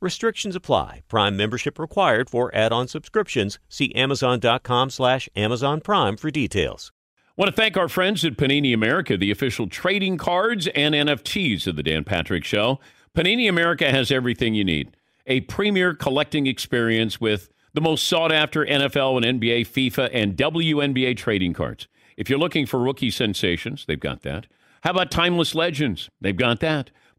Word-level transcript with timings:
Restrictions 0.00 0.54
apply. 0.54 1.02
Prime 1.08 1.36
membership 1.36 1.76
required 1.78 2.30
for 2.30 2.54
add-on 2.54 2.86
subscriptions. 2.86 3.58
See 3.68 3.92
Amazon.com 3.94 4.90
slash 4.90 5.28
Amazon 5.34 5.80
Prime 5.80 6.16
for 6.16 6.30
details. 6.30 6.92
I 7.30 7.32
Want 7.36 7.50
to 7.50 7.56
thank 7.56 7.76
our 7.76 7.88
friends 7.88 8.24
at 8.24 8.36
Panini 8.36 8.72
America, 8.72 9.16
the 9.16 9.32
official 9.32 9.66
trading 9.68 10.16
cards 10.16 10.68
and 10.68 10.94
NFTs 10.94 11.66
of 11.66 11.74
the 11.74 11.82
Dan 11.82 12.04
Patrick 12.04 12.44
Show. 12.44 12.78
Panini 13.12 13.48
America 13.48 13.90
has 13.90 14.12
everything 14.12 14.54
you 14.54 14.64
need. 14.64 14.96
A 15.26 15.40
premier 15.42 15.94
collecting 15.94 16.46
experience 16.46 17.20
with 17.20 17.48
the 17.74 17.80
most 17.80 18.04
sought 18.04 18.30
after 18.32 18.64
NFL 18.64 19.24
and 19.24 19.40
NBA, 19.40 19.62
FIFA, 19.62 20.10
and 20.12 20.36
WNBA 20.36 21.16
trading 21.16 21.54
cards. 21.54 21.88
If 22.16 22.30
you're 22.30 22.38
looking 22.38 22.66
for 22.66 22.78
rookie 22.78 23.10
sensations, 23.10 23.84
they've 23.86 23.98
got 23.98 24.22
that. 24.22 24.46
How 24.82 24.90
about 24.92 25.10
timeless 25.10 25.56
legends? 25.56 26.08
They've 26.20 26.36
got 26.36 26.60
that. 26.60 26.90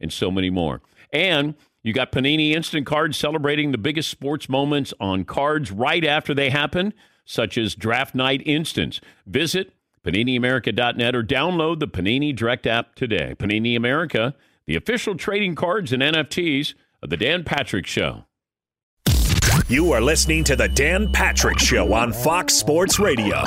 and 0.00 0.12
so 0.12 0.30
many 0.30 0.50
more. 0.50 0.80
And 1.12 1.54
you 1.82 1.92
got 1.92 2.12
Panini 2.12 2.52
Instant 2.54 2.86
Cards 2.86 3.16
celebrating 3.16 3.72
the 3.72 3.78
biggest 3.78 4.10
sports 4.10 4.48
moments 4.48 4.92
on 5.00 5.24
cards 5.24 5.70
right 5.72 6.04
after 6.04 6.34
they 6.34 6.50
happen, 6.50 6.92
such 7.24 7.56
as 7.56 7.74
Draft 7.74 8.14
Night 8.14 8.42
Instance. 8.44 9.00
Visit 9.26 9.72
PaniniAmerica.net 10.04 11.14
or 11.14 11.22
download 11.22 11.78
the 11.78 11.88
Panini 11.88 12.34
Direct 12.34 12.66
app 12.66 12.94
today. 12.94 13.34
Panini 13.38 13.76
America, 13.76 14.34
the 14.66 14.76
official 14.76 15.14
trading 15.14 15.54
cards 15.54 15.92
and 15.92 16.02
NFTs 16.02 16.74
of 17.02 17.10
The 17.10 17.16
Dan 17.16 17.44
Patrick 17.44 17.86
Show. 17.86 18.24
You 19.68 19.92
are 19.92 20.00
listening 20.00 20.44
to 20.44 20.56
The 20.56 20.68
Dan 20.68 21.12
Patrick 21.12 21.58
Show 21.58 21.92
on 21.92 22.12
Fox 22.12 22.54
Sports 22.54 22.98
Radio. 22.98 23.44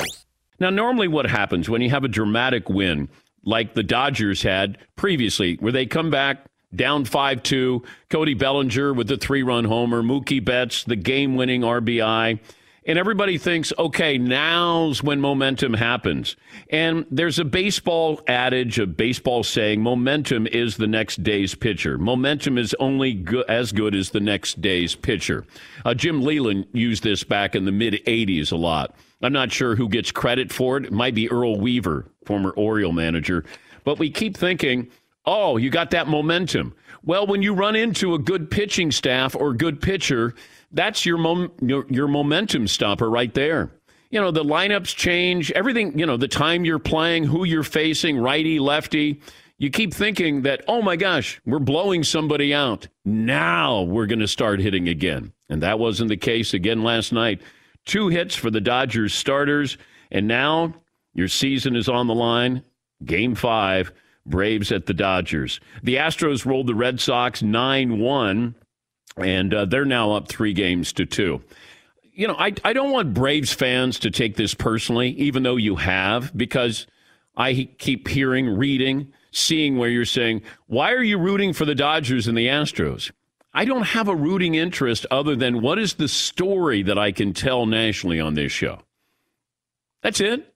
Now, 0.60 0.70
normally 0.70 1.08
what 1.08 1.26
happens 1.26 1.68
when 1.68 1.82
you 1.82 1.90
have 1.90 2.04
a 2.04 2.08
dramatic 2.08 2.68
win, 2.68 3.08
like 3.44 3.74
the 3.74 3.82
Dodgers 3.82 4.42
had 4.42 4.78
previously, 4.96 5.56
where 5.56 5.72
they 5.72 5.86
come 5.86 6.10
back 6.10 6.46
down 6.74 7.04
5 7.04 7.42
2, 7.42 7.82
Cody 8.10 8.34
Bellinger 8.34 8.92
with 8.92 9.08
the 9.08 9.16
three 9.16 9.42
run 9.42 9.64
homer, 9.64 10.02
Mookie 10.02 10.44
Betts, 10.44 10.84
the 10.84 10.96
game 10.96 11.36
winning 11.36 11.62
RBI. 11.62 12.40
And 12.86 12.98
everybody 12.98 13.38
thinks, 13.38 13.72
okay, 13.78 14.18
now's 14.18 15.02
when 15.02 15.18
momentum 15.18 15.72
happens. 15.72 16.36
And 16.68 17.06
there's 17.10 17.38
a 17.38 17.44
baseball 17.44 18.20
adage, 18.28 18.78
a 18.78 18.86
baseball 18.86 19.42
saying, 19.42 19.80
momentum 19.80 20.46
is 20.46 20.76
the 20.76 20.86
next 20.86 21.22
day's 21.22 21.54
pitcher. 21.54 21.96
Momentum 21.96 22.58
is 22.58 22.74
only 22.78 23.14
go- 23.14 23.44
as 23.48 23.72
good 23.72 23.94
as 23.94 24.10
the 24.10 24.20
next 24.20 24.60
day's 24.60 24.94
pitcher. 24.94 25.46
Uh, 25.86 25.94
Jim 25.94 26.20
Leyland 26.20 26.66
used 26.72 27.04
this 27.04 27.24
back 27.24 27.54
in 27.54 27.64
the 27.64 27.72
mid 27.72 27.94
80s 28.06 28.52
a 28.52 28.56
lot. 28.56 28.94
I'm 29.24 29.32
not 29.32 29.52
sure 29.52 29.76
who 29.76 29.88
gets 29.88 30.10
credit 30.10 30.52
for 30.52 30.76
it. 30.76 30.86
It 30.86 30.92
might 30.92 31.14
be 31.14 31.30
Earl 31.30 31.58
Weaver, 31.58 32.06
former 32.24 32.50
Oriole 32.50 32.92
manager. 32.92 33.44
But 33.84 33.98
we 33.98 34.10
keep 34.10 34.36
thinking, 34.36 34.88
oh, 35.26 35.56
you 35.56 35.70
got 35.70 35.90
that 35.90 36.08
momentum. 36.08 36.74
Well, 37.04 37.26
when 37.26 37.42
you 37.42 37.54
run 37.54 37.76
into 37.76 38.14
a 38.14 38.18
good 38.18 38.50
pitching 38.50 38.90
staff 38.90 39.34
or 39.34 39.52
good 39.52 39.80
pitcher, 39.80 40.34
that's 40.72 41.04
your, 41.04 41.18
mom, 41.18 41.52
your, 41.60 41.86
your 41.88 42.08
momentum 42.08 42.66
stopper 42.66 43.10
right 43.10 43.32
there. 43.34 43.70
You 44.10 44.20
know, 44.20 44.30
the 44.30 44.44
lineups 44.44 44.94
change, 44.94 45.50
everything, 45.52 45.98
you 45.98 46.06
know, 46.06 46.16
the 46.16 46.28
time 46.28 46.64
you're 46.64 46.78
playing, 46.78 47.24
who 47.24 47.44
you're 47.44 47.62
facing, 47.62 48.18
righty, 48.18 48.58
lefty. 48.58 49.20
You 49.58 49.70
keep 49.70 49.92
thinking 49.92 50.42
that, 50.42 50.64
oh 50.66 50.82
my 50.82 50.96
gosh, 50.96 51.40
we're 51.46 51.58
blowing 51.58 52.04
somebody 52.04 52.54
out. 52.54 52.88
Now 53.04 53.82
we're 53.82 54.06
going 54.06 54.20
to 54.20 54.28
start 54.28 54.60
hitting 54.60 54.88
again. 54.88 55.32
And 55.48 55.62
that 55.62 55.78
wasn't 55.78 56.08
the 56.08 56.16
case 56.16 56.54
again 56.54 56.82
last 56.82 57.12
night. 57.12 57.40
Two 57.84 58.08
hits 58.08 58.34
for 58.34 58.50
the 58.50 58.60
Dodgers 58.60 59.14
starters, 59.14 59.76
and 60.10 60.26
now 60.26 60.74
your 61.12 61.28
season 61.28 61.76
is 61.76 61.88
on 61.88 62.06
the 62.06 62.14
line. 62.14 62.62
Game 63.04 63.34
five, 63.34 63.92
Braves 64.26 64.72
at 64.72 64.86
the 64.86 64.94
Dodgers. 64.94 65.60
The 65.82 65.96
Astros 65.96 66.46
rolled 66.46 66.66
the 66.66 66.74
Red 66.74 67.00
Sox 67.00 67.42
9 67.42 67.98
1, 67.98 68.54
and 69.18 69.54
uh, 69.54 69.64
they're 69.66 69.84
now 69.84 70.12
up 70.12 70.28
three 70.28 70.52
games 70.54 70.92
to 70.94 71.04
two. 71.04 71.42
You 72.14 72.28
know, 72.28 72.36
I, 72.38 72.54
I 72.64 72.72
don't 72.72 72.90
want 72.90 73.12
Braves 73.12 73.52
fans 73.52 73.98
to 74.00 74.10
take 74.10 74.36
this 74.36 74.54
personally, 74.54 75.10
even 75.10 75.42
though 75.42 75.56
you 75.56 75.76
have, 75.76 76.34
because 76.36 76.86
I 77.36 77.68
keep 77.78 78.08
hearing, 78.08 78.56
reading, 78.56 79.12
seeing 79.32 79.76
where 79.76 79.90
you're 79.90 80.04
saying, 80.04 80.42
why 80.68 80.92
are 80.92 81.02
you 81.02 81.18
rooting 81.18 81.52
for 81.52 81.64
the 81.64 81.74
Dodgers 81.74 82.28
and 82.28 82.38
the 82.38 82.46
Astros? 82.46 83.10
I 83.54 83.64
don't 83.64 83.84
have 83.84 84.08
a 84.08 84.16
rooting 84.16 84.56
interest 84.56 85.06
other 85.12 85.36
than 85.36 85.62
what 85.62 85.78
is 85.78 85.94
the 85.94 86.08
story 86.08 86.82
that 86.82 86.98
I 86.98 87.12
can 87.12 87.32
tell 87.32 87.66
nationally 87.66 88.18
on 88.18 88.34
this 88.34 88.50
show. 88.50 88.80
That's 90.02 90.20
it. 90.20 90.52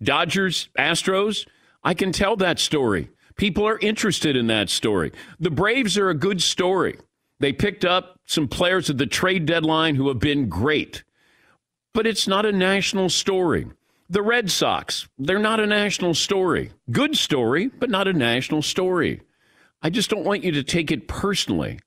Dodgers, 0.00 0.68
Astros, 0.78 1.46
I 1.82 1.94
can 1.94 2.12
tell 2.12 2.36
that 2.36 2.60
story. 2.60 3.10
People 3.36 3.66
are 3.66 3.78
interested 3.80 4.36
in 4.36 4.46
that 4.46 4.70
story. 4.70 5.12
The 5.40 5.50
Braves 5.50 5.98
are 5.98 6.10
a 6.10 6.14
good 6.14 6.40
story. 6.40 6.98
They 7.40 7.52
picked 7.52 7.84
up 7.84 8.18
some 8.24 8.46
players 8.46 8.88
at 8.88 8.98
the 8.98 9.06
trade 9.06 9.44
deadline 9.44 9.96
who 9.96 10.08
have 10.08 10.20
been 10.20 10.48
great, 10.48 11.02
but 11.92 12.06
it's 12.06 12.28
not 12.28 12.46
a 12.46 12.52
national 12.52 13.08
story. 13.08 13.66
The 14.10 14.22
Red 14.22 14.50
Sox, 14.50 15.08
they're 15.18 15.38
not 15.38 15.60
a 15.60 15.66
national 15.66 16.14
story. 16.14 16.72
Good 16.90 17.16
story, 17.16 17.66
but 17.66 17.90
not 17.90 18.08
a 18.08 18.12
national 18.12 18.62
story. 18.62 19.22
I 19.82 19.90
just 19.90 20.08
don't 20.08 20.24
want 20.24 20.44
you 20.44 20.52
to 20.52 20.62
take 20.62 20.90
it 20.90 21.08
personally. 21.08 21.78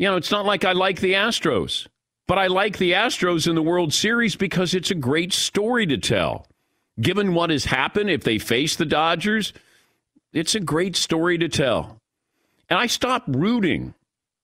You 0.00 0.06
know, 0.06 0.16
it's 0.16 0.30
not 0.30 0.46
like 0.46 0.64
I 0.64 0.72
like 0.72 1.00
the 1.00 1.12
Astros, 1.12 1.86
but 2.26 2.38
I 2.38 2.46
like 2.46 2.78
the 2.78 2.92
Astros 2.92 3.46
in 3.46 3.54
the 3.54 3.60
World 3.60 3.92
Series 3.92 4.34
because 4.34 4.72
it's 4.72 4.90
a 4.90 4.94
great 4.94 5.30
story 5.30 5.84
to 5.86 5.98
tell. 5.98 6.46
given 6.98 7.34
what 7.34 7.50
has 7.50 7.66
happened, 7.66 8.08
if 8.08 8.24
they 8.24 8.38
face 8.38 8.76
the 8.76 8.86
Dodgers, 8.86 9.52
it's 10.32 10.54
a 10.54 10.60
great 10.60 10.96
story 10.96 11.36
to 11.36 11.50
tell. 11.50 11.98
And 12.70 12.78
I 12.78 12.86
stopped 12.86 13.28
rooting. 13.28 13.92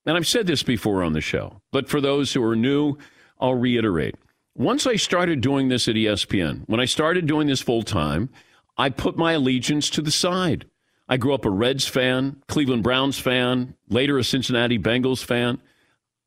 And 0.04 0.14
I've 0.14 0.26
said 0.26 0.46
this 0.46 0.62
before 0.62 1.02
on 1.02 1.14
the 1.14 1.22
show, 1.22 1.62
but 1.72 1.88
for 1.88 2.02
those 2.02 2.34
who 2.34 2.42
are 2.44 2.54
new, 2.54 2.98
I'll 3.40 3.54
reiterate. 3.54 4.14
Once 4.54 4.86
I 4.86 4.96
started 4.96 5.40
doing 5.40 5.68
this 5.68 5.88
at 5.88 5.94
ESPN, 5.94 6.64
when 6.66 6.80
I 6.80 6.84
started 6.84 7.26
doing 7.26 7.46
this 7.46 7.62
full 7.62 7.82
time, 7.82 8.28
I 8.76 8.90
put 8.90 9.16
my 9.16 9.32
allegiance 9.32 9.88
to 9.90 10.02
the 10.02 10.10
side. 10.10 10.66
I 11.08 11.16
grew 11.16 11.34
up 11.34 11.44
a 11.44 11.50
Reds 11.50 11.86
fan, 11.86 12.42
Cleveland 12.48 12.82
Browns 12.82 13.18
fan, 13.18 13.74
later 13.88 14.18
a 14.18 14.24
Cincinnati 14.24 14.78
Bengals 14.78 15.24
fan. 15.24 15.60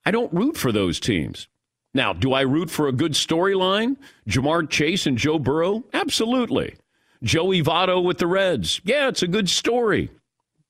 I 0.05 0.11
don't 0.11 0.33
root 0.33 0.57
for 0.57 0.71
those 0.71 0.99
teams. 0.99 1.47
Now, 1.93 2.13
do 2.13 2.33
I 2.33 2.41
root 2.41 2.69
for 2.69 2.87
a 2.87 2.93
good 2.93 3.13
storyline? 3.13 3.97
Ja'Marr 4.27 4.69
Chase 4.69 5.05
and 5.05 5.17
Joe 5.17 5.39
Burrow? 5.39 5.83
Absolutely. 5.91 6.75
Joey 7.23 7.61
Votto 7.61 8.03
with 8.03 8.19
the 8.19 8.27
Reds? 8.27 8.79
Yeah, 8.83 9.09
it's 9.09 9.23
a 9.23 9.27
good 9.27 9.49
story. 9.49 10.09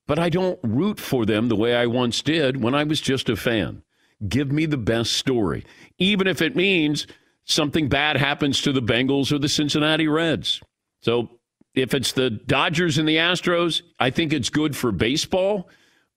But 0.06 0.18
I 0.18 0.28
don't 0.28 0.58
root 0.64 0.98
for 0.98 1.24
them 1.24 1.48
the 1.48 1.56
way 1.56 1.76
I 1.76 1.86
once 1.86 2.22
did 2.22 2.60
when 2.60 2.74
I 2.74 2.82
was 2.84 3.00
just 3.00 3.28
a 3.28 3.36
fan. 3.36 3.82
Give 4.28 4.50
me 4.50 4.66
the 4.66 4.76
best 4.76 5.12
story, 5.12 5.64
even 5.98 6.26
if 6.26 6.42
it 6.42 6.56
means 6.56 7.06
something 7.44 7.88
bad 7.88 8.16
happens 8.16 8.60
to 8.62 8.72
the 8.72 8.82
Bengals 8.82 9.30
or 9.30 9.38
the 9.38 9.48
Cincinnati 9.48 10.08
Reds. 10.08 10.60
So 11.02 11.30
if 11.74 11.94
it's 11.94 12.12
the 12.12 12.30
Dodgers 12.30 12.98
and 12.98 13.08
the 13.08 13.16
Astros, 13.16 13.82
I 13.98 14.10
think 14.10 14.32
it's 14.32 14.50
good 14.50 14.76
for 14.76 14.92
baseball, 14.92 15.68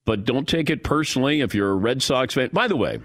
but 0.05 0.25
don't 0.25 0.47
take 0.47 0.69
it 0.69 0.83
personally 0.83 1.41
if 1.41 1.53
you're 1.53 1.71
a 1.71 1.75
Red 1.75 2.01
Sox 2.01 2.33
fan. 2.33 2.49
By 2.51 2.67
the 2.67 2.75
way, 2.75 2.99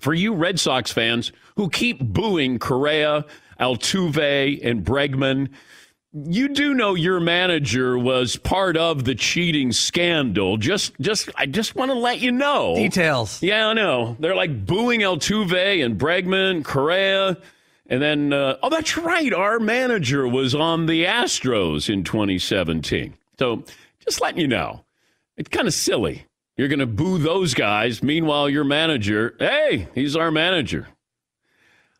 for 0.00 0.14
you 0.14 0.34
Red 0.34 0.60
Sox 0.60 0.92
fans 0.92 1.32
who 1.56 1.68
keep 1.68 2.00
booing 2.00 2.58
Correa, 2.58 3.24
Altuve, 3.58 4.60
and 4.64 4.84
Bregman, 4.84 5.48
you 6.12 6.48
do 6.48 6.74
know 6.74 6.94
your 6.94 7.20
manager 7.20 7.98
was 7.98 8.36
part 8.36 8.76
of 8.76 9.04
the 9.04 9.14
cheating 9.14 9.72
scandal. 9.72 10.58
Just, 10.58 10.92
just, 11.00 11.30
I 11.36 11.46
just 11.46 11.74
want 11.74 11.90
to 11.90 11.96
let 11.96 12.20
you 12.20 12.30
know 12.32 12.74
details. 12.74 13.42
Yeah, 13.42 13.68
I 13.68 13.72
know. 13.72 14.16
They're 14.20 14.34
like 14.34 14.66
booing 14.66 15.00
Altuve 15.00 15.82
and 15.84 15.98
Bregman, 15.98 16.64
Correa, 16.64 17.38
and 17.88 18.00
then, 18.00 18.32
uh, 18.32 18.56
oh, 18.62 18.70
that's 18.70 18.96
right. 18.96 19.32
Our 19.32 19.58
manager 19.58 20.26
was 20.26 20.54
on 20.54 20.86
the 20.86 21.04
Astros 21.04 21.92
in 21.92 22.04
2017. 22.04 23.14
So, 23.38 23.64
just 24.04 24.20
letting 24.20 24.40
you 24.40 24.48
know, 24.48 24.84
it's 25.36 25.48
kind 25.48 25.66
of 25.66 25.74
silly. 25.74 26.26
You're 26.56 26.68
going 26.68 26.78
to 26.78 26.86
boo 26.86 27.18
those 27.18 27.54
guys. 27.54 28.02
Meanwhile, 28.02 28.50
your 28.50 28.64
manager, 28.64 29.34
hey, 29.38 29.88
he's 29.94 30.16
our 30.16 30.30
manager. 30.30 30.88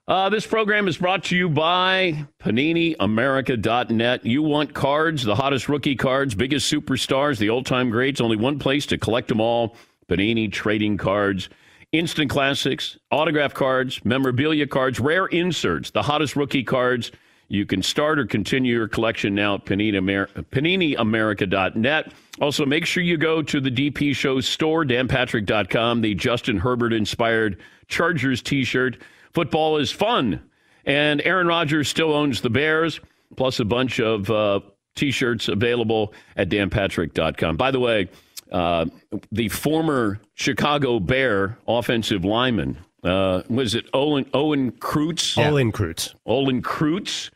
Uh, 0.06 0.29
this 0.29 0.46
program 0.46 0.88
is 0.88 0.99
brought 0.99 1.25
to 1.25 1.37
you 1.37 1.49
by 1.49 2.26
PaniniAmerica.net. 2.40 4.26
You 4.26 4.43
want 4.43 4.75
cards, 4.75 5.23
the 5.23 5.37
hottest 5.37 5.69
rookie 5.69 5.94
cards, 5.94 6.34
biggest 6.34 6.70
superstars, 6.73 7.38
the 7.38 7.50
old 7.50 7.67
time 7.67 7.88
greats. 7.88 8.20
Only 8.20 8.37
one 8.37 8.58
place 8.58 8.84
to 8.87 8.99
collect 8.99 9.29
them 9.29 9.40
all 9.40 9.76
Panini 10.08 10.50
Trading 10.52 10.96
Cards. 10.96 11.49
Instant 11.92 12.28
classics, 12.30 12.96
autograph 13.10 13.52
cards, 13.52 14.02
memorabilia 14.02 14.66
cards, 14.66 14.98
rare 14.98 15.26
inserts, 15.26 15.90
the 15.90 16.00
hottest 16.00 16.36
rookie 16.36 16.64
cards. 16.64 17.12
You 17.48 17.66
can 17.66 17.82
start 17.82 18.18
or 18.18 18.24
continue 18.24 18.74
your 18.74 18.88
collection 18.88 19.34
now 19.34 19.56
at 19.56 19.66
PaniniAmerica.net. 19.66 22.12
Also, 22.40 22.64
make 22.64 22.86
sure 22.86 23.02
you 23.02 23.18
go 23.18 23.42
to 23.42 23.60
the 23.60 23.70
DP 23.70 24.16
Show 24.16 24.40
store, 24.40 24.86
danpatrick.com, 24.86 26.00
the 26.00 26.14
Justin 26.14 26.56
Herbert 26.56 26.94
inspired 26.94 27.60
Chargers 27.88 28.40
t 28.40 28.64
shirt. 28.64 28.96
Football 29.34 29.76
is 29.76 29.90
fun. 29.90 30.42
And 30.86 31.20
Aaron 31.26 31.46
Rodgers 31.46 31.90
still 31.90 32.14
owns 32.14 32.40
the 32.40 32.48
Bears, 32.48 33.00
plus 33.36 33.60
a 33.60 33.66
bunch 33.66 34.00
of 34.00 34.30
uh, 34.30 34.60
t 34.94 35.10
shirts 35.10 35.48
available 35.48 36.14
at 36.36 36.48
danpatrick.com. 36.48 37.58
By 37.58 37.70
the 37.70 37.80
way, 37.80 38.08
uh, 38.52 38.87
the 39.32 39.49
former 39.49 40.20
Chicago 40.34 41.00
Bear 41.00 41.58
offensive 41.66 42.25
lineman, 42.25 42.78
uh, 43.02 43.43
was 43.49 43.75
it 43.75 43.87
Owen, 43.93 44.26
Owen 44.32 44.72
Kreutz? 44.72 45.37
Yeah. 45.37 45.50
Olin 45.50 45.72
Kreutz. 45.72 46.14
Olin 46.26 46.62
Kreutz. 46.62 47.31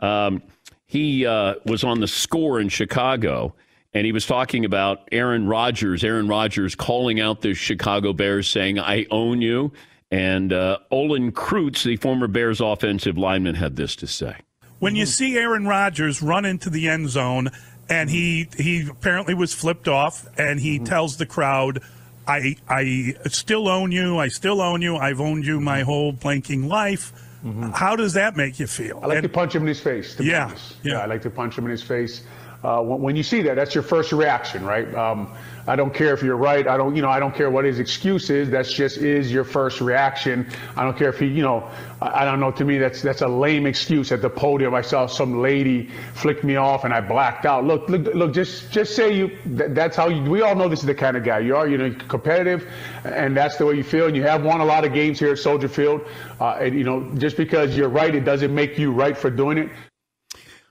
Um, 0.00 0.42
he 0.86 1.24
uh, 1.24 1.54
was 1.64 1.84
on 1.84 2.00
the 2.00 2.08
score 2.08 2.60
in 2.60 2.68
Chicago, 2.68 3.54
and 3.94 4.04
he 4.04 4.12
was 4.12 4.26
talking 4.26 4.64
about 4.64 5.08
Aaron 5.12 5.46
Rodgers. 5.46 6.04
Aaron 6.04 6.28
Rodgers 6.28 6.74
calling 6.74 7.20
out 7.20 7.40
the 7.40 7.54
Chicago 7.54 8.12
Bears, 8.12 8.48
saying, 8.48 8.78
I 8.78 9.06
own 9.10 9.40
you. 9.40 9.72
And 10.10 10.52
uh, 10.52 10.78
Olin 10.90 11.32
Kreutz, 11.32 11.82
the 11.82 11.96
former 11.96 12.28
Bears 12.28 12.60
offensive 12.60 13.16
lineman, 13.18 13.54
had 13.54 13.76
this 13.76 13.96
to 13.96 14.06
say. 14.06 14.36
When 14.78 14.94
you 14.94 15.06
see 15.06 15.36
Aaron 15.36 15.66
Rodgers 15.66 16.20
run 16.20 16.44
into 16.44 16.68
the 16.68 16.88
end 16.88 17.08
zone, 17.08 17.50
and 17.88 18.10
he 18.10 18.48
he 18.56 18.88
apparently 18.88 19.34
was 19.34 19.52
flipped 19.52 19.88
off, 19.88 20.26
and 20.38 20.60
he 20.60 20.78
tells 20.78 21.16
the 21.16 21.26
crowd, 21.26 21.80
"I 22.26 22.56
I 22.68 23.14
still 23.28 23.68
own 23.68 23.92
you. 23.92 24.18
I 24.18 24.28
still 24.28 24.60
own 24.60 24.82
you. 24.82 24.96
I've 24.96 25.20
owned 25.20 25.44
you 25.44 25.60
my 25.60 25.82
whole 25.82 26.12
blanking 26.12 26.66
life." 26.68 27.12
Mm-hmm. 27.44 27.70
How 27.70 27.94
does 27.94 28.14
that 28.14 28.36
make 28.36 28.58
you 28.58 28.66
feel? 28.66 28.98
I 29.02 29.06
like 29.06 29.18
and, 29.18 29.22
to 29.22 29.28
punch 29.28 29.54
him 29.54 29.62
in 29.62 29.68
his 29.68 29.80
face. 29.80 30.18
Yeah, 30.18 30.50
yeah, 30.50 30.56
yeah. 30.82 30.98
I 31.00 31.06
like 31.06 31.22
to 31.22 31.30
punch 31.30 31.56
him 31.56 31.64
in 31.64 31.70
his 31.70 31.82
face. 31.82 32.22
Uh, 32.66 32.82
when, 32.82 33.00
when, 33.00 33.16
you 33.16 33.22
see 33.22 33.42
that, 33.42 33.54
that's 33.54 33.76
your 33.76 33.84
first 33.84 34.10
reaction, 34.10 34.64
right? 34.64 34.92
Um, 34.92 35.32
I 35.68 35.76
don't 35.76 35.94
care 35.94 36.12
if 36.12 36.20
you're 36.20 36.36
right. 36.36 36.66
I 36.66 36.76
don't, 36.76 36.96
you 36.96 37.02
know, 37.02 37.08
I 37.08 37.20
don't 37.20 37.32
care 37.32 37.48
what 37.48 37.64
his 37.64 37.78
excuse 37.78 38.28
is. 38.28 38.50
That's 38.50 38.72
just 38.72 38.96
is 38.96 39.32
your 39.32 39.44
first 39.44 39.80
reaction. 39.80 40.50
I 40.76 40.82
don't 40.82 40.98
care 40.98 41.08
if 41.10 41.20
he, 41.20 41.26
you 41.26 41.42
know, 41.42 41.70
I, 42.02 42.22
I 42.22 42.24
don't 42.24 42.40
know. 42.40 42.50
To 42.50 42.64
me, 42.64 42.78
that's 42.78 43.02
that's 43.02 43.22
a 43.22 43.28
lame 43.28 43.66
excuse 43.66 44.10
at 44.10 44.20
the 44.20 44.28
podium. 44.28 44.74
I 44.74 44.80
saw 44.80 45.06
some 45.06 45.40
lady 45.40 45.90
flick 46.14 46.42
me 46.42 46.56
off 46.56 46.82
and 46.82 46.92
I 46.92 47.00
blacked 47.00 47.46
out. 47.46 47.64
Look, 47.64 47.88
look, 47.88 48.12
look. 48.16 48.34
Just 48.34 48.72
just 48.72 48.96
say 48.96 49.16
you. 49.16 49.38
That, 49.46 49.76
that's 49.76 49.96
how 49.96 50.08
you. 50.08 50.28
We 50.28 50.42
all 50.42 50.56
know 50.56 50.68
this 50.68 50.80
is 50.80 50.86
the 50.86 50.94
kind 50.94 51.16
of 51.16 51.22
guy 51.22 51.38
you 51.38 51.54
are. 51.54 51.68
You 51.68 51.78
know, 51.78 51.94
competitive, 52.08 52.68
and 53.04 53.36
that's 53.36 53.58
the 53.58 53.66
way 53.66 53.74
you 53.74 53.84
feel. 53.84 54.06
And 54.06 54.16
you 54.16 54.24
have 54.24 54.42
won 54.42 54.60
a 54.60 54.64
lot 54.64 54.84
of 54.84 54.92
games 54.92 55.20
here 55.20 55.30
at 55.30 55.38
Soldier 55.38 55.68
Field. 55.68 56.00
Uh, 56.40 56.58
and 56.62 56.74
you 56.74 56.82
know, 56.82 57.14
just 57.14 57.36
because 57.36 57.76
you're 57.76 57.88
right, 57.88 58.12
it 58.12 58.24
doesn't 58.24 58.52
make 58.52 58.76
you 58.76 58.90
right 58.90 59.16
for 59.16 59.30
doing 59.30 59.56
it. 59.56 59.70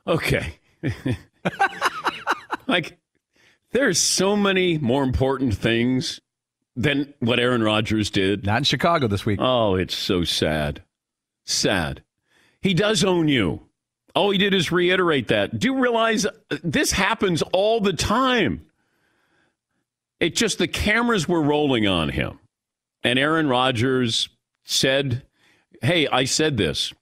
Okay. 0.06 0.56
like 2.68 2.97
there's 3.71 4.00
so 4.00 4.36
many 4.36 4.77
more 4.77 5.03
important 5.03 5.56
things 5.56 6.19
than 6.75 7.13
what 7.19 7.39
Aaron 7.39 7.63
Rodgers 7.63 8.09
did. 8.09 8.45
Not 8.45 8.59
in 8.59 8.63
Chicago 8.63 9.07
this 9.07 9.25
week. 9.25 9.39
Oh, 9.42 9.75
it's 9.75 9.95
so 9.95 10.24
sad. 10.24 10.83
Sad. 11.45 12.03
He 12.62 12.74
does 12.74 13.03
own 13.03 13.27
you. 13.27 13.62
All 14.15 14.31
he 14.31 14.38
did 14.38 14.53
is 14.53 14.71
reiterate 14.71 15.27
that. 15.27 15.59
Do 15.59 15.68
you 15.68 15.80
realize 15.80 16.25
uh, 16.25 16.31
this 16.63 16.92
happens 16.92 17.42
all 17.51 17.81
the 17.81 17.94
time? 17.94 18.65
It 20.19 20.36
just 20.36 20.58
the 20.58 20.67
cameras 20.67 21.27
were 21.27 21.41
rolling 21.41 21.86
on 21.86 22.10
him. 22.10 22.39
And 23.03 23.19
Aaron 23.19 23.48
Rodgers 23.48 24.29
said, 24.63 25.24
Hey, 25.81 26.08
I 26.08 26.24
said 26.24 26.58
this. 26.58 26.93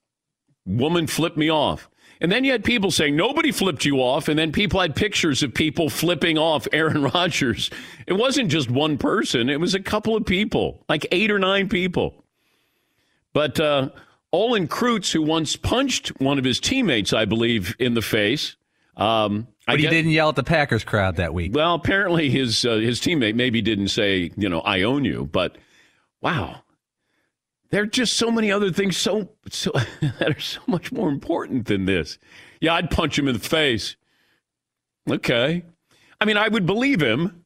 Woman 0.65 1.07
flipped 1.07 1.37
me 1.37 1.49
off. 1.49 1.89
And 2.21 2.31
then 2.31 2.43
you 2.43 2.51
had 2.51 2.63
people 2.63 2.91
saying 2.91 3.15
nobody 3.15 3.51
flipped 3.51 3.85
you 3.85 3.97
off, 3.97 4.27
and 4.27 4.37
then 4.39 4.51
people 4.51 4.79
had 4.79 4.95
pictures 4.95 5.43
of 5.43 5.53
people 5.53 5.89
flipping 5.89 6.37
off 6.37 6.67
Aaron 6.71 7.03
Rodgers. 7.13 7.69
It 8.07 8.13
wasn't 8.13 8.49
just 8.49 8.69
one 8.69 8.97
person, 8.97 9.49
it 9.49 9.59
was 9.59 9.73
a 9.73 9.79
couple 9.79 10.15
of 10.15 10.25
people, 10.25 10.83
like 10.87 11.05
eight 11.11 11.31
or 11.31 11.39
nine 11.39 11.69
people. 11.69 12.23
But 13.33 13.59
uh, 13.59 13.89
Olin 14.31 14.67
Kreutz, 14.67 15.11
who 15.11 15.21
once 15.21 15.55
punched 15.55 16.09
one 16.19 16.37
of 16.37 16.45
his 16.45 16.59
teammates, 16.59 17.13
I 17.13 17.25
believe, 17.25 17.75
in 17.79 17.93
the 17.93 18.01
face. 18.01 18.55
Um, 18.95 19.47
but 19.65 19.75
I 19.75 19.77
he 19.77 19.87
didn't 19.87 20.11
yell 20.11 20.29
at 20.29 20.35
the 20.35 20.43
Packers 20.43 20.83
crowd 20.83 21.15
that 21.15 21.33
week. 21.33 21.53
Well, 21.55 21.73
apparently 21.73 22.29
his 22.29 22.65
uh, 22.65 22.75
his 22.75 22.99
teammate 22.99 23.35
maybe 23.35 23.61
didn't 23.61 23.87
say, 23.87 24.31
you 24.35 24.49
know, 24.49 24.59
I 24.61 24.83
own 24.83 25.05
you, 25.05 25.29
but 25.31 25.57
wow, 26.21 26.61
there 27.73 27.81
are 27.81 27.87
just 27.87 28.17
so 28.17 28.29
many 28.29 28.51
other 28.51 28.71
things 28.71 28.95
so, 28.95 29.29
so 29.49 29.71
that 30.19 30.37
are 30.37 30.39
so 30.39 30.61
much 30.67 30.91
more 30.91 31.09
important 31.09 31.65
than 31.65 31.85
this. 31.85 32.19
Yeah, 32.61 32.75
I'd 32.75 32.91
punch 32.91 33.17
him 33.17 33.27
in 33.27 33.33
the 33.33 33.39
face. 33.39 33.95
Okay. 35.09 35.63
I 36.21 36.25
mean, 36.25 36.37
I 36.37 36.49
would 36.49 36.67
believe 36.67 37.01
him. 37.01 37.43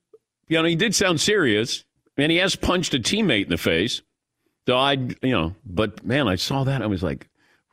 You 0.50 0.62
know, 0.62 0.67
he 0.67 0.75
did 0.75 0.93
sound 0.93 1.22
serious, 1.22 1.86
and 2.17 2.29
he 2.29 2.39
has 2.39 2.57
punched 2.57 2.93
a 2.93 3.00
teammate 3.00 3.46
in 3.46 3.50
the 3.51 3.57
face. 3.57 4.01
So 4.67 4.75
I, 4.75 4.91
you 5.22 5.31
know, 5.31 5.55
but 5.65 6.05
man, 6.05 6.27
I 6.27 6.36
saw 6.36 6.65
that. 6.65 6.81
I 6.81 6.88
was 6.88 7.01
like, 7.01 7.29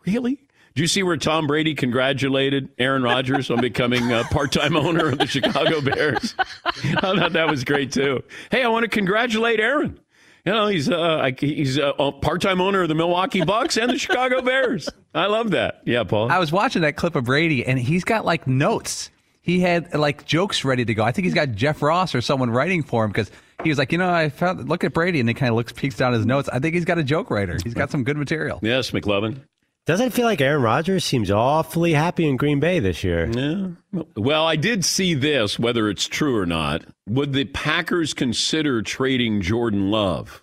really? 0.07 0.37
Did 0.77 0.83
you 0.83 0.87
see 0.87 1.03
where 1.03 1.17
Tom 1.17 1.49
Brady 1.49 1.75
congratulated 1.75 2.69
Aaron 2.79 3.03
Rodgers 3.03 3.51
on 3.51 3.61
becoming 3.61 4.13
a 4.13 4.23
part-time 4.31 4.77
owner 4.77 5.09
of 5.09 5.19
the 5.19 5.27
Chicago 5.27 5.81
Bears? 5.81 6.37
I 6.65 7.01
thought 7.01 7.33
that 7.33 7.51
was 7.51 7.65
great 7.65 7.91
too. 7.91 8.23
Hey, 8.53 8.63
I 8.63 8.69
want 8.69 8.85
to 8.85 8.89
congratulate 8.89 9.59
Aaron. 9.59 9.99
You 10.45 10.53
know, 10.53 10.67
he's 10.67 10.91
uh, 10.91 11.31
he's 11.39 11.79
a 11.79 12.13
part-time 12.21 12.61
owner 12.61 12.83
of 12.83 12.89
the 12.89 12.95
Milwaukee 12.95 13.43
Bucks 13.45 13.79
and 13.79 13.91
the 13.91 13.99
Chicago 13.99 14.43
Bears. 14.43 14.91
I 15.15 15.27
love 15.27 15.53
that. 15.53 15.81
Yeah, 15.87 16.05
Paul. 16.05 16.31
I 16.31 16.39
was 16.39 16.53
watching 16.53 16.83
that 16.83 16.97
clip 16.97 17.17
of 17.17 17.25
Brady, 17.25 17.65
and 17.65 17.79
he's 17.79 18.05
got 18.05 18.27
like 18.27 18.47
notes. 18.47 19.11
He 19.41 19.61
had 19.61 19.95
like 19.95 20.27
jokes 20.27 20.63
ready 20.65 20.85
to 20.85 20.93
go. 20.95 21.03
I 21.03 21.13
think 21.13 21.25
he's 21.25 21.35
got 21.35 21.53
Jeff 21.53 21.81
Ross 21.81 22.15
or 22.15 22.21
someone 22.21 22.51
writing 22.51 22.83
for 22.83 23.05
him 23.05 23.11
because 23.11 23.31
he 23.63 23.71
was 23.71 23.79
like, 23.79 23.91
you 23.91 23.97
know, 23.97 24.11
I 24.11 24.29
found 24.29 24.69
look 24.69 24.85
at 24.85 24.93
Brady, 24.93 25.19
and 25.19 25.29
he 25.29 25.35
kind 25.35 25.49
of 25.49 25.57
looks 25.57 25.73
peeks 25.73 25.97
down 25.97 26.13
his 26.13 26.27
notes. 26.27 26.51
I 26.51 26.59
think 26.59 26.75
he's 26.75 26.85
got 26.85 26.99
a 26.99 27.05
joke 27.05 27.31
writer. 27.31 27.59
He's 27.65 27.75
got 27.75 27.91
some 27.91 28.05
good 28.05 28.19
material. 28.19 28.59
Yes, 28.61 28.91
McLovin. 28.91 29.41
Doesn't 29.87 30.07
it 30.07 30.13
feel 30.15 30.25
like 30.25 30.41
Aaron 30.41 30.63
Rodgers 30.63 31.05
seems 31.05 31.31
awfully 31.31 31.93
happy 31.93 32.27
in 32.27 32.39
Green 32.39 32.59
Bay 32.59 32.79
this 32.79 33.05
year? 33.05 33.31
Yeah. 33.31 34.03
Well, 34.17 34.47
I 34.47 34.57
did 34.57 34.83
see 34.83 35.13
this, 35.13 35.59
whether 35.59 35.91
it's 35.91 36.07
true 36.07 36.39
or 36.39 36.47
not. 36.47 36.85
Would 37.07 37.35
the 37.35 37.45
Packers 37.45 38.15
consider 38.15 38.81
trading 38.81 39.43
Jordan 39.43 39.91
Love? 39.91 40.43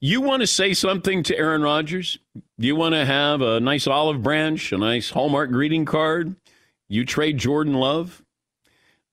You 0.00 0.20
want 0.20 0.40
to 0.40 0.48
say 0.48 0.74
something 0.74 1.22
to 1.22 1.38
Aaron 1.38 1.62
Rodgers? 1.62 2.18
You 2.58 2.74
want 2.74 2.96
to 2.96 3.04
have 3.04 3.40
a 3.40 3.60
nice 3.60 3.86
olive 3.86 4.20
branch, 4.20 4.72
a 4.72 4.78
nice 4.78 5.10
Hallmark 5.10 5.52
greeting 5.52 5.84
card? 5.84 6.34
You 6.88 7.04
trade 7.04 7.38
Jordan 7.38 7.74
Love? 7.74 8.20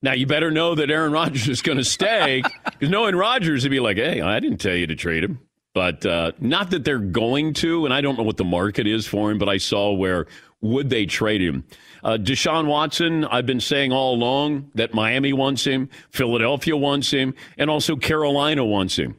Now, 0.01 0.13
you 0.13 0.25
better 0.25 0.49
know 0.49 0.73
that 0.73 0.89
Aaron 0.89 1.11
Rodgers 1.13 1.47
is 1.47 1.61
going 1.61 1.77
to 1.77 1.83
stay 1.83 2.41
because 2.65 2.89
knowing 2.89 3.15
Rodgers 3.15 3.61
he'd 3.61 3.69
be 3.69 3.79
like, 3.79 3.97
hey, 3.97 4.19
I 4.19 4.39
didn't 4.39 4.57
tell 4.57 4.73
you 4.73 4.87
to 4.87 4.95
trade 4.95 5.23
him. 5.23 5.39
But 5.79 6.05
uh, 6.05 6.33
not 6.41 6.71
that 6.71 6.83
they're 6.83 6.99
going 6.99 7.53
to, 7.53 7.85
and 7.85 7.93
I 7.93 8.01
don't 8.01 8.17
know 8.17 8.23
what 8.25 8.35
the 8.35 8.43
market 8.43 8.85
is 8.85 9.07
for 9.07 9.31
him, 9.31 9.37
but 9.37 9.47
I 9.47 9.55
saw 9.55 9.93
where 9.93 10.27
would 10.59 10.89
they 10.89 11.05
trade 11.05 11.39
him. 11.39 11.63
Uh, 12.03 12.17
Deshaun 12.19 12.67
Watson, 12.67 13.23
I've 13.23 13.45
been 13.45 13.61
saying 13.61 13.93
all 13.93 14.13
along 14.13 14.71
that 14.75 14.93
Miami 14.93 15.31
wants 15.31 15.63
him, 15.63 15.87
Philadelphia 16.11 16.75
wants 16.75 17.11
him, 17.11 17.33
and 17.57 17.69
also 17.69 17.95
Carolina 17.95 18.65
wants 18.65 18.99
him. 18.99 19.15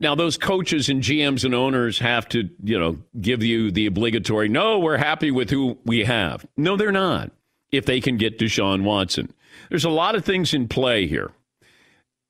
Now, 0.00 0.14
those 0.14 0.36
coaches 0.36 0.90
and 0.90 1.02
GMs 1.02 1.46
and 1.46 1.54
owners 1.54 1.98
have 2.00 2.28
to, 2.28 2.50
you 2.62 2.78
know, 2.78 2.98
give 3.18 3.42
you 3.42 3.70
the 3.70 3.86
obligatory, 3.86 4.50
no, 4.50 4.80
we're 4.80 4.98
happy 4.98 5.30
with 5.30 5.48
who 5.48 5.78
we 5.86 6.04
have. 6.04 6.44
No, 6.58 6.76
they're 6.76 6.92
not, 6.92 7.32
if 7.70 7.86
they 7.86 8.02
can 8.02 8.18
get 8.18 8.38
Deshaun 8.38 8.82
Watson. 8.82 9.32
There's 9.70 9.86
a 9.86 9.88
lot 9.88 10.14
of 10.14 10.26
things 10.26 10.52
in 10.52 10.68
play 10.68 11.06
here. 11.06 11.30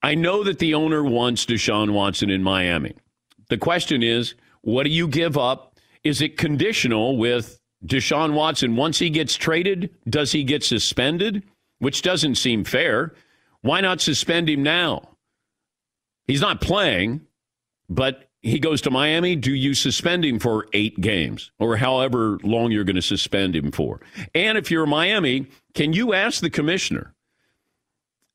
I 0.04 0.14
know 0.14 0.44
that 0.44 0.60
the 0.60 0.74
owner 0.74 1.02
wants 1.02 1.46
Deshaun 1.46 1.92
Watson 1.92 2.30
in 2.30 2.44
Miami. 2.44 2.94
The 3.52 3.58
question 3.58 4.02
is, 4.02 4.32
what 4.62 4.84
do 4.84 4.88
you 4.88 5.06
give 5.06 5.36
up? 5.36 5.78
Is 6.04 6.22
it 6.22 6.38
conditional 6.38 7.18
with 7.18 7.60
Deshaun 7.84 8.32
Watson? 8.32 8.76
Once 8.76 8.98
he 8.98 9.10
gets 9.10 9.34
traded, 9.34 9.90
does 10.08 10.32
he 10.32 10.42
get 10.42 10.64
suspended? 10.64 11.42
Which 11.78 12.00
doesn't 12.00 12.36
seem 12.36 12.64
fair. 12.64 13.14
Why 13.60 13.82
not 13.82 14.00
suspend 14.00 14.48
him 14.48 14.62
now? 14.62 15.06
He's 16.26 16.40
not 16.40 16.62
playing, 16.62 17.26
but 17.90 18.30
he 18.40 18.58
goes 18.58 18.80
to 18.80 18.90
Miami. 18.90 19.36
Do 19.36 19.52
you 19.52 19.74
suspend 19.74 20.24
him 20.24 20.38
for 20.38 20.66
eight 20.72 20.98
games 21.02 21.50
or 21.58 21.76
however 21.76 22.38
long 22.42 22.72
you're 22.72 22.84
going 22.84 22.96
to 22.96 23.02
suspend 23.02 23.54
him 23.54 23.70
for? 23.70 24.00
And 24.34 24.56
if 24.56 24.70
you're 24.70 24.86
Miami, 24.86 25.46
can 25.74 25.92
you 25.92 26.14
ask 26.14 26.40
the 26.40 26.48
commissioner, 26.48 27.12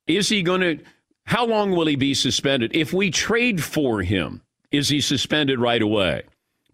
is 0.06 0.30
he 0.30 0.44
going 0.44 0.62
to, 0.62 0.78
how 1.26 1.48
long 1.48 1.72
will 1.72 1.88
he 1.88 1.96
be 1.96 2.14
suspended? 2.14 2.76
If 2.76 2.94
we 2.94 3.10
trade 3.10 3.64
for 3.64 4.04
him, 4.04 4.44
is 4.72 4.90
he 4.90 5.02
suspended 5.02 5.60
right 5.60 5.82
away? 5.82 6.24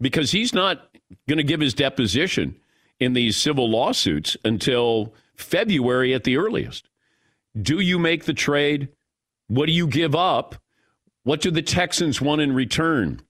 Because 0.00 0.32
he's 0.32 0.52
not 0.52 0.88
going 1.28 1.38
to 1.38 1.44
give 1.44 1.60
his 1.60 1.74
deposition 1.74 2.56
in 2.98 3.12
these 3.12 3.36
civil 3.36 3.70
lawsuits 3.70 4.36
until 4.44 5.14
February 5.36 6.14
at 6.14 6.24
the 6.24 6.36
earliest. 6.36 6.88
Do 7.60 7.80
you 7.80 7.98
make 7.98 8.24
the 8.24 8.34
trade? 8.34 8.88
What 9.48 9.66
do 9.66 9.72
you 9.72 9.86
give 9.86 10.14
up? 10.14 10.56
What 11.22 11.40
do 11.40 11.50
the 11.50 11.62
Texans 11.62 12.20
want 12.20 12.40
in 12.40 12.52
return? 12.52 13.20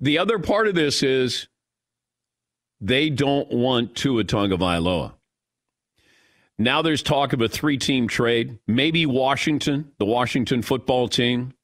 The 0.00 0.18
other 0.18 0.38
part 0.38 0.66
of 0.66 0.74
this 0.74 1.02
is 1.02 1.48
they 2.80 3.10
don't 3.10 3.50
want 3.52 3.94
Tua 3.94 4.24
Tagovailoa. 4.24 5.12
Now 6.58 6.82
there's 6.82 7.02
talk 7.02 7.32
of 7.32 7.40
a 7.40 7.48
three-team 7.48 8.08
trade. 8.08 8.58
Maybe 8.66 9.06
Washington, 9.06 9.92
the 9.98 10.04
Washington 10.04 10.62
football 10.62 11.08
team, 11.08 11.54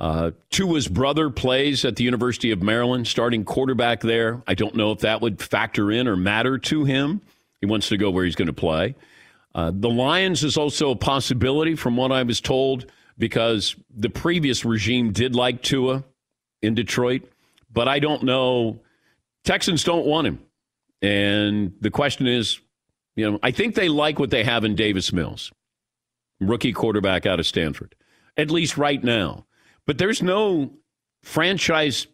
uh, 0.00 0.30
Tua's 0.48 0.88
brother 0.88 1.28
plays 1.28 1.84
at 1.84 1.96
the 1.96 2.04
University 2.04 2.50
of 2.50 2.62
Maryland, 2.62 3.06
starting 3.06 3.44
quarterback 3.44 4.00
there. 4.00 4.42
I 4.46 4.54
don't 4.54 4.74
know 4.74 4.92
if 4.92 5.00
that 5.00 5.20
would 5.20 5.42
factor 5.42 5.92
in 5.92 6.08
or 6.08 6.16
matter 6.16 6.56
to 6.56 6.84
him. 6.84 7.20
He 7.60 7.66
wants 7.66 7.90
to 7.90 7.98
go 7.98 8.10
where 8.10 8.24
he's 8.24 8.34
going 8.34 8.46
to 8.46 8.54
play. 8.54 8.94
Uh, 9.54 9.70
the 9.74 9.90
Lions 9.90 10.42
is 10.42 10.56
also 10.56 10.90
a 10.90 10.96
possibility, 10.96 11.74
from 11.74 11.98
what 11.98 12.12
I 12.12 12.22
was 12.22 12.40
told, 12.40 12.86
because 13.18 13.76
the 13.94 14.08
previous 14.08 14.64
regime 14.64 15.12
did 15.12 15.36
like 15.36 15.60
Tua 15.60 16.02
in 16.62 16.74
Detroit, 16.74 17.22
but 17.70 17.86
I 17.86 17.98
don't 17.98 18.22
know. 18.22 18.80
Texans 19.44 19.84
don't 19.84 20.06
want 20.06 20.26
him. 20.26 20.38
And 21.02 21.74
the 21.80 21.90
question 21.90 22.26
is, 22.26 22.58
you 23.16 23.30
know, 23.30 23.38
I 23.42 23.50
think 23.50 23.74
they 23.74 23.90
like 23.90 24.18
what 24.18 24.30
they 24.30 24.44
have 24.44 24.64
in 24.64 24.76
Davis 24.76 25.12
Mills, 25.12 25.52
rookie 26.40 26.72
quarterback 26.72 27.26
out 27.26 27.38
of 27.38 27.46
Stanford, 27.46 27.94
at 28.38 28.50
least 28.50 28.78
right 28.78 29.02
now. 29.04 29.44
But 29.86 29.98
there's 29.98 30.22
no 30.22 30.72
franchise 31.22 32.06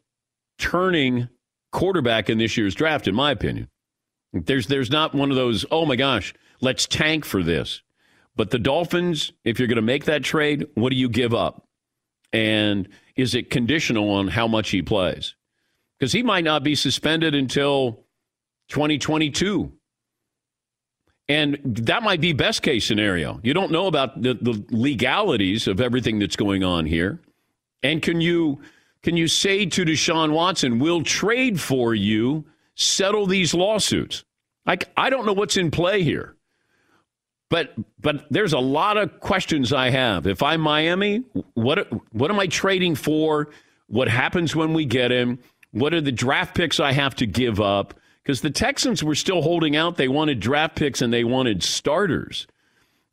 turning 0.59 1.29
quarterback 1.73 2.31
in 2.31 2.39
this 2.39 2.57
year's 2.57 2.75
draft, 2.75 3.07
in 3.07 3.15
my 3.15 3.31
opinion. 3.31 3.69
There's 4.33 4.67
there's 4.67 4.91
not 4.91 5.15
one 5.15 5.31
of 5.31 5.37
those, 5.37 5.65
oh 5.71 5.87
my 5.87 5.97
gosh, 5.97 6.35
let's 6.61 6.87
tank 6.87 7.25
for 7.25 7.43
this. 7.43 7.83
But 8.35 8.51
the 8.51 8.59
Dolphins, 8.59 9.33
if 9.45 9.59
you're 9.59 9.69
going 9.69 9.77
to 9.77 9.83
make 9.83 10.05
that 10.05 10.23
trade, 10.23 10.67
what 10.75 10.91
do 10.91 10.97
you 10.97 11.09
give 11.09 11.35
up? 11.35 11.67
And 12.33 12.89
is 13.17 13.35
it 13.35 13.51
conditional 13.51 14.11
on 14.11 14.29
how 14.29 14.47
much 14.47 14.71
he 14.71 14.83
plays? 14.83 15.35
Because 15.99 16.13
he 16.13 16.23
might 16.23 16.45
not 16.45 16.63
be 16.63 16.75
suspended 16.75 17.35
until 17.35 18.05
2022. 18.69 19.73
And 21.29 21.59
that 21.65 22.03
might 22.03 22.21
be 22.21 22.33
best 22.35 22.63
case 22.63 22.87
scenario. 22.87 23.41
You 23.43 23.55
don't 23.55 23.73
know 23.73 23.87
about 23.87 24.21
the, 24.21 24.35
the 24.35 24.65
legalities 24.71 25.67
of 25.67 25.81
everything 25.81 26.19
that's 26.19 26.37
going 26.37 26.63
on 26.63 26.87
here. 26.87 27.21
And 27.87 28.03
can 28.03 28.21
you 28.21 28.61
can 29.03 29.17
you 29.17 29.29
say 29.29 29.65
to 29.67 29.85
Deshaun 29.85 30.33
Watson, 30.33 30.81
"We'll 30.81 31.03
trade 31.03 31.61
for 31.61 31.95
you, 31.95 32.45
settle 32.75 33.27
these 33.27 33.55
lawsuits"? 33.55 34.25
Like 34.67 34.89
I 34.97 35.09
don't 35.09 35.25
know 35.25 35.33
what's 35.33 35.57
in 35.57 35.71
play 35.71 36.03
here, 36.03 36.35
but 37.49 37.75
but 38.01 38.27
there's 38.29 38.53
a 38.53 38.59
lot 38.59 38.97
of 38.97 39.21
questions 39.21 39.73
I 39.73 39.91
have. 39.91 40.27
If 40.27 40.43
I'm 40.43 40.61
Miami, 40.61 41.23
what 41.55 41.89
what 42.13 42.31
am 42.31 42.41
I 42.41 42.49
trading 42.49 42.97
for? 42.97 43.51
What 43.87 44.09
happens 44.09 44.57
when 44.57 44.73
we 44.73 44.85
get 44.85 45.13
him? 45.13 45.39
What 45.71 45.95
are 45.95 46.01
the 46.01 46.11
draft 46.11 46.57
picks 46.57 46.81
I 46.81 46.91
have 46.91 47.15
to 47.17 47.27
give 47.27 47.61
up? 47.61 47.95
Because 48.25 48.41
the 48.41 48.51
Texans 48.51 49.05
were 49.05 49.15
still 49.15 49.43
holding 49.43 49.77
out. 49.77 49.97
They 49.97 50.09
wanted 50.09 50.41
draft 50.41 50.75
picks 50.75 51.01
and 51.01 51.13
they 51.13 51.23
wanted 51.23 51.63
starters. 51.63 52.49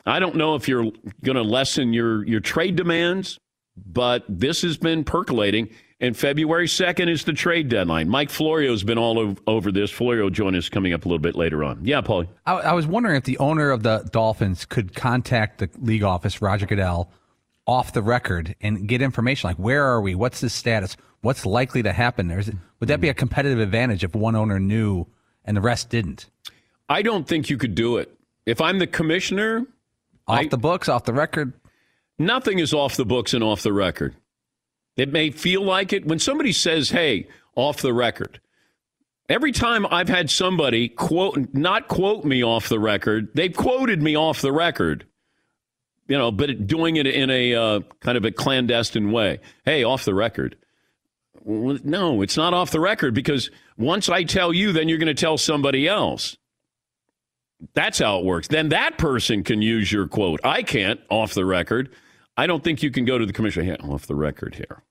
I 0.07 0.19
don't 0.19 0.35
know 0.35 0.55
if 0.55 0.67
you're 0.67 0.91
going 1.23 1.35
to 1.35 1.43
lessen 1.43 1.93
your 1.93 2.25
your 2.25 2.39
trade 2.39 2.75
demands 2.75 3.39
but 3.75 4.23
this 4.27 4.61
has 4.61 4.77
been 4.77 5.03
percolating. 5.03 5.69
And 5.99 6.17
February 6.17 6.67
2nd 6.67 7.09
is 7.09 7.23
the 7.23 7.31
trade 7.31 7.69
deadline. 7.69 8.09
Mike 8.09 8.29
Florio's 8.29 8.83
been 8.83 8.97
all 8.97 9.35
over 9.47 9.71
this. 9.71 9.89
Florio 9.89 10.23
will 10.23 10.29
join 10.29 10.53
us 10.53 10.67
coming 10.67 10.93
up 10.93 11.05
a 11.05 11.07
little 11.07 11.17
bit 11.17 11.35
later 11.35 11.63
on. 11.63 11.79
Yeah, 11.85 12.01
Paul. 12.01 12.25
I, 12.45 12.55
I, 12.55 12.73
was 12.73 12.85
wondering 12.85 13.15
if 13.15 13.23
the 13.23 13.37
owner 13.37 13.71
of 13.71 13.83
the 13.83 14.07
Dolphins 14.11 14.65
could 14.65 14.93
contact 14.95 15.59
the 15.59 15.69
league 15.79 16.03
office, 16.03 16.41
Roger 16.41 16.65
Goodell, 16.65 17.09
off 17.65 17.93
the 17.93 18.01
record 18.01 18.53
and 18.59 18.85
get 18.85 19.01
information 19.01 19.49
like 19.49 19.57
where 19.57 19.85
are 19.85 20.01
we? 20.01 20.13
What's 20.13 20.41
the 20.41 20.49
status? 20.49 20.97
What's 21.21 21.45
likely 21.45 21.83
to 21.83 21.93
happen? 21.93 22.27
There? 22.27 22.43
would 22.81 22.89
that 22.89 22.99
be 22.99 23.07
a 23.07 23.13
competitive 23.13 23.59
advantage 23.59 24.03
if 24.03 24.13
one 24.13 24.35
owner 24.35 24.59
knew 24.59 25.07
and 25.45 25.55
the 25.55 25.61
rest 25.61 25.89
didn't? 25.89 26.29
I 26.89 27.01
don't 27.01 27.25
think 27.25 27.49
you 27.49 27.57
could 27.57 27.75
do 27.75 27.95
it. 27.95 28.13
If 28.45 28.59
I'm 28.59 28.79
the 28.79 28.87
commissioner, 28.87 29.65
off 30.27 30.39
I, 30.39 30.47
the 30.47 30.57
books, 30.57 30.89
off 30.89 31.05
the 31.05 31.13
record. 31.13 31.53
Nothing 32.19 32.59
is 32.59 32.73
off 32.73 32.95
the 32.95 33.05
books 33.05 33.33
and 33.33 33.43
off 33.43 33.63
the 33.63 33.73
record. 33.73 34.15
It 34.95 35.11
may 35.11 35.31
feel 35.31 35.63
like 35.63 35.91
it 35.93 36.05
when 36.05 36.19
somebody 36.19 36.51
says, 36.51 36.91
"Hey, 36.91 37.27
off 37.55 37.81
the 37.81 37.93
record." 37.93 38.39
Every 39.29 39.51
time 39.51 39.87
I've 39.89 40.09
had 40.09 40.29
somebody 40.29 40.89
quote 40.89 41.53
not 41.53 41.87
quote 41.87 42.25
me 42.25 42.43
off 42.43 42.69
the 42.69 42.79
record, 42.79 43.29
they've 43.33 43.55
quoted 43.55 44.01
me 44.01 44.15
off 44.15 44.41
the 44.41 44.51
record. 44.51 45.05
You 46.07 46.17
know, 46.17 46.31
but 46.31 46.67
doing 46.67 46.97
it 46.97 47.07
in 47.07 47.29
a 47.29 47.55
uh, 47.55 47.79
kind 48.01 48.17
of 48.17 48.25
a 48.25 48.31
clandestine 48.31 49.11
way. 49.11 49.39
Hey, 49.63 49.83
off 49.83 50.05
the 50.05 50.13
record. 50.13 50.57
No, 51.45 52.21
it's 52.21 52.37
not 52.37 52.53
off 52.53 52.71
the 52.71 52.79
record 52.79 53.13
because 53.13 53.49
once 53.77 54.09
I 54.09 54.23
tell 54.23 54.53
you, 54.53 54.71
then 54.71 54.89
you're 54.89 54.97
going 54.97 55.07
to 55.07 55.13
tell 55.13 55.37
somebody 55.37 55.87
else. 55.87 56.37
That's 57.73 57.99
how 57.99 58.19
it 58.19 58.25
works. 58.25 58.49
Then 58.49 58.69
that 58.69 58.97
person 58.97 59.43
can 59.43 59.61
use 59.61 59.91
your 59.91 60.07
quote. 60.07 60.41
I 60.43 60.63
can't 60.63 60.99
off 61.09 61.33
the 61.33 61.45
record. 61.45 61.89
I 62.35 62.47
don't 62.47 62.63
think 62.63 62.81
you 62.81 62.91
can 62.91 63.05
go 63.05 63.17
to 63.17 63.25
the 63.25 63.33
commissioner 63.33 63.75
off 63.81 64.07
the 64.07 64.15
record 64.15 64.55
here 64.55 64.83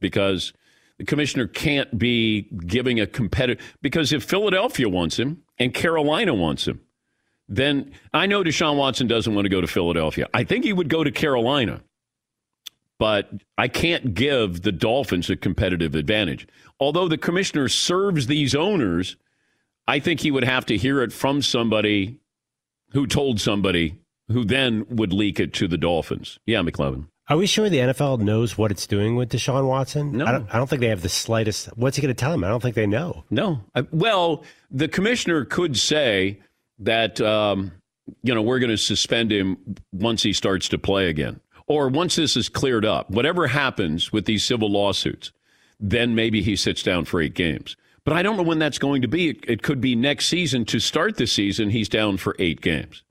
because 0.00 0.52
the 0.98 1.04
commissioner 1.04 1.46
can't 1.46 1.98
be 1.98 2.42
giving 2.66 3.00
a 3.00 3.06
competitive. 3.06 3.76
Because 3.80 4.12
if 4.12 4.24
Philadelphia 4.24 4.88
wants 4.88 5.18
him 5.18 5.42
and 5.58 5.72
Carolina 5.72 6.34
wants 6.34 6.68
him, 6.68 6.80
then 7.48 7.92
I 8.12 8.26
know 8.26 8.42
Deshaun 8.42 8.76
Watson 8.76 9.06
doesn't 9.06 9.34
want 9.34 9.46
to 9.46 9.50
go 9.50 9.60
to 9.60 9.66
Philadelphia. 9.66 10.28
I 10.32 10.44
think 10.44 10.64
he 10.64 10.72
would 10.72 10.88
go 10.88 11.02
to 11.02 11.10
Carolina, 11.10 11.82
but 12.98 13.30
I 13.58 13.68
can't 13.68 14.14
give 14.14 14.62
the 14.62 14.72
Dolphins 14.72 15.28
a 15.28 15.36
competitive 15.36 15.94
advantage. 15.94 16.46
Although 16.78 17.08
the 17.08 17.18
commissioner 17.18 17.68
serves 17.68 18.26
these 18.26 18.54
owners, 18.54 19.16
I 19.88 19.98
think 19.98 20.20
he 20.20 20.30
would 20.30 20.44
have 20.44 20.66
to 20.66 20.76
hear 20.76 21.02
it 21.02 21.12
from 21.12 21.42
somebody 21.42 22.20
who 22.92 23.06
told 23.06 23.40
somebody 23.40 23.98
who 24.32 24.44
then 24.44 24.86
would 24.88 25.12
leak 25.12 25.38
it 25.38 25.52
to 25.54 25.68
the 25.68 25.78
Dolphins. 25.78 26.38
Yeah, 26.46 26.60
McLovin. 26.60 27.06
Are 27.28 27.36
we 27.36 27.46
sure 27.46 27.68
the 27.68 27.78
NFL 27.78 28.20
knows 28.20 28.58
what 28.58 28.70
it's 28.70 28.86
doing 28.86 29.14
with 29.14 29.30
Deshaun 29.30 29.66
Watson? 29.66 30.12
No. 30.12 30.26
I 30.26 30.32
don't, 30.32 30.54
I 30.54 30.58
don't 30.58 30.68
think 30.68 30.80
they 30.80 30.88
have 30.88 31.02
the 31.02 31.08
slightest. 31.08 31.66
What's 31.76 31.96
he 31.96 32.02
going 32.02 32.14
to 32.14 32.20
tell 32.20 32.32
him? 32.32 32.42
I 32.42 32.48
don't 32.48 32.60
think 32.60 32.74
they 32.74 32.86
know. 32.86 33.24
No. 33.30 33.60
I, 33.74 33.86
well, 33.92 34.44
the 34.70 34.88
commissioner 34.88 35.44
could 35.44 35.78
say 35.78 36.40
that, 36.80 37.20
um, 37.20 37.72
you 38.22 38.34
know, 38.34 38.42
we're 38.42 38.58
going 38.58 38.70
to 38.70 38.76
suspend 38.76 39.32
him 39.32 39.56
once 39.92 40.22
he 40.24 40.32
starts 40.32 40.68
to 40.70 40.78
play 40.78 41.08
again. 41.08 41.40
Or 41.68 41.88
once 41.88 42.16
this 42.16 42.36
is 42.36 42.48
cleared 42.48 42.84
up, 42.84 43.08
whatever 43.10 43.46
happens 43.46 44.12
with 44.12 44.26
these 44.26 44.44
civil 44.44 44.70
lawsuits, 44.70 45.30
then 45.78 46.14
maybe 46.14 46.42
he 46.42 46.56
sits 46.56 46.82
down 46.82 47.04
for 47.04 47.20
eight 47.20 47.34
games. 47.34 47.76
But 48.04 48.14
I 48.14 48.22
don't 48.22 48.36
know 48.36 48.42
when 48.42 48.58
that's 48.58 48.78
going 48.78 49.02
to 49.02 49.08
be. 49.08 49.30
It, 49.30 49.44
it 49.48 49.62
could 49.62 49.80
be 49.80 49.94
next 49.94 50.26
season. 50.26 50.64
To 50.66 50.80
start 50.80 51.16
the 51.16 51.26
season, 51.26 51.70
he's 51.70 51.88
down 51.88 52.16
for 52.16 52.34
eight 52.38 52.60
games. 52.60 53.04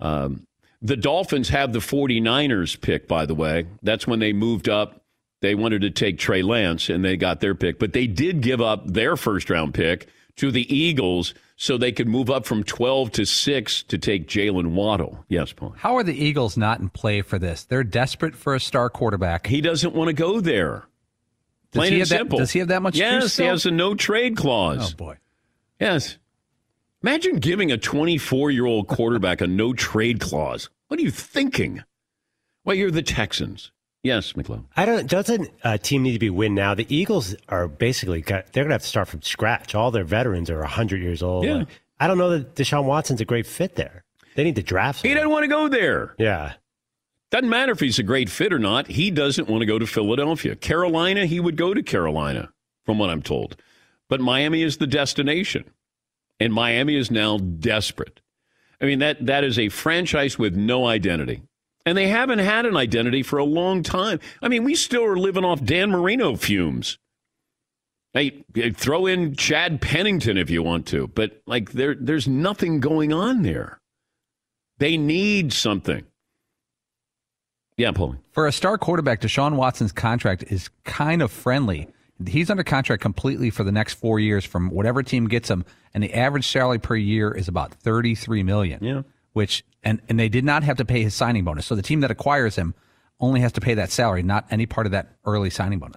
Um, 0.00 0.46
the 0.82 0.96
Dolphins 0.96 1.48
have 1.48 1.72
the 1.72 1.78
49ers 1.78 2.80
pick, 2.80 3.08
by 3.08 3.26
the 3.26 3.34
way. 3.34 3.66
That's 3.82 4.06
when 4.06 4.18
they 4.18 4.32
moved 4.32 4.68
up. 4.68 5.00
They 5.42 5.54
wanted 5.54 5.82
to 5.82 5.90
take 5.90 6.18
Trey 6.18 6.42
Lance, 6.42 6.88
and 6.88 7.04
they 7.04 7.16
got 7.16 7.40
their 7.40 7.54
pick. 7.54 7.78
But 7.78 7.92
they 7.92 8.06
did 8.06 8.40
give 8.40 8.60
up 8.60 8.86
their 8.86 9.16
first 9.16 9.50
round 9.50 9.74
pick 9.74 10.08
to 10.36 10.50
the 10.50 10.74
Eagles 10.74 11.34
so 11.56 11.78
they 11.78 11.92
could 11.92 12.08
move 12.08 12.28
up 12.30 12.44
from 12.46 12.62
12 12.62 13.10
to 13.12 13.24
6 13.24 13.82
to 13.84 13.96
take 13.98 14.28
Jaylen 14.28 14.72
Waddle. 14.72 15.24
Yes, 15.28 15.52
Paul. 15.52 15.74
How 15.78 15.96
are 15.96 16.02
the 16.02 16.14
Eagles 16.14 16.56
not 16.58 16.80
in 16.80 16.90
play 16.90 17.22
for 17.22 17.38
this? 17.38 17.64
They're 17.64 17.84
desperate 17.84 18.34
for 18.36 18.54
a 18.54 18.60
star 18.60 18.90
quarterback. 18.90 19.46
He 19.46 19.60
doesn't 19.62 19.94
want 19.94 20.08
to 20.08 20.12
go 20.14 20.40
there. 20.40 20.86
Does 21.72 21.80
Plain 21.80 21.92
he 21.92 21.94
and 21.94 22.00
have 22.00 22.08
that- 22.10 22.18
simple. 22.18 22.38
does 22.38 22.50
he 22.52 22.58
have 22.58 22.68
that 22.68 22.82
much 22.82 22.96
Yes, 22.96 23.36
he 23.36 23.44
has 23.44 23.64
a 23.66 23.70
no 23.70 23.94
trade 23.94 24.36
clause. 24.36 24.92
Oh, 24.92 24.96
boy. 24.96 25.16
Yes. 25.80 26.18
Imagine 27.02 27.36
giving 27.36 27.70
a 27.70 27.78
24 27.78 28.50
year 28.50 28.66
old 28.66 28.88
quarterback 28.88 29.40
a 29.40 29.46
no 29.46 29.72
trade 29.72 30.20
clause. 30.20 30.68
What 30.88 30.98
are 30.98 31.02
you 31.02 31.10
thinking? 31.10 31.84
Well, 32.64 32.76
you're 32.76 32.90
the 32.90 33.02
Texans. 33.02 33.70
Yes, 34.02 34.36
McClellan. 34.36 34.66
I 34.76 34.86
don't. 34.86 35.08
Doesn't 35.08 35.50
a 35.64 35.78
team 35.78 36.04
need 36.04 36.12
to 36.12 36.18
be 36.18 36.30
win 36.30 36.54
now? 36.54 36.74
The 36.74 36.86
Eagles 36.94 37.34
are 37.48 37.66
basically 37.66 38.20
got, 38.20 38.52
they're 38.52 38.62
going 38.62 38.70
to 38.70 38.74
have 38.74 38.82
to 38.82 38.88
start 38.88 39.08
from 39.08 39.22
scratch. 39.22 39.74
All 39.74 39.90
their 39.90 40.04
veterans 40.04 40.48
are 40.48 40.62
hundred 40.62 41.02
years 41.02 41.22
old. 41.22 41.44
Yeah. 41.44 41.54
Like, 41.54 41.68
I 41.98 42.06
don't 42.06 42.18
know 42.18 42.30
that 42.30 42.54
Deshaun 42.54 42.84
Watson's 42.84 43.20
a 43.20 43.24
great 43.24 43.46
fit 43.46 43.74
there. 43.74 44.04
They 44.36 44.44
need 44.44 44.56
to 44.56 44.62
draft. 44.62 45.04
Him. 45.04 45.08
He 45.08 45.14
doesn't 45.14 45.30
want 45.30 45.44
to 45.44 45.48
go 45.48 45.68
there. 45.68 46.14
Yeah. 46.18 46.54
Doesn't 47.30 47.48
matter 47.48 47.72
if 47.72 47.80
he's 47.80 47.98
a 47.98 48.04
great 48.04 48.30
fit 48.30 48.52
or 48.52 48.58
not. 48.58 48.86
He 48.86 49.10
doesn't 49.10 49.48
want 49.48 49.62
to 49.62 49.66
go 49.66 49.78
to 49.78 49.86
Philadelphia. 49.86 50.54
Carolina, 50.54 51.26
he 51.26 51.40
would 51.40 51.56
go 51.56 51.74
to 51.74 51.82
Carolina, 51.82 52.50
from 52.84 52.98
what 52.98 53.10
I'm 53.10 53.22
told. 53.22 53.56
But 54.08 54.20
Miami 54.20 54.62
is 54.62 54.76
the 54.76 54.86
destination. 54.86 55.64
And 56.38 56.52
Miami 56.52 56.96
is 56.96 57.10
now 57.10 57.38
desperate. 57.38 58.20
I 58.80 58.84
mean, 58.84 58.98
that, 58.98 59.24
that 59.24 59.44
is 59.44 59.58
a 59.58 59.68
franchise 59.68 60.38
with 60.38 60.54
no 60.54 60.86
identity. 60.86 61.42
And 61.86 61.96
they 61.96 62.08
haven't 62.08 62.40
had 62.40 62.66
an 62.66 62.76
identity 62.76 63.22
for 63.22 63.38
a 63.38 63.44
long 63.44 63.82
time. 63.82 64.20
I 64.42 64.48
mean, 64.48 64.64
we 64.64 64.74
still 64.74 65.04
are 65.04 65.16
living 65.16 65.44
off 65.44 65.64
Dan 65.64 65.90
Marino 65.90 66.36
fumes. 66.36 66.98
Hey, 68.12 68.44
throw 68.72 69.06
in 69.06 69.36
Chad 69.36 69.80
Pennington 69.80 70.36
if 70.36 70.50
you 70.50 70.62
want 70.62 70.86
to, 70.86 71.06
but 71.08 71.42
like 71.46 71.72
there, 71.72 71.94
there's 71.94 72.26
nothing 72.26 72.80
going 72.80 73.12
on 73.12 73.42
there. 73.42 73.78
They 74.78 74.96
need 74.96 75.52
something. 75.52 76.04
Yeah, 77.76 77.92
Paulie. 77.92 78.18
For 78.32 78.46
a 78.46 78.52
star 78.52 78.78
quarterback, 78.78 79.20
Deshaun 79.20 79.56
Watson's 79.56 79.92
contract 79.92 80.44
is 80.48 80.70
kind 80.84 81.20
of 81.20 81.30
friendly. 81.30 81.88
He's 82.24 82.50
under 82.50 82.64
contract 82.64 83.02
completely 83.02 83.50
for 83.50 83.64
the 83.64 83.72
next 83.72 83.94
four 83.94 84.18
years 84.18 84.44
from 84.44 84.70
whatever 84.70 85.02
team 85.02 85.28
gets 85.28 85.50
him, 85.50 85.64
and 85.92 86.02
the 86.02 86.14
average 86.14 86.46
salary 86.46 86.78
per 86.78 86.96
year 86.96 87.30
is 87.30 87.48
about 87.48 87.74
thirty-three 87.74 88.42
million. 88.42 88.82
Yeah. 88.82 89.02
Which 89.32 89.64
and 89.82 90.00
and 90.08 90.18
they 90.18 90.28
did 90.28 90.44
not 90.44 90.62
have 90.62 90.78
to 90.78 90.84
pay 90.84 91.02
his 91.02 91.14
signing 91.14 91.44
bonus. 91.44 91.66
So 91.66 91.74
the 91.74 91.82
team 91.82 92.00
that 92.00 92.10
acquires 92.10 92.56
him 92.56 92.74
only 93.20 93.40
has 93.40 93.52
to 93.52 93.60
pay 93.60 93.74
that 93.74 93.90
salary, 93.90 94.22
not 94.22 94.46
any 94.50 94.66
part 94.66 94.86
of 94.86 94.92
that 94.92 95.16
early 95.24 95.50
signing 95.50 95.78
bonus. 95.78 95.96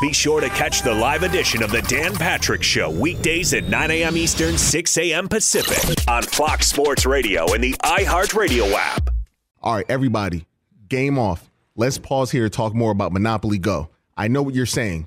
Be 0.00 0.12
sure 0.12 0.40
to 0.40 0.48
catch 0.48 0.82
the 0.82 0.94
live 0.94 1.22
edition 1.22 1.62
of 1.62 1.70
the 1.70 1.82
Dan 1.82 2.14
Patrick 2.14 2.62
Show 2.62 2.90
weekdays 2.90 3.52
at 3.52 3.68
9 3.68 3.90
a.m. 3.90 4.16
Eastern, 4.16 4.56
6 4.56 4.98
a.m. 4.98 5.28
Pacific 5.28 6.08
on 6.08 6.22
Fox 6.22 6.68
Sports 6.68 7.04
Radio 7.04 7.52
and 7.52 7.62
the 7.62 7.74
iHeartRadio 7.82 8.72
app. 8.72 9.10
All 9.62 9.74
right, 9.74 9.84
everybody, 9.90 10.46
game 10.88 11.18
off. 11.18 11.50
Let's 11.76 11.98
pause 11.98 12.30
here 12.30 12.44
to 12.44 12.50
talk 12.50 12.74
more 12.74 12.90
about 12.92 13.12
Monopoly 13.12 13.58
Go. 13.58 13.90
I 14.16 14.28
know 14.28 14.42
what 14.42 14.54
you're 14.54 14.64
saying. 14.64 15.06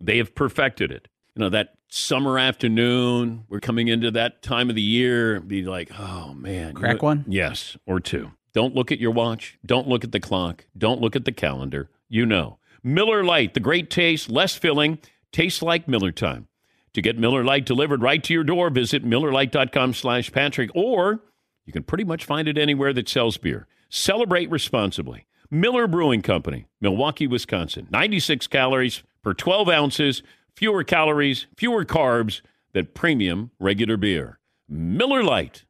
They 0.00 0.18
have 0.18 0.34
perfected 0.34 0.90
it. 0.90 1.08
You 1.34 1.40
know, 1.40 1.48
that 1.50 1.74
summer 1.88 2.38
afternoon, 2.38 3.44
we're 3.48 3.60
coming 3.60 3.88
into 3.88 4.10
that 4.12 4.42
time 4.42 4.68
of 4.68 4.76
the 4.76 4.82
year, 4.82 5.40
be 5.40 5.62
like, 5.62 5.90
oh 5.98 6.34
man. 6.34 6.74
Crack 6.74 6.94
You 6.94 6.98
know- 6.98 7.04
one? 7.04 7.24
Yes, 7.28 7.76
or 7.86 8.00
two. 8.00 8.32
Don't 8.54 8.74
look 8.74 8.90
at 8.90 8.98
your 8.98 9.10
watch. 9.12 9.58
Don't 9.64 9.86
look 9.88 10.04
at 10.04 10.12
the 10.12 10.20
clock. 10.20 10.66
Don't 10.76 11.00
look 11.00 11.14
at 11.14 11.24
the 11.24 11.32
calendar. 11.32 11.90
You 12.08 12.26
know. 12.26 12.58
Miller 12.82 13.22
Lite, 13.24 13.54
the 13.54 13.60
great 13.60 13.90
taste, 13.90 14.30
less 14.30 14.56
filling, 14.56 14.98
tastes 15.32 15.62
like 15.62 15.86
Miller 15.88 16.12
time. 16.12 16.48
To 16.94 17.02
get 17.02 17.18
Miller 17.18 17.44
Lite 17.44 17.66
delivered 17.66 18.02
right 18.02 18.22
to 18.24 18.32
your 18.32 18.44
door, 18.44 18.70
visit 18.70 19.04
MillerLite.com 19.04 19.94
slash 19.94 20.32
Patrick, 20.32 20.70
or 20.74 21.20
you 21.66 21.72
can 21.72 21.82
pretty 21.82 22.04
much 22.04 22.24
find 22.24 22.48
it 22.48 22.56
anywhere 22.56 22.92
that 22.94 23.08
sells 23.08 23.36
beer. 23.36 23.66
Celebrate 23.90 24.50
responsibly. 24.50 25.26
Miller 25.50 25.86
Brewing 25.86 26.22
Company, 26.22 26.66
Milwaukee, 26.80 27.26
Wisconsin. 27.26 27.88
96 27.90 28.46
calories 28.48 29.02
per 29.22 29.32
12 29.32 29.68
ounces, 29.68 30.22
fewer 30.54 30.84
calories, 30.84 31.46
fewer 31.56 31.84
carbs 31.84 32.42
than 32.72 32.86
premium 32.94 33.50
regular 33.58 33.96
beer. 33.96 34.38
Miller 34.68 35.22
Lite. 35.22 35.64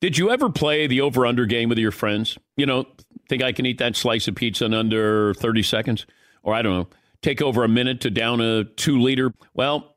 Did 0.00 0.18
you 0.18 0.30
ever 0.30 0.50
play 0.50 0.86
the 0.86 1.00
over 1.00 1.26
under 1.26 1.46
game 1.46 1.68
with 1.68 1.78
your 1.78 1.90
friends? 1.90 2.38
You 2.56 2.66
know, 2.66 2.86
think 3.28 3.42
I 3.42 3.52
can 3.52 3.66
eat 3.66 3.78
that 3.78 3.96
slice 3.96 4.28
of 4.28 4.34
pizza 4.34 4.66
in 4.66 4.74
under 4.74 5.34
30 5.34 5.62
seconds? 5.62 6.06
Or 6.42 6.54
I 6.54 6.62
don't 6.62 6.72
know, 6.72 6.88
take 7.22 7.42
over 7.42 7.64
a 7.64 7.68
minute 7.68 8.00
to 8.02 8.10
down 8.10 8.40
a 8.40 8.64
two 8.64 8.98
liter? 8.98 9.32
Well, 9.54 9.96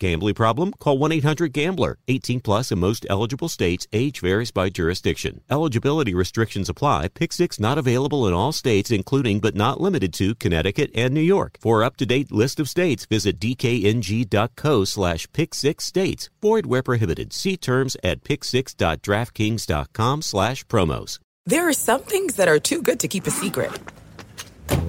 Gambling 0.00 0.34
problem? 0.34 0.72
Call 0.80 0.98
1 0.98 1.12
800 1.12 1.52
Gambler. 1.52 1.98
18 2.08 2.40
plus 2.40 2.72
in 2.72 2.80
most 2.80 3.06
eligible 3.08 3.48
states. 3.48 3.86
Age 3.92 4.20
varies 4.20 4.50
by 4.50 4.70
jurisdiction. 4.70 5.42
Eligibility 5.50 6.14
restrictions 6.14 6.68
apply. 6.68 7.08
Pick 7.08 7.32
six 7.32 7.60
not 7.60 7.78
available 7.78 8.26
in 8.26 8.32
all 8.34 8.50
states, 8.50 8.90
including 8.90 9.40
but 9.40 9.54
not 9.54 9.80
limited 9.80 10.12
to 10.14 10.34
Connecticut 10.34 10.90
and 10.94 11.12
New 11.12 11.20
York. 11.20 11.58
For 11.60 11.84
up 11.84 11.96
to 11.98 12.06
date 12.06 12.32
list 12.32 12.58
of 12.58 12.68
states, 12.68 13.04
visit 13.06 13.38
dkng.co 13.38 14.84
slash 14.84 15.30
pick 15.32 15.54
six 15.54 15.84
states. 15.84 16.30
Void 16.40 16.64
where 16.64 16.82
prohibited. 16.82 17.34
See 17.34 17.58
terms 17.58 17.96
at 18.02 18.24
pick6.draftkings.com 18.24 20.22
slash 20.22 20.64
promos. 20.64 21.18
There 21.44 21.68
are 21.68 21.74
some 21.74 22.00
things 22.00 22.36
that 22.36 22.48
are 22.48 22.58
too 22.58 22.80
good 22.80 23.00
to 23.00 23.08
keep 23.08 23.26
a 23.26 23.30
secret. 23.30 23.70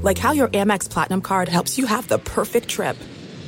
Like 0.04 0.17
how 0.17 0.32
your 0.32 0.47
Amex 0.50 0.89
Platinum 0.89 1.21
card 1.21 1.50
helps 1.50 1.78
you 1.78 1.86
have 1.86 2.08
the 2.08 2.19
perfect 2.19 2.69
trip. 2.69 2.97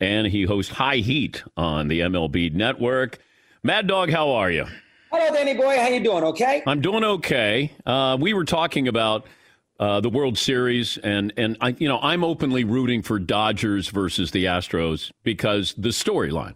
and 0.00 0.26
he 0.26 0.44
hosts 0.44 0.72
High 0.72 0.96
Heat 0.96 1.42
on 1.56 1.88
the 1.88 2.00
MLB 2.00 2.52
Network. 2.52 3.18
Mad 3.62 3.86
Dog, 3.86 4.10
how 4.10 4.30
are 4.30 4.50
you? 4.50 4.66
Hello, 5.12 5.34
Danny 5.34 5.54
boy. 5.54 5.76
How 5.76 5.88
you 5.88 6.00
doing? 6.02 6.24
Okay. 6.24 6.62
I'm 6.66 6.80
doing 6.80 7.04
okay. 7.04 7.72
Uh, 7.84 8.16
we 8.18 8.32
were 8.32 8.44
talking 8.44 8.88
about 8.88 9.26
uh, 9.80 10.00
the 10.00 10.08
World 10.08 10.38
Series, 10.38 10.98
and 10.98 11.32
and 11.36 11.56
I, 11.60 11.74
you 11.78 11.88
know, 11.88 11.98
I'm 12.00 12.22
openly 12.22 12.64
rooting 12.64 13.02
for 13.02 13.18
Dodgers 13.18 13.88
versus 13.88 14.30
the 14.30 14.44
Astros 14.44 15.10
because 15.24 15.74
the 15.76 15.88
storyline. 15.88 16.54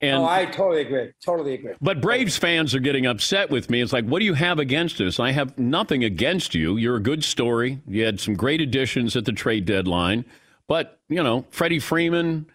And, 0.00 0.18
oh, 0.18 0.26
I 0.26 0.44
totally 0.44 0.82
agree. 0.82 1.12
Totally 1.24 1.54
agree. 1.54 1.72
But 1.80 2.02
Braves 2.02 2.36
fans 2.36 2.74
are 2.74 2.80
getting 2.80 3.06
upset 3.06 3.48
with 3.48 3.70
me. 3.70 3.80
It's 3.80 3.92
like, 3.92 4.04
what 4.04 4.18
do 4.18 4.26
you 4.26 4.34
have 4.34 4.58
against 4.58 5.00
us? 5.00 5.18
I 5.18 5.30
have 5.30 5.58
nothing 5.58 6.04
against 6.04 6.54
you. 6.54 6.76
You're 6.76 6.96
a 6.96 7.02
good 7.02 7.24
story. 7.24 7.80
You 7.86 8.04
had 8.04 8.20
some 8.20 8.34
great 8.34 8.60
additions 8.60 9.16
at 9.16 9.24
the 9.24 9.32
trade 9.32 9.64
deadline. 9.64 10.26
But, 10.66 11.00
you 11.08 11.22
know, 11.22 11.46
Freddie 11.50 11.78
Freeman, 11.78 12.46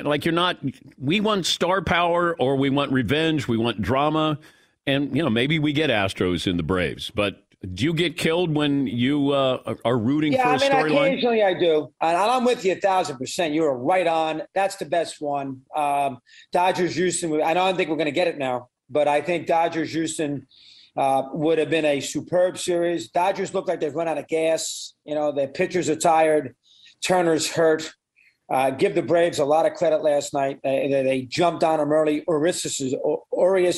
like 0.00 0.24
you're 0.24 0.32
not. 0.32 0.58
We 0.98 1.20
want 1.20 1.46
star 1.46 1.82
power, 1.82 2.34
or 2.38 2.56
we 2.56 2.70
want 2.70 2.92
revenge. 2.92 3.46
We 3.46 3.56
want 3.56 3.82
drama, 3.82 4.38
and 4.86 5.14
you 5.14 5.22
know 5.22 5.30
maybe 5.30 5.58
we 5.58 5.72
get 5.72 5.90
Astros 5.90 6.46
in 6.46 6.56
the 6.56 6.62
Braves. 6.62 7.10
But 7.10 7.44
do 7.74 7.84
you 7.84 7.92
get 7.92 8.16
killed 8.16 8.54
when 8.54 8.86
you 8.86 9.32
uh, 9.32 9.74
are 9.84 9.98
rooting 9.98 10.32
yeah, 10.32 10.42
for 10.42 10.48
a 10.48 10.52
I 10.52 10.58
mean, 10.58 10.70
storyline? 10.70 11.12
Occasionally, 11.12 11.42
I 11.42 11.54
do, 11.54 11.92
and 12.00 12.16
I'm 12.16 12.44
with 12.44 12.64
you 12.64 12.72
a 12.72 12.76
thousand 12.76 13.18
percent. 13.18 13.54
You 13.54 13.64
are 13.64 13.76
right 13.76 14.06
on. 14.06 14.42
That's 14.54 14.76
the 14.76 14.86
best 14.86 15.20
one. 15.20 15.62
Um, 15.76 16.18
Dodgers 16.52 16.94
Houston. 16.96 17.42
I 17.42 17.54
don't 17.54 17.76
think 17.76 17.90
we're 17.90 17.96
going 17.96 18.06
to 18.06 18.12
get 18.12 18.28
it 18.28 18.38
now, 18.38 18.68
but 18.88 19.08
I 19.08 19.20
think 19.20 19.46
Dodgers 19.46 19.92
Houston. 19.92 20.46
Uh, 20.94 21.22
would 21.32 21.56
have 21.56 21.70
been 21.70 21.86
a 21.86 22.00
superb 22.00 22.58
series. 22.58 23.08
Dodgers 23.08 23.54
look 23.54 23.66
like 23.66 23.80
they've 23.80 23.94
run 23.94 24.08
out 24.08 24.18
of 24.18 24.28
gas. 24.28 24.92
You 25.06 25.14
know, 25.14 25.32
their 25.32 25.48
pitchers 25.48 25.88
are 25.88 25.96
tired. 25.96 26.54
Turner's 27.02 27.50
hurt. 27.50 27.94
Uh, 28.52 28.68
give 28.70 28.94
the 28.94 29.02
Braves 29.02 29.38
a 29.38 29.44
lot 29.46 29.64
of 29.64 29.72
credit 29.72 30.02
last 30.02 30.34
night. 30.34 30.60
They, 30.62 30.86
they 30.90 31.22
jumped 31.22 31.64
on 31.64 31.78
them 31.78 31.90
early. 31.90 32.22
Urias 32.28 32.66
is, 32.66 32.94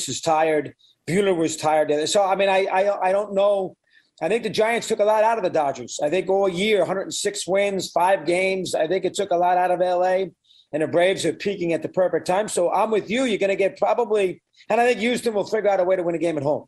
is 0.09 0.21
tired. 0.21 0.73
Buehler 1.07 1.35
was 1.35 1.55
tired. 1.55 2.09
So, 2.09 2.21
I 2.21 2.35
mean, 2.35 2.49
I, 2.49 2.65
I, 2.65 3.07
I 3.07 3.11
don't 3.13 3.33
know. 3.33 3.77
I 4.21 4.27
think 4.27 4.43
the 4.43 4.49
Giants 4.49 4.89
took 4.89 4.99
a 4.99 5.05
lot 5.05 5.23
out 5.23 5.37
of 5.37 5.45
the 5.45 5.49
Dodgers. 5.49 5.99
I 6.03 6.09
think 6.09 6.29
all 6.29 6.49
year, 6.49 6.79
106 6.79 7.47
wins, 7.47 7.91
five 7.91 8.25
games. 8.25 8.75
I 8.75 8.85
think 8.85 9.05
it 9.05 9.13
took 9.13 9.31
a 9.31 9.37
lot 9.37 9.57
out 9.57 9.71
of 9.71 9.79
LA, 9.79 10.25
and 10.73 10.81
the 10.81 10.87
Braves 10.87 11.25
are 11.25 11.33
peaking 11.33 11.71
at 11.71 11.81
the 11.81 11.89
perfect 11.89 12.27
time. 12.27 12.49
So 12.49 12.69
I'm 12.69 12.91
with 12.91 13.09
you. 13.09 13.23
You're 13.23 13.37
going 13.37 13.49
to 13.49 13.55
get 13.55 13.77
probably, 13.77 14.41
and 14.69 14.81
I 14.81 14.87
think 14.87 14.99
Houston 14.99 15.33
will 15.33 15.45
figure 15.45 15.69
out 15.69 15.79
a 15.79 15.85
way 15.85 15.95
to 15.95 16.03
win 16.03 16.15
a 16.15 16.19
game 16.19 16.37
at 16.37 16.43
home. 16.43 16.65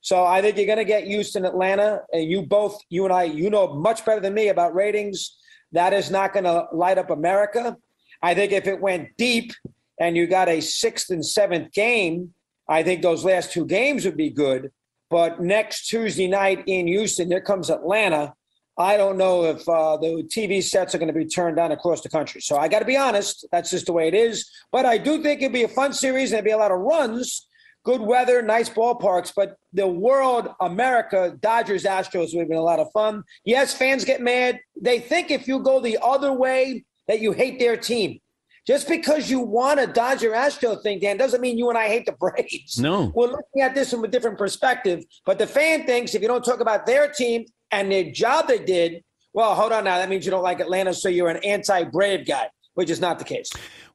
So 0.00 0.24
I 0.24 0.40
think 0.40 0.56
you're 0.56 0.64
going 0.66 0.78
to 0.78 0.84
get 0.84 1.04
Houston, 1.04 1.44
Atlanta, 1.44 2.00
and 2.10 2.24
you 2.24 2.40
both, 2.40 2.80
you 2.88 3.04
and 3.04 3.12
I, 3.12 3.24
you 3.24 3.50
know 3.50 3.74
much 3.74 4.06
better 4.06 4.20
than 4.20 4.32
me 4.32 4.48
about 4.48 4.74
ratings 4.74 5.36
that 5.72 5.92
is 5.92 6.10
not 6.10 6.32
going 6.32 6.44
to 6.44 6.66
light 6.72 6.98
up 6.98 7.10
America. 7.10 7.76
I 8.22 8.34
think 8.34 8.52
if 8.52 8.66
it 8.66 8.80
went 8.80 9.16
deep 9.16 9.52
and 9.98 10.16
you 10.16 10.26
got 10.26 10.48
a 10.48 10.60
sixth 10.60 11.10
and 11.10 11.24
seventh 11.24 11.72
game, 11.72 12.34
I 12.68 12.82
think 12.82 13.02
those 13.02 13.24
last 13.24 13.52
two 13.52 13.66
games 13.66 14.04
would 14.04 14.16
be 14.16 14.30
good. 14.30 14.70
But 15.10 15.40
next 15.40 15.88
Tuesday 15.88 16.28
night 16.28 16.62
in 16.66 16.86
Houston, 16.86 17.28
there 17.28 17.40
comes 17.40 17.68
Atlanta. 17.68 18.34
I 18.78 18.96
don't 18.96 19.18
know 19.18 19.44
if 19.44 19.68
uh, 19.68 19.96
the 19.96 20.22
TV 20.34 20.62
sets 20.62 20.94
are 20.94 20.98
going 20.98 21.12
to 21.12 21.18
be 21.18 21.26
turned 21.26 21.58
on 21.58 21.72
across 21.72 22.00
the 22.00 22.08
country. 22.08 22.40
So 22.40 22.56
I 22.56 22.68
got 22.68 22.78
to 22.78 22.84
be 22.84 22.96
honest, 22.96 23.46
that's 23.50 23.70
just 23.70 23.86
the 23.86 23.92
way 23.92 24.08
it 24.08 24.14
is. 24.14 24.48
But 24.70 24.86
I 24.86 24.98
do 24.98 25.22
think 25.22 25.42
it'd 25.42 25.52
be 25.52 25.64
a 25.64 25.68
fun 25.68 25.92
series 25.92 26.30
and 26.30 26.38
it'd 26.38 26.44
be 26.44 26.52
a 26.52 26.56
lot 26.56 26.70
of 26.70 26.78
runs 26.78 27.46
good 27.84 28.00
weather, 28.00 28.42
nice 28.42 28.68
ballparks, 28.68 29.32
but 29.34 29.56
the 29.72 29.86
world, 29.86 30.48
America, 30.60 31.36
Dodgers, 31.40 31.84
Astros 31.84 32.32
would 32.34 32.40
have 32.40 32.48
been 32.48 32.58
a 32.58 32.62
lot 32.62 32.78
of 32.78 32.90
fun. 32.92 33.22
Yes, 33.44 33.74
fans 33.74 34.04
get 34.04 34.20
mad. 34.20 34.60
They 34.80 34.98
think 34.98 35.30
if 35.30 35.48
you 35.48 35.60
go 35.60 35.80
the 35.80 35.98
other 36.02 36.32
way 36.32 36.84
that 37.08 37.20
you 37.20 37.32
hate 37.32 37.58
their 37.58 37.76
team. 37.76 38.20
Just 38.66 38.86
because 38.88 39.30
you 39.30 39.40
want 39.40 39.80
a 39.80 39.86
Dodger 39.86 40.34
Astro 40.34 40.76
thing, 40.76 41.00
Dan, 41.00 41.16
doesn't 41.16 41.40
mean 41.40 41.58
you 41.58 41.70
and 41.70 41.78
I 41.78 41.88
hate 41.88 42.06
the 42.06 42.12
Braves. 42.12 42.78
No. 42.78 43.10
We're 43.14 43.28
looking 43.28 43.62
at 43.62 43.74
this 43.74 43.90
from 43.90 44.04
a 44.04 44.08
different 44.08 44.38
perspective. 44.38 45.02
But 45.24 45.38
the 45.38 45.46
fan 45.46 45.86
thinks 45.86 46.14
if 46.14 46.22
you 46.22 46.28
don't 46.28 46.44
talk 46.44 46.60
about 46.60 46.86
their 46.86 47.10
team 47.10 47.46
and 47.70 47.90
the 47.90 48.12
job 48.12 48.48
they 48.48 48.58
did, 48.58 49.02
well, 49.32 49.54
hold 49.54 49.72
on 49.72 49.84
now. 49.84 49.96
That 49.98 50.08
means 50.08 50.24
you 50.24 50.30
don't 50.30 50.42
like 50.42 50.60
Atlanta, 50.60 50.92
so 50.92 51.08
you're 51.08 51.28
an 51.28 51.38
anti 51.38 51.84
Brave 51.84 52.26
guy, 52.26 52.48
which 52.80 52.90
is 52.90 53.00
not 53.00 53.18
the 53.18 53.24
case 53.24 53.50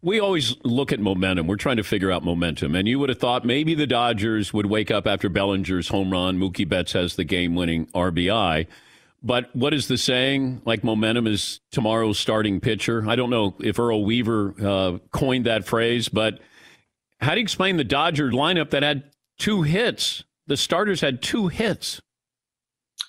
we 0.05 0.19
always 0.19 0.55
look 0.63 0.91
at 0.91 0.99
momentum. 0.99 1.47
We're 1.47 1.55
trying 1.55 1.77
to 1.77 1.83
figure 1.83 2.11
out 2.11 2.23
momentum. 2.23 2.75
And 2.75 2.87
you 2.87 2.99
would 2.99 3.09
have 3.09 3.17
thought 3.17 3.43
maybe 3.43 3.73
the 3.73 3.87
Dodgers 3.87 4.53
would 4.53 4.67
wake 4.67 4.91
up 4.91 5.07
after 5.07 5.29
Bellinger's 5.29 5.87
home 5.87 6.11
run. 6.11 6.37
Mookie 6.37 6.69
Betts 6.69 6.93
has 6.93 7.15
the 7.15 7.23
game 7.23 7.55
winning 7.55 7.87
RBI. 7.87 8.67
But 9.23 9.49
what 9.55 9.73
is 9.73 9.87
the 9.87 9.97
saying? 9.97 10.61
Like 10.63 10.83
momentum 10.83 11.25
is 11.25 11.59
tomorrow's 11.71 12.19
starting 12.19 12.59
pitcher. 12.59 13.03
I 13.09 13.15
don't 13.15 13.31
know 13.31 13.55
if 13.59 13.79
Earl 13.79 14.05
Weaver 14.05 14.53
uh, 14.63 14.97
coined 15.11 15.47
that 15.47 15.65
phrase, 15.65 16.07
but 16.07 16.39
how 17.19 17.31
do 17.31 17.39
you 17.39 17.43
explain 17.43 17.77
the 17.77 17.83
Dodger 17.83 18.29
lineup 18.29 18.69
that 18.69 18.83
had 18.83 19.05
two 19.39 19.63
hits? 19.63 20.23
The 20.45 20.55
starters 20.55 21.01
had 21.01 21.23
two 21.23 21.47
hits. 21.47 21.99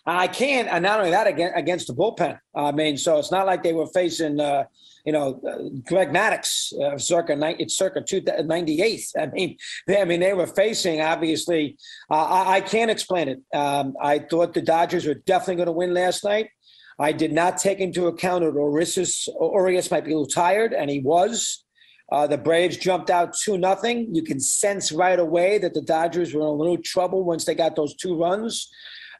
I 0.06 0.28
can't. 0.28 0.68
And 0.68 0.82
not 0.82 1.00
only 1.00 1.10
that, 1.10 1.26
against 1.26 1.88
the 1.88 1.94
bullpen. 1.94 2.38
I 2.54 2.72
mean, 2.72 2.96
so 2.96 3.18
it's 3.18 3.30
not 3.30 3.44
like 3.44 3.62
they 3.62 3.74
were 3.74 3.88
facing. 3.88 4.40
Uh, 4.40 4.64
you 5.06 5.12
know, 5.12 5.40
uh, 5.48 5.70
Greg 5.86 6.10
Maddux, 6.10 6.72
uh, 6.82 6.98
circa 6.98 7.38
it's 7.60 7.78
circa 7.78 8.02
98. 8.42 9.06
I 9.16 9.26
mean, 9.26 9.56
they, 9.86 10.00
I 10.00 10.04
mean, 10.04 10.18
they 10.18 10.34
were 10.34 10.48
facing 10.48 11.00
obviously. 11.00 11.78
Uh, 12.10 12.24
I, 12.24 12.56
I, 12.56 12.60
can't 12.60 12.90
explain 12.90 13.28
it. 13.28 13.56
Um, 13.56 13.94
I 14.02 14.18
thought 14.18 14.52
the 14.52 14.62
Dodgers 14.62 15.06
were 15.06 15.14
definitely 15.14 15.56
going 15.56 15.66
to 15.66 15.72
win 15.72 15.94
last 15.94 16.24
night. 16.24 16.48
I 16.98 17.12
did 17.12 17.32
not 17.32 17.58
take 17.58 17.78
into 17.78 18.08
account 18.08 18.42
that 18.42 18.54
Urias, 18.54 19.28
Urias 19.40 19.90
might 19.90 20.04
be 20.04 20.12
a 20.12 20.18
little 20.18 20.26
tired, 20.26 20.72
and 20.72 20.90
he 20.90 21.00
was. 21.00 21.62
Uh, 22.10 22.26
the 22.26 22.38
Braves 22.38 22.76
jumped 22.76 23.10
out 23.10 23.34
two 23.36 23.58
nothing. 23.58 24.12
You 24.12 24.22
can 24.22 24.40
sense 24.40 24.90
right 24.90 25.18
away 25.18 25.58
that 25.58 25.74
the 25.74 25.82
Dodgers 25.82 26.34
were 26.34 26.40
in 26.40 26.46
a 26.46 26.52
little 26.52 26.78
trouble 26.78 27.24
once 27.24 27.44
they 27.44 27.54
got 27.54 27.76
those 27.76 27.94
two 27.94 28.18
runs. 28.18 28.70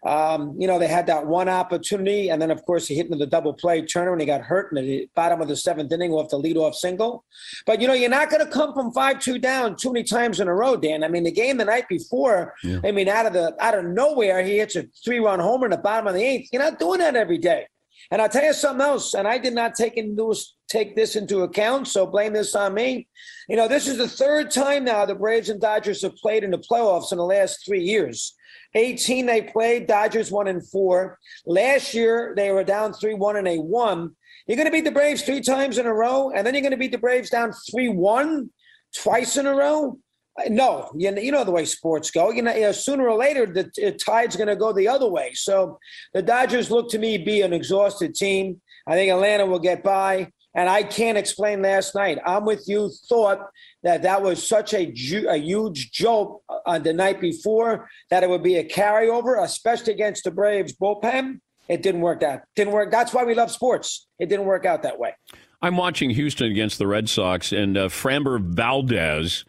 Um, 0.06 0.54
you 0.56 0.68
know, 0.68 0.78
they 0.78 0.86
had 0.86 1.08
that 1.08 1.26
one 1.26 1.48
opportunity, 1.48 2.28
and 2.28 2.40
then 2.40 2.52
of 2.52 2.64
course 2.64 2.86
he 2.86 2.94
hit 2.94 3.06
into 3.06 3.18
the 3.18 3.26
double 3.26 3.52
play 3.52 3.84
Turner, 3.84 4.12
and 4.12 4.20
he 4.20 4.26
got 4.26 4.40
hurt 4.40 4.70
in 4.70 4.84
the 4.84 5.08
bottom 5.16 5.40
of 5.40 5.48
the 5.48 5.56
seventh 5.56 5.92
inning 5.92 6.12
off 6.12 6.30
the 6.30 6.38
leadoff 6.38 6.74
single. 6.74 7.24
But 7.66 7.80
you 7.80 7.88
know, 7.88 7.94
you're 7.94 8.08
not 8.08 8.30
going 8.30 8.44
to 8.44 8.50
come 8.50 8.72
from 8.72 8.92
five 8.92 9.18
two 9.18 9.38
down 9.38 9.74
too 9.74 9.92
many 9.92 10.04
times 10.04 10.38
in 10.38 10.46
a 10.46 10.54
row, 10.54 10.76
Dan. 10.76 11.02
I 11.02 11.08
mean, 11.08 11.24
the 11.24 11.32
game 11.32 11.56
the 11.56 11.64
night 11.64 11.88
before, 11.88 12.54
yeah. 12.62 12.78
I 12.84 12.92
mean, 12.92 13.08
out 13.08 13.26
of 13.26 13.32
the 13.32 13.56
out 13.58 13.76
of 13.76 13.84
nowhere, 13.84 14.44
he 14.44 14.58
hits 14.58 14.76
a 14.76 14.84
three 15.04 15.18
run 15.18 15.40
homer 15.40 15.66
in 15.66 15.72
the 15.72 15.78
bottom 15.78 16.06
of 16.06 16.14
the 16.14 16.22
eighth. 16.22 16.50
You're 16.52 16.62
not 16.62 16.78
doing 16.78 17.00
that 17.00 17.16
every 17.16 17.38
day. 17.38 17.66
And 18.12 18.22
I'll 18.22 18.28
tell 18.28 18.44
you 18.44 18.52
something 18.52 18.86
else, 18.86 19.14
and 19.14 19.26
I 19.26 19.38
did 19.38 19.54
not 19.54 19.74
take 19.74 19.96
into 19.96 20.32
take 20.68 20.94
this 20.94 21.16
into 21.16 21.40
account, 21.40 21.88
so 21.88 22.06
blame 22.06 22.32
this 22.32 22.54
on 22.54 22.74
me. 22.74 23.08
You 23.48 23.56
know, 23.56 23.66
this 23.66 23.88
is 23.88 23.98
the 23.98 24.06
third 24.06 24.52
time 24.52 24.84
now 24.84 25.04
the 25.04 25.16
Braves 25.16 25.48
and 25.48 25.60
Dodgers 25.60 26.02
have 26.02 26.14
played 26.14 26.44
in 26.44 26.52
the 26.52 26.58
playoffs 26.58 27.10
in 27.10 27.18
the 27.18 27.24
last 27.24 27.66
three 27.66 27.82
years. 27.82 28.35
18 28.76 29.26
they 29.26 29.42
played, 29.42 29.86
Dodgers 29.86 30.30
one 30.30 30.48
and 30.48 30.66
four. 30.68 31.18
Last 31.44 31.94
year 31.94 32.34
they 32.36 32.50
were 32.50 32.64
down 32.64 32.92
three 32.92 33.14
one 33.14 33.36
and 33.36 33.46
they 33.46 33.58
won. 33.58 34.14
You're 34.46 34.56
going 34.56 34.66
to 34.66 34.72
beat 34.72 34.84
the 34.84 34.92
Braves 34.92 35.22
three 35.22 35.40
times 35.40 35.78
in 35.78 35.86
a 35.86 35.94
row, 35.94 36.30
and 36.30 36.46
then 36.46 36.54
you're 36.54 36.62
going 36.62 36.70
to 36.70 36.76
beat 36.76 36.92
the 36.92 36.98
Braves 36.98 37.30
down 37.30 37.52
three 37.70 37.88
one 37.88 38.50
twice 38.96 39.36
in 39.36 39.46
a 39.46 39.54
row. 39.54 39.98
Uh, 40.38 40.48
no, 40.50 40.90
you 40.96 41.10
know, 41.10 41.20
you 41.20 41.32
know 41.32 41.44
the 41.44 41.50
way 41.50 41.64
sports 41.64 42.10
go. 42.10 42.30
You 42.30 42.42
know, 42.42 42.54
you 42.54 42.62
know 42.62 42.72
sooner 42.72 43.08
or 43.08 43.18
later 43.18 43.46
the, 43.46 43.70
the 43.74 43.92
tide's 43.92 44.36
going 44.36 44.48
to 44.48 44.56
go 44.56 44.72
the 44.72 44.88
other 44.88 45.08
way. 45.08 45.32
So 45.34 45.78
the 46.14 46.22
Dodgers 46.22 46.70
look 46.70 46.90
to 46.90 46.98
me 46.98 47.18
be 47.18 47.42
an 47.42 47.52
exhausted 47.52 48.14
team. 48.14 48.60
I 48.86 48.94
think 48.94 49.10
Atlanta 49.10 49.46
will 49.46 49.58
get 49.58 49.82
by, 49.82 50.30
and 50.56 50.70
I 50.70 50.82
can't 50.82 51.18
explain 51.18 51.60
last 51.60 51.94
night. 51.94 52.18
I'm 52.24 52.46
with 52.46 52.64
you. 52.66 52.90
Thought 53.08 53.40
that 53.82 54.02
that 54.02 54.22
was 54.22 54.44
such 54.44 54.72
a, 54.72 54.90
ju- 54.90 55.28
a 55.28 55.36
huge 55.36 55.92
jolt 55.92 56.42
on 56.64 56.82
the 56.82 56.94
night 56.94 57.20
before 57.20 57.88
that 58.10 58.22
it 58.22 58.30
would 58.30 58.42
be 58.42 58.56
a 58.56 58.64
carryover, 58.64 59.40
especially 59.44 59.92
against 59.92 60.24
the 60.24 60.30
Braves 60.30 60.74
bullpen. 60.74 61.40
It 61.68 61.82
didn't 61.82 62.00
work 62.00 62.22
out. 62.22 62.40
Didn't 62.54 62.72
work. 62.72 62.90
That's 62.90 63.12
why 63.12 63.24
we 63.24 63.34
love 63.34 63.50
sports. 63.50 64.08
It 64.18 64.30
didn't 64.30 64.46
work 64.46 64.64
out 64.64 64.82
that 64.84 64.98
way. 64.98 65.14
I'm 65.60 65.76
watching 65.76 66.10
Houston 66.10 66.50
against 66.50 66.78
the 66.78 66.86
Red 66.86 67.08
Sox, 67.08 67.52
and 67.52 67.76
uh, 67.76 67.88
Framber 67.88 68.40
Valdez 68.40 69.44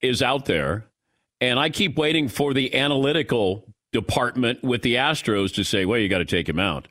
is 0.00 0.22
out 0.22 0.44
there, 0.44 0.86
and 1.40 1.58
I 1.58 1.70
keep 1.70 1.96
waiting 1.96 2.28
for 2.28 2.54
the 2.54 2.74
analytical 2.74 3.64
department 3.92 4.62
with 4.62 4.82
the 4.82 4.96
Astros 4.96 5.54
to 5.54 5.64
say, 5.64 5.86
"Well, 5.86 5.98
you 5.98 6.08
got 6.08 6.18
to 6.18 6.24
take 6.24 6.48
him 6.48 6.58
out." 6.58 6.88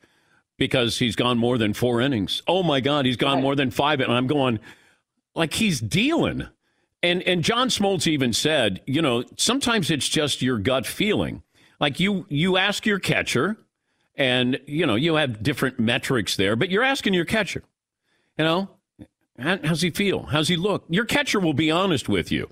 Because 0.62 1.00
he's 1.00 1.16
gone 1.16 1.38
more 1.38 1.58
than 1.58 1.74
four 1.74 2.00
innings. 2.00 2.40
Oh 2.46 2.62
my 2.62 2.78
God, 2.78 3.04
he's 3.04 3.16
gone 3.16 3.42
more 3.42 3.56
than 3.56 3.72
five. 3.72 3.98
And 3.98 4.12
I'm 4.12 4.28
going, 4.28 4.60
like 5.34 5.54
he's 5.54 5.80
dealing. 5.80 6.46
And 7.02 7.20
and 7.24 7.42
John 7.42 7.66
Smoltz 7.66 8.06
even 8.06 8.32
said, 8.32 8.80
you 8.86 9.02
know, 9.02 9.24
sometimes 9.36 9.90
it's 9.90 10.08
just 10.08 10.40
your 10.40 10.58
gut 10.58 10.86
feeling. 10.86 11.42
Like 11.80 11.98
you 11.98 12.26
you 12.28 12.58
ask 12.58 12.86
your 12.86 13.00
catcher, 13.00 13.56
and 14.14 14.60
you 14.66 14.86
know 14.86 14.94
you 14.94 15.16
have 15.16 15.42
different 15.42 15.80
metrics 15.80 16.36
there, 16.36 16.54
but 16.54 16.70
you're 16.70 16.84
asking 16.84 17.14
your 17.14 17.24
catcher, 17.24 17.64
you 18.38 18.44
know, 18.44 18.68
how's 19.36 19.82
he 19.82 19.90
feel? 19.90 20.26
How's 20.26 20.46
he 20.46 20.54
look? 20.54 20.84
Your 20.88 21.06
catcher 21.06 21.40
will 21.40 21.54
be 21.54 21.72
honest 21.72 22.08
with 22.08 22.30
you. 22.30 22.48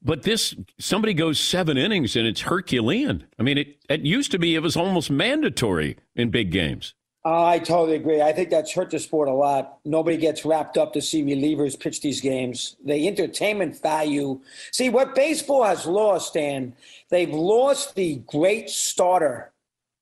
But 0.00 0.22
this 0.22 0.54
somebody 0.78 1.14
goes 1.14 1.40
seven 1.40 1.76
innings 1.76 2.14
and 2.14 2.28
it's 2.28 2.42
Herculean. 2.42 3.26
I 3.40 3.42
mean, 3.42 3.58
it 3.58 3.76
it 3.88 4.02
used 4.02 4.30
to 4.30 4.38
be 4.38 4.54
it 4.54 4.62
was 4.62 4.76
almost 4.76 5.10
mandatory 5.10 5.96
in 6.14 6.30
big 6.30 6.52
games. 6.52 6.94
I 7.22 7.58
totally 7.58 7.96
agree. 7.96 8.22
I 8.22 8.32
think 8.32 8.48
that's 8.48 8.72
hurt 8.72 8.90
the 8.90 8.98
sport 8.98 9.28
a 9.28 9.32
lot. 9.32 9.78
Nobody 9.84 10.16
gets 10.16 10.46
wrapped 10.46 10.78
up 10.78 10.94
to 10.94 11.02
see 11.02 11.22
relievers 11.22 11.78
pitch 11.78 12.00
these 12.00 12.20
games. 12.20 12.76
The 12.84 13.06
entertainment 13.06 13.80
value. 13.82 14.40
See, 14.72 14.88
what 14.88 15.14
baseball 15.14 15.64
has 15.64 15.84
lost, 15.84 16.32
Dan, 16.32 16.74
they've 17.10 17.30
lost 17.30 17.94
the 17.94 18.16
great 18.26 18.70
starter 18.70 19.52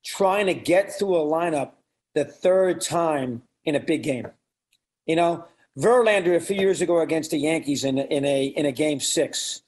trying 0.05 0.47
to 0.47 0.55
get 0.55 0.97
through 0.97 1.17
a 1.17 1.25
lineup 1.25 1.73
the 2.15 2.25
third 2.25 2.81
time 2.81 3.43
in 3.65 3.75
a 3.75 3.81
big 3.81 4.05
game. 4.05 4.29
You 5.07 5.17
know, 5.17 5.45
Verlander 5.77 6.37
a 6.37 6.41
few 6.41 6.57
years 6.57 6.81
ago 6.81 7.01
against 7.01 7.33
the 7.33 7.39
Yankees 7.39 7.83
in, 7.85 7.99
in 7.99 8.25
a 8.25 8.47
in 8.47 8.67
a 8.67 8.73
game 8.73 9.01
six. 9.01 9.63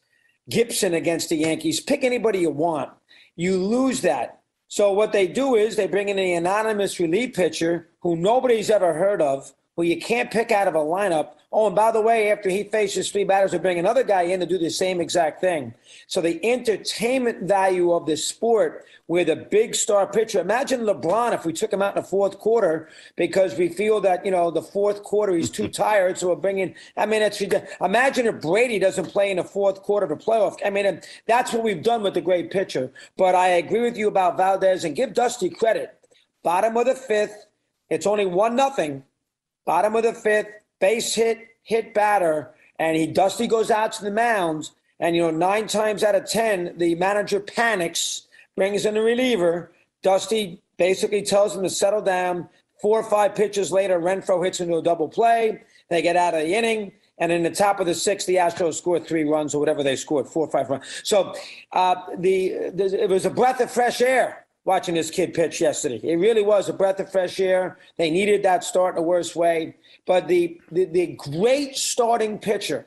Gibson 0.48 0.94
against 0.94 1.28
the 1.28 1.36
Yankees. 1.36 1.80
Pick 1.80 2.02
anybody 2.02 2.40
you 2.40 2.50
want. 2.50 2.90
You 3.36 3.56
lose 3.56 4.02
that. 4.02 4.39
So 4.70 4.92
what 4.92 5.10
they 5.10 5.26
do 5.26 5.56
is 5.56 5.74
they 5.74 5.88
bring 5.88 6.10
in 6.10 6.18
an 6.20 6.36
anonymous 6.36 7.00
relief 7.00 7.34
pitcher 7.34 7.88
who 8.02 8.14
nobody's 8.14 8.70
ever 8.70 8.94
heard 8.94 9.20
of, 9.20 9.52
who 9.74 9.82
you 9.82 10.00
can't 10.00 10.30
pick 10.30 10.52
out 10.52 10.68
of 10.68 10.76
a 10.76 10.78
lineup. 10.78 11.32
Oh, 11.52 11.66
and 11.66 11.74
by 11.74 11.90
the 11.90 12.00
way, 12.00 12.30
after 12.30 12.48
he 12.48 12.62
faces 12.62 13.10
three 13.10 13.24
batters, 13.24 13.50
they 13.50 13.58
bring 13.58 13.80
another 13.80 14.04
guy 14.04 14.22
in 14.22 14.38
to 14.38 14.46
do 14.46 14.56
the 14.56 14.70
same 14.70 15.00
exact 15.00 15.40
thing. 15.40 15.74
So 16.06 16.20
the 16.20 16.38
entertainment 16.48 17.42
value 17.48 17.92
of 17.92 18.06
this 18.06 18.24
sport 18.24 18.86
with 19.08 19.28
a 19.28 19.34
big 19.34 19.74
star 19.74 20.06
pitcher. 20.06 20.38
Imagine 20.38 20.82
LeBron 20.82 21.34
if 21.34 21.44
we 21.44 21.52
took 21.52 21.72
him 21.72 21.82
out 21.82 21.96
in 21.96 22.02
the 22.02 22.08
fourth 22.08 22.38
quarter 22.38 22.88
because 23.16 23.58
we 23.58 23.68
feel 23.68 24.00
that, 24.02 24.24
you 24.24 24.30
know, 24.30 24.52
the 24.52 24.62
fourth 24.62 25.02
quarter 25.02 25.34
he's 25.34 25.50
too 25.50 25.66
tired. 25.66 26.16
So 26.16 26.28
we're 26.28 26.36
bringing, 26.36 26.76
I 26.96 27.06
mean, 27.06 27.20
it's, 27.20 27.42
imagine 27.80 28.26
if 28.26 28.40
Brady 28.40 28.78
doesn't 28.78 29.06
play 29.06 29.32
in 29.32 29.38
the 29.38 29.44
fourth 29.44 29.82
quarter 29.82 30.06
of 30.06 30.12
a 30.12 30.16
playoff. 30.16 30.58
I 30.64 30.70
mean, 30.70 31.00
that's 31.26 31.52
what 31.52 31.64
we've 31.64 31.82
done 31.82 32.04
with 32.04 32.14
the 32.14 32.20
great 32.20 32.52
pitcher. 32.52 32.92
But 33.16 33.34
I 33.34 33.48
agree 33.48 33.80
with 33.80 33.96
you 33.96 34.06
about 34.06 34.36
Valdez 34.36 34.84
and 34.84 34.94
give 34.94 35.14
Dusty 35.14 35.50
credit. 35.50 35.98
Bottom 36.44 36.76
of 36.76 36.86
the 36.86 36.94
fifth, 36.94 37.46
it's 37.88 38.06
only 38.06 38.26
one 38.26 38.54
nothing. 38.54 39.02
Bottom 39.64 39.96
of 39.96 40.04
the 40.04 40.14
fifth, 40.14 40.59
base 40.80 41.14
hit, 41.14 41.38
hit 41.62 41.94
batter, 41.94 42.50
and 42.78 42.96
he 42.96 43.06
Dusty 43.06 43.46
goes 43.46 43.70
out 43.70 43.92
to 43.92 44.04
the 44.04 44.10
mound. 44.10 44.70
And 44.98 45.14
you 45.14 45.22
know, 45.22 45.30
nine 45.30 45.66
times 45.66 46.02
out 46.02 46.14
of 46.14 46.28
ten, 46.28 46.76
the 46.76 46.94
manager 46.96 47.40
panics 47.40 48.26
brings 48.56 48.84
in 48.84 48.96
a 48.96 49.02
reliever. 49.02 49.72
Dusty 50.02 50.60
basically 50.76 51.22
tells 51.22 51.54
him 51.54 51.62
to 51.62 51.70
settle 51.70 52.02
down. 52.02 52.48
Four 52.82 53.00
or 53.00 53.04
five 53.04 53.34
pitches 53.34 53.70
later, 53.70 54.00
Renfroe 54.00 54.42
hits 54.44 54.60
into 54.60 54.76
a 54.76 54.82
double 54.82 55.08
play. 55.08 55.62
They 55.90 56.00
get 56.00 56.16
out 56.16 56.34
of 56.34 56.40
the 56.40 56.54
inning. 56.54 56.92
And 57.18 57.30
in 57.30 57.42
the 57.42 57.50
top 57.50 57.80
of 57.80 57.86
the 57.86 57.94
sixth, 57.94 58.26
the 58.26 58.36
Astros 58.36 58.74
scored 58.74 59.06
three 59.06 59.24
runs 59.24 59.54
or 59.54 59.58
whatever 59.58 59.82
they 59.82 59.94
scored, 59.94 60.26
four 60.26 60.46
or 60.46 60.50
five 60.50 60.70
runs. 60.70 61.02
So 61.04 61.34
uh, 61.72 61.96
the, 62.16 62.70
the, 62.72 63.04
it 63.04 63.10
was 63.10 63.26
a 63.26 63.30
breath 63.30 63.60
of 63.60 63.70
fresh 63.70 64.00
air 64.00 64.39
watching 64.64 64.94
this 64.94 65.10
kid 65.10 65.34
pitch 65.34 65.60
yesterday. 65.60 66.00
It 66.02 66.16
really 66.16 66.42
was 66.42 66.68
a 66.68 66.72
breath 66.72 67.00
of 67.00 67.10
fresh 67.10 67.40
air. 67.40 67.78
They 67.96 68.10
needed 68.10 68.42
that 68.42 68.64
start 68.64 68.94
in 68.94 69.02
the 69.02 69.08
worst 69.08 69.34
way. 69.36 69.76
But 70.06 70.28
the, 70.28 70.60
the, 70.70 70.84
the 70.86 71.06
great 71.18 71.76
starting 71.76 72.38
pitcher 72.38 72.86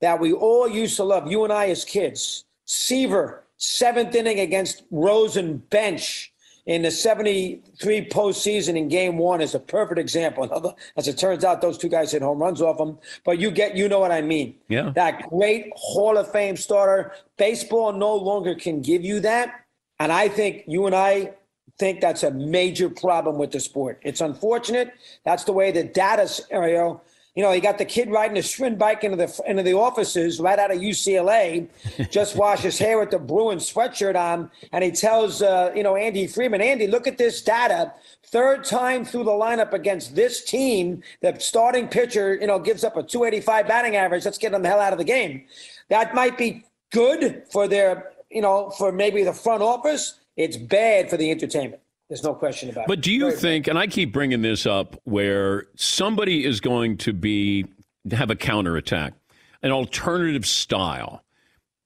that 0.00 0.20
we 0.20 0.32
all 0.32 0.68
used 0.68 0.96
to 0.96 1.04
love, 1.04 1.30
you 1.30 1.44
and 1.44 1.52
I 1.52 1.68
as 1.68 1.84
kids, 1.84 2.44
Seaver, 2.64 3.44
seventh 3.56 4.14
inning 4.14 4.40
against 4.40 4.82
Rose 4.90 5.36
and 5.36 5.68
Bench 5.70 6.32
in 6.66 6.82
the 6.82 6.90
73 6.90 8.06
postseason 8.08 8.76
in 8.76 8.88
game 8.88 9.18
one 9.18 9.40
is 9.40 9.54
a 9.54 9.58
perfect 9.58 9.98
example. 9.98 10.76
As 10.96 11.08
it 11.08 11.18
turns 11.18 11.42
out, 11.42 11.60
those 11.60 11.78
two 11.78 11.88
guys 11.88 12.12
hit 12.12 12.22
home 12.22 12.38
runs 12.38 12.60
off 12.60 12.78
him. 12.78 12.98
But 13.24 13.38
you 13.38 13.50
get, 13.50 13.76
you 13.76 13.88
know 13.88 13.98
what 13.98 14.12
I 14.12 14.20
mean. 14.20 14.56
Yeah. 14.68 14.92
That 14.94 15.28
great 15.30 15.72
Hall 15.74 16.16
of 16.16 16.30
Fame 16.30 16.56
starter. 16.56 17.12
Baseball 17.36 17.92
no 17.92 18.14
longer 18.14 18.54
can 18.54 18.82
give 18.82 19.02
you 19.02 19.20
that. 19.20 19.59
And 20.00 20.10
I 20.10 20.28
think 20.28 20.64
you 20.66 20.86
and 20.86 20.94
I 20.96 21.34
think 21.78 22.00
that's 22.00 22.24
a 22.24 22.32
major 22.32 22.90
problem 22.90 23.38
with 23.38 23.52
the 23.52 23.60
sport. 23.60 24.00
It's 24.02 24.20
unfortunate. 24.20 24.92
That's 25.24 25.44
the 25.44 25.52
way 25.52 25.70
the 25.70 25.84
data 25.84 26.26
scenario 26.26 27.00
you 27.36 27.44
know, 27.44 27.52
you 27.52 27.60
got 27.60 27.78
the 27.78 27.84
kid 27.84 28.10
riding 28.10 28.36
a 28.38 28.40
Schwinn 28.40 28.76
bike 28.76 29.04
into 29.04 29.16
the 29.16 29.42
into 29.46 29.62
the 29.62 29.74
offices 29.74 30.40
right 30.40 30.58
out 30.58 30.72
of 30.72 30.78
UCLA, 30.78 31.68
just 32.10 32.36
wash 32.36 32.60
his 32.60 32.76
hair 32.78 32.98
with 32.98 33.10
the 33.10 33.18
Bruins 33.18 33.72
sweatshirt 33.72 34.16
on, 34.16 34.50
and 34.72 34.82
he 34.82 34.90
tells 34.90 35.40
uh, 35.40 35.72
you 35.74 35.82
know 35.82 35.94
Andy 35.94 36.26
Friedman, 36.26 36.60
Andy, 36.60 36.88
look 36.88 37.06
at 37.06 37.18
this 37.18 37.40
data. 37.40 37.92
Third 38.26 38.64
time 38.64 39.04
through 39.04 39.24
the 39.24 39.30
lineup 39.30 39.72
against 39.72 40.14
this 40.14 40.44
team, 40.44 41.02
the 41.20 41.36
starting 41.38 41.88
pitcher, 41.88 42.34
you 42.34 42.46
know, 42.46 42.58
gives 42.58 42.84
up 42.84 42.96
a 42.96 43.02
285 43.02 43.66
batting 43.66 43.96
average. 43.96 44.24
Let's 44.24 44.38
get 44.38 44.52
them 44.52 44.62
the 44.62 44.68
hell 44.68 44.80
out 44.80 44.92
of 44.92 44.98
the 44.98 45.04
game. 45.04 45.46
That 45.88 46.14
might 46.14 46.38
be 46.38 46.64
good 46.92 47.44
for 47.50 47.66
their, 47.66 48.12
you 48.30 48.40
know, 48.40 48.70
for 48.70 48.92
maybe 48.92 49.24
the 49.24 49.32
front 49.32 49.62
office. 49.62 50.20
It's 50.36 50.56
bad 50.56 51.10
for 51.10 51.16
the 51.16 51.30
entertainment. 51.30 51.82
There's 52.08 52.22
no 52.24 52.34
question 52.34 52.70
about 52.70 52.86
but 52.86 52.94
it. 52.94 52.96
But 52.96 53.04
do 53.04 53.12
you 53.12 53.26
Very 53.26 53.36
think, 53.36 53.66
and 53.68 53.78
I 53.78 53.86
keep 53.86 54.12
bringing 54.12 54.42
this 54.42 54.66
up, 54.66 55.00
where 55.04 55.66
somebody 55.76 56.44
is 56.44 56.60
going 56.60 56.96
to 56.98 57.12
be 57.12 57.66
have 58.10 58.30
a 58.30 58.36
counterattack, 58.36 59.14
an 59.62 59.70
alternative 59.70 60.46
style, 60.46 61.22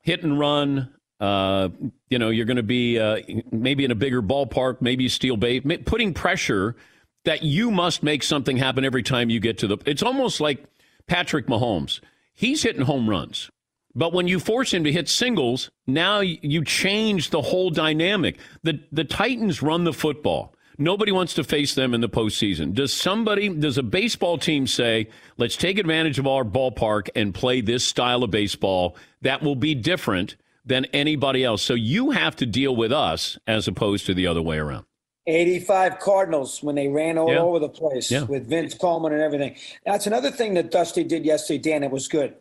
hit 0.03 0.23
and 0.23 0.39
run. 0.39 0.91
Uh, 1.21 1.69
you 2.09 2.19
know, 2.19 2.31
you're 2.31 2.45
going 2.45 2.57
to 2.57 2.63
be 2.63 2.99
uh, 2.99 3.19
maybe 3.51 3.85
in 3.85 3.91
a 3.91 3.95
bigger 3.95 4.23
ballpark, 4.23 4.81
maybe 4.81 5.09
steel 5.09 5.37
bait, 5.37 5.85
putting 5.85 6.15
pressure 6.15 6.77
that 7.25 7.43
you 7.43 7.71
must 7.71 8.03
make 8.03 8.23
something 8.23 8.57
happen 8.57 8.85
every 8.85 9.03
time 9.03 9.31
you 9.31 9.41
get 9.41 9.59
to 9.59 9.67
the. 9.67 9.79
It's 9.87 10.03
almost 10.03 10.41
like 10.41 10.65
Patrick 11.07 11.47
Mahomes. 11.47 12.01
He's 12.33 12.63
hitting 12.63 12.83
home 12.83 13.09
runs. 13.09 13.51
But 13.95 14.13
when 14.13 14.27
you 14.29 14.41
force 14.41 14.73
him 14.75 14.85
to 14.85 14.93
hit 14.93 15.09
singles, 15.09 15.71
now 15.87 16.21
you 16.21 16.65
change 16.65 17.31
the 17.31 17.43
whole 17.43 17.71
dynamic. 17.71 18.39
The 18.63 18.81
the 18.91 19.05
Titans 19.05 19.63
run 19.63 19.85
the 19.85 19.93
football. 19.93 20.55
Nobody 20.77 21.13
wants 21.13 21.35
to 21.35 21.45
face 21.45 21.77
them 21.77 21.95
in 21.95 22.01
the 22.01 22.09
postseason. 22.09 22.75
Does 22.75 22.93
somebody, 22.93 23.49
does 23.49 23.79
a 23.79 23.83
baseball 23.85 24.39
team 24.39 24.67
say, 24.67 25.09
let's 25.37 25.57
take 25.57 25.79
advantage 25.79 26.19
of 26.19 26.27
our 26.27 26.43
ballpark 26.45 27.09
and 27.15 27.33
play 27.33 27.61
this 27.61 27.85
style 27.87 28.25
of 28.25 28.33
baseball 28.33 28.97
that 29.23 29.41
will 29.41 29.55
be 29.55 29.77
different 29.77 30.35
than 30.67 30.87
anybody 30.87 31.45
else? 31.45 31.63
So 31.63 31.75
you 31.75 32.11
have 32.11 32.35
to 32.37 32.47
deal 32.47 32.75
with 32.75 32.91
us 32.91 33.39
as 33.47 33.69
opposed 33.69 34.07
to 34.07 34.15
the 34.15 34.27
other 34.27 34.43
way 34.43 34.59
around. 34.59 34.85
85 35.29 36.01
Cardinals 36.01 36.61
when 36.61 36.75
they 36.75 36.89
ran 36.89 37.19
all 37.19 37.31
Yeah. 37.31 37.39
over 37.39 37.61
the 37.61 37.69
place 37.69 38.11
Yeah. 38.11 38.25
with 38.25 38.49
Vince 38.49 38.75
Coleman 38.75 39.13
and 39.13 39.23
everything. 39.23 39.55
That's 39.87 40.09
another 40.09 40.33
thing 40.33 40.55
that 40.55 40.73
Dusty 40.73 41.05
did 41.05 41.25
yesterday, 41.25 41.59
Dan. 41.71 41.83
It 41.85 41.93
was 41.93 42.09
good. 42.09 42.35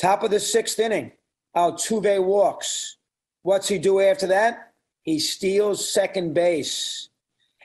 Top 0.00 0.22
of 0.22 0.30
the 0.30 0.40
sixth 0.40 0.78
inning, 0.78 1.12
Altuve 1.54 2.24
walks. 2.24 2.96
What's 3.42 3.68
he 3.68 3.76
do 3.76 4.00
after 4.00 4.26
that? 4.28 4.72
He 5.02 5.18
steals 5.18 5.92
second 5.92 6.32
base. 6.32 7.10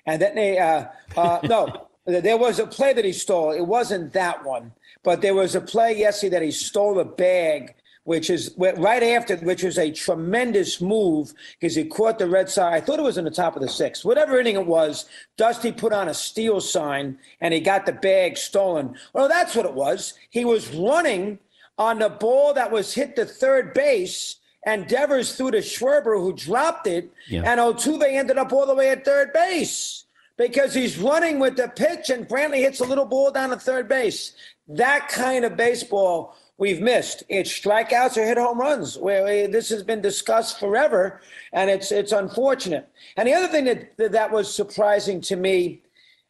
And 0.05 0.21
then 0.21 0.35
they, 0.35 0.59
uh, 0.59 0.87
uh, 1.15 1.39
no, 1.47 1.87
There 2.05 2.37
was 2.37 2.59
a 2.59 2.67
play 2.67 2.91
that 2.91 3.05
he 3.05 3.13
stole. 3.13 3.51
It 3.53 3.65
wasn't 3.65 4.11
that 4.13 4.43
one, 4.43 4.73
but 5.01 5.21
there 5.21 5.33
was 5.33 5.55
a 5.55 5.61
play 5.61 5.97
yesterday 5.97 6.31
that 6.31 6.41
he 6.41 6.51
stole 6.51 6.99
a 6.99 7.05
bag, 7.05 7.73
which 8.03 8.29
is 8.29 8.53
right 8.57 9.01
after, 9.01 9.37
which 9.37 9.63
was 9.63 9.77
a 9.77 9.91
tremendous 9.91 10.81
move 10.81 11.33
because 11.57 11.75
he 11.75 11.85
caught 11.85 12.19
the 12.19 12.27
Red 12.27 12.49
side. 12.49 12.73
I 12.73 12.81
thought 12.81 12.99
it 12.99 13.03
was 13.03 13.17
in 13.17 13.23
the 13.23 13.31
top 13.31 13.55
of 13.55 13.61
the 13.61 13.69
sixth. 13.69 14.03
Whatever 14.03 14.41
inning 14.41 14.55
it 14.55 14.65
was, 14.67 15.05
Dusty 15.37 15.71
put 15.71 15.93
on 15.93 16.09
a 16.09 16.13
steal 16.13 16.59
sign 16.59 17.17
and 17.39 17.53
he 17.53 17.61
got 17.61 17.85
the 17.85 17.93
bag 17.93 18.35
stolen. 18.35 18.97
Well, 19.13 19.29
that's 19.29 19.55
what 19.55 19.65
it 19.65 19.73
was. 19.73 20.15
He 20.31 20.43
was 20.43 20.69
running 20.75 21.39
on 21.77 21.99
the 21.99 22.09
ball 22.09 22.53
that 22.53 22.71
was 22.71 22.93
hit 22.93 23.15
to 23.15 23.25
third 23.25 23.73
base. 23.73 24.37
And 24.67 24.87
Devers 24.87 25.35
threw 25.35 25.51
to 25.51 25.59
Schwarber, 25.59 26.17
who 26.19 26.33
dropped 26.33 26.87
it, 26.87 27.11
Yeah. 27.27 27.43
and 27.45 27.59
Altuve 27.59 28.03
ended 28.03 28.37
up 28.39 28.51
all 28.51 28.65
the 28.65 28.73
way 28.73 28.89
at 28.89 29.05
third 29.05 29.31
base 29.31 30.05
because 30.37 30.73
he's 30.73 30.97
running 30.97 31.37
with 31.39 31.55
the 31.55 31.67
pitch 31.67 32.09
and 32.09 32.27
Brantley 32.27 32.57
hits 32.61 32.79
a 32.79 32.83
little 32.85 33.05
ball 33.05 33.29
down 33.31 33.51
to 33.51 33.57
third 33.57 33.87
base. 33.87 34.33
That 34.67 35.07
kind 35.07 35.45
of 35.45 35.55
baseball 35.55 36.35
we've 36.57 36.81
missed. 36.81 37.21
It's 37.29 37.51
strikeouts 37.51 38.17
or 38.17 38.25
hit 38.25 38.39
home 38.39 38.59
runs. 38.59 38.97
Where 38.97 39.47
this 39.47 39.69
has 39.69 39.83
been 39.83 40.01
discussed 40.01 40.59
forever, 40.59 41.21
and 41.53 41.69
it's 41.69 41.91
it's 41.91 42.11
unfortunate. 42.11 42.89
And 43.17 43.27
the 43.27 43.33
other 43.35 43.47
thing 43.47 43.65
that- 43.65 44.11
that 44.13 44.31
was 44.31 44.51
surprising 44.51 45.21
to 45.21 45.35
me, 45.35 45.83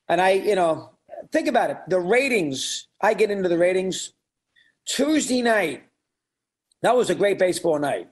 and 0.09 0.19
I 0.19 0.31
you 0.31 0.55
know 0.55 0.89
think 1.31 1.47
about 1.47 1.69
it, 1.69 1.77
the 1.87 2.01
ratings. 2.01 2.87
I 2.99 3.13
get 3.13 3.31
into 3.31 3.47
the 3.47 3.57
ratings. 3.57 4.11
Tuesday 4.85 5.41
night, 5.41 5.83
that 6.81 6.95
was 6.95 7.09
a 7.09 7.15
great 7.15 7.39
baseball 7.39 7.79
night. 7.79 8.09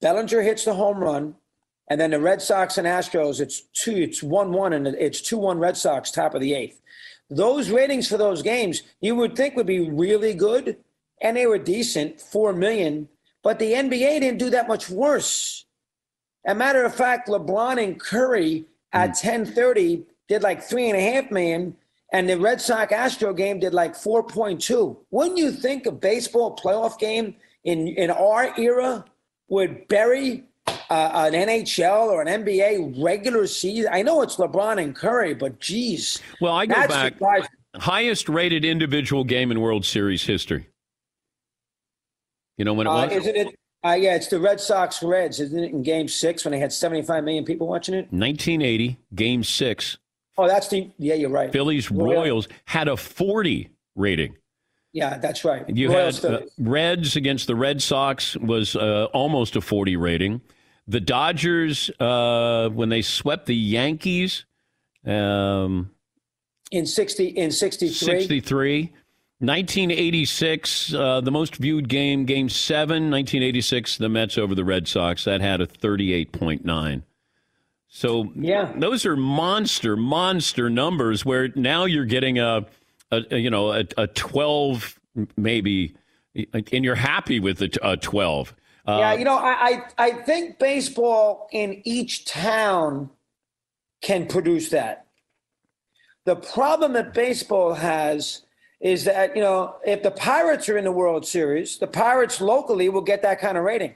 Bellinger 0.00 0.42
hits 0.42 0.64
the 0.64 0.74
home 0.74 0.98
run. 0.98 1.34
And 1.88 2.00
then 2.00 2.12
the 2.12 2.20
Red 2.20 2.40
Sox 2.40 2.78
and 2.78 2.86
Astros, 2.86 3.40
it's 3.40 3.62
two, 3.74 3.92
it's 3.92 4.22
one 4.22 4.52
one, 4.52 4.72
and 4.72 4.86
it's 4.86 5.20
two 5.20 5.36
one 5.36 5.58
Red 5.58 5.76
Sox, 5.76 6.10
top 6.10 6.34
of 6.34 6.40
the 6.40 6.54
eighth. 6.54 6.80
Those 7.28 7.70
ratings 7.70 8.08
for 8.08 8.16
those 8.16 8.40
games, 8.42 8.82
you 9.00 9.14
would 9.16 9.36
think 9.36 9.56
would 9.56 9.66
be 9.66 9.90
really 9.90 10.32
good, 10.32 10.76
and 11.20 11.36
they 11.36 11.46
were 11.46 11.58
decent, 11.58 12.20
four 12.20 12.52
million. 12.52 13.08
But 13.42 13.58
the 13.58 13.72
NBA 13.72 14.20
didn't 14.20 14.38
do 14.38 14.50
that 14.50 14.68
much 14.68 14.88
worse. 14.88 15.66
A 16.46 16.54
matter 16.54 16.84
of 16.84 16.94
fact, 16.94 17.28
LeBron 17.28 17.82
and 17.82 18.00
Curry 18.00 18.64
at 18.92 19.10
hmm. 19.10 19.26
ten 19.26 19.44
thirty 19.44 20.06
did 20.28 20.42
like 20.42 20.62
three 20.62 20.88
and 20.88 20.96
a 20.96 21.12
half 21.12 21.30
million, 21.30 21.76
and 22.12 22.28
the 22.28 22.38
Red 22.38 22.60
Sox 22.60 22.92
Astro 22.92 23.32
game 23.32 23.58
did 23.60 23.74
like 23.74 23.94
four 23.94 24.22
point 24.22 24.60
two. 24.60 24.98
Wouldn't 25.10 25.38
you 25.38 25.50
think 25.50 25.86
a 25.86 25.92
baseball 25.92 26.56
playoff 26.56 26.98
game 26.98 27.34
in 27.64 27.88
in 27.88 28.10
our 28.10 28.58
era 28.58 29.04
would 29.48 29.86
bury 29.88 30.44
uh, 30.66 31.10
an 31.14 31.32
NHL 31.32 32.06
or 32.08 32.22
an 32.22 32.44
NBA 32.44 33.02
regular 33.02 33.46
season? 33.46 33.90
I 33.92 34.02
know 34.02 34.22
it's 34.22 34.36
LeBron 34.36 34.82
and 34.82 34.94
Curry, 34.94 35.34
but 35.34 35.58
geez. 35.60 36.20
Well, 36.40 36.52
I 36.54 36.66
go 36.66 36.74
back. 36.86 37.14
surprising. 37.14 37.48
Highest 37.76 38.28
rated 38.28 38.64
individual 38.66 39.24
game 39.24 39.50
in 39.50 39.60
World 39.60 39.84
Series 39.86 40.22
history. 40.24 40.68
You 42.58 42.64
know 42.66 42.74
when 42.74 42.86
it 42.86 42.90
Uh, 42.90 43.06
was? 43.06 43.12
isn't 43.12 43.36
it? 43.36 43.48
Uh, 43.84 43.94
yeah, 43.98 44.14
it's 44.14 44.28
the 44.28 44.38
Red 44.38 44.60
Sox 44.60 45.02
Reds, 45.02 45.40
isn't 45.40 45.58
it? 45.58 45.72
In 45.72 45.82
Game 45.82 46.06
Six 46.06 46.44
when 46.44 46.52
they 46.52 46.58
had 46.58 46.72
seventy-five 46.72 47.24
million 47.24 47.44
people 47.44 47.66
watching 47.66 47.94
it. 47.94 48.12
1980, 48.12 48.98
Game 49.14 49.42
Six. 49.42 49.98
Oh, 50.38 50.46
that's 50.48 50.68
the. 50.68 50.90
Yeah, 50.98 51.14
you're 51.14 51.30
right. 51.30 51.52
Phillies 51.52 51.90
Royal- 51.90 52.22
Royals 52.22 52.48
had 52.64 52.88
a 52.88 52.96
40 52.96 53.70
rating. 53.96 54.36
Yeah, 54.94 55.18
that's 55.18 55.44
right. 55.44 55.64
You 55.68 55.90
Royals, 55.90 56.22
had 56.22 56.32
uh, 56.32 56.40
Reds 56.58 57.16
against 57.16 57.46
the 57.46 57.54
Red 57.54 57.80
Sox 57.80 58.36
was 58.36 58.76
uh, 58.76 59.06
almost 59.14 59.56
a 59.56 59.60
40 59.60 59.96
rating. 59.96 60.42
The 60.86 61.00
Dodgers, 61.00 61.90
uh, 61.98 62.68
when 62.68 62.88
they 62.90 63.00
swept 63.02 63.46
the 63.46 63.56
Yankees, 63.56 64.44
um, 65.06 65.90
in 66.70 66.86
sixty 66.86 67.26
in 67.28 67.50
sixty-three. 67.50 68.18
63. 68.18 68.92
1986, 69.38 70.94
uh, 70.94 71.20
the 71.20 71.30
most 71.32 71.56
viewed 71.56 71.88
game, 71.88 72.24
Game 72.26 72.48
7, 72.48 73.10
1986, 73.10 73.98
the 73.98 74.08
Mets 74.08 74.38
over 74.38 74.54
the 74.54 74.64
Red 74.64 74.86
Sox. 74.86 75.24
That 75.24 75.40
had 75.40 75.60
a 75.60 75.66
38.9. 75.66 77.02
So 77.94 78.32
Yeah. 78.34 78.72
those 78.74 79.04
are 79.04 79.16
monster, 79.16 79.98
monster 79.98 80.70
numbers 80.70 81.26
where 81.26 81.50
now 81.54 81.84
you're 81.84 82.06
getting 82.06 82.38
a, 82.38 82.64
a, 83.10 83.22
a, 83.30 83.36
you 83.36 83.50
know, 83.50 83.70
a, 83.70 83.84
a 83.98 84.06
12 84.06 84.98
maybe, 85.36 85.94
and 86.54 86.84
you're 86.86 86.94
happy 86.94 87.38
with 87.38 87.60
a, 87.60 87.96
12. 87.98 88.54
Uh, 88.88 88.96
yeah, 88.98 89.12
you 89.12 89.26
know, 89.26 89.36
I, 89.36 89.82
I 89.98 90.06
I 90.06 90.12
think 90.22 90.58
baseball 90.58 91.48
in 91.52 91.82
each 91.84 92.24
town 92.24 93.10
can 94.00 94.26
produce 94.26 94.70
that. 94.70 95.06
The 96.24 96.36
problem 96.36 96.94
that 96.94 97.12
baseball 97.12 97.74
has 97.74 98.42
is 98.80 99.04
that, 99.04 99.36
you 99.36 99.42
know, 99.42 99.76
if 99.86 100.02
the 100.02 100.10
Pirates 100.10 100.66
are 100.70 100.78
in 100.78 100.84
the 100.84 100.92
World 100.92 101.26
Series, 101.26 101.76
the 101.76 101.86
Pirates 101.86 102.40
locally 102.40 102.88
will 102.88 103.02
get 103.02 103.20
that 103.20 103.38
kind 103.38 103.58
of 103.58 103.64
rating. 103.64 103.94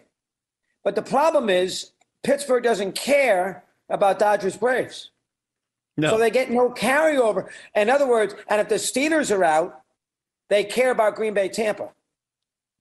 But 0.84 0.94
the 0.96 1.02
problem 1.02 1.48
is 1.48 1.92
Pittsburgh 2.22 2.62
doesn't 2.62 2.94
care 2.94 3.64
about 3.88 4.18
Dodgers 4.18 4.56
Braves. 4.56 5.10
No. 5.96 6.10
So 6.10 6.18
they 6.18 6.30
get 6.30 6.50
no 6.50 6.70
carryover. 6.70 7.48
In 7.74 7.88
other 7.88 8.06
words, 8.06 8.34
and 8.48 8.60
if 8.60 8.68
the 8.68 8.74
Steelers 8.76 9.34
are 9.34 9.44
out, 9.44 9.82
they 10.48 10.64
care 10.64 10.90
about 10.90 11.16
Green 11.16 11.34
Bay 11.34 11.48
Tampa. 11.48 11.90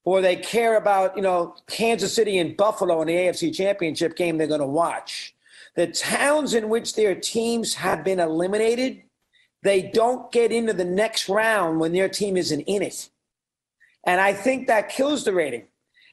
Or 0.04 0.22
they 0.22 0.36
care 0.36 0.78
about, 0.78 1.16
you 1.16 1.24
know, 1.24 1.56
Kansas 1.68 2.14
City 2.14 2.38
and 2.38 2.56
Buffalo 2.56 3.02
in 3.02 3.08
the 3.08 3.14
AFC 3.14 3.56
Championship 3.56 4.16
game 4.16 4.38
they're 4.38 4.48
going 4.48 4.60
to 4.60 4.68
watch. 4.68 5.34
The 5.76 5.88
towns 5.88 6.54
in 6.54 6.70
which 6.70 6.96
their 6.96 7.16
teams 7.16 7.74
have 7.76 8.04
been 8.04 8.20
eliminated, 8.20 9.02
they 9.64 9.82
don't 9.82 10.32
get 10.32 10.52
into 10.52 10.74
the 10.74 10.86
next 10.86 11.28
round 11.28 11.80
when 11.80 11.92
their 11.92 12.08
team 12.08 12.38
isn't 12.38 12.62
in 12.62 12.84
it. 12.84 13.10
And 14.04 14.22
I 14.22 14.34
think 14.34 14.68
that 14.68 14.90
kills 14.90 15.24
the 15.24 15.34
rating. 15.34 15.64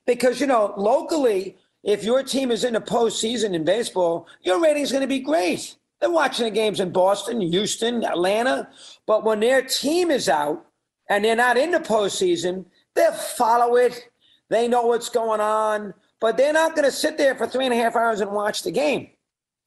Because, 0.07 0.41
you 0.41 0.47
know, 0.47 0.73
locally, 0.77 1.59
if 1.83 2.05
your 2.05 2.23
team 2.23 2.51
is 2.51 2.65
in 2.65 2.75
the 2.75 2.81
postseason 2.81 3.55
in 3.55 3.65
baseball, 3.65 4.27
your 4.43 4.61
rating's 4.61 4.91
going 4.93 5.03
to 5.03 5.09
be 5.09 5.21
great. 5.21 5.77
They're 6.01 6.11
watching 6.11 6.45
the 6.45 6.51
games 6.51 6.81
in 6.81 6.91
Boston, 6.91 7.41
Houston, 7.41 8.05
Atlanta. 8.05 8.69
But 9.07 9.25
when 9.25 9.41
their 9.41 9.63
team 9.63 10.11
is 10.11 10.29
out 10.29 10.65
and 11.09 11.25
they're 11.25 11.37
not 11.37 11.57
in 11.57 11.71
the 11.71 11.79
postseason, 11.79 12.65
they'll 12.95 13.13
follow 13.13 13.77
it. 13.77 14.09
They 14.49 14.69
know 14.69 14.83
what's 14.87 15.09
going 15.09 15.41
on, 15.41 15.95
but 16.21 16.37
they're 16.37 16.53
not 16.53 16.75
going 16.75 16.85
to 16.87 16.93
sit 16.93 17.19
there 17.19 17.35
for 17.35 17.47
three 17.47 17.65
and 17.65 17.73
a 17.75 17.77
half 17.77 17.97
hours 17.97 18.21
and 18.21 18.31
watch 18.33 18.63
the 18.63 18.71
game. 18.73 19.11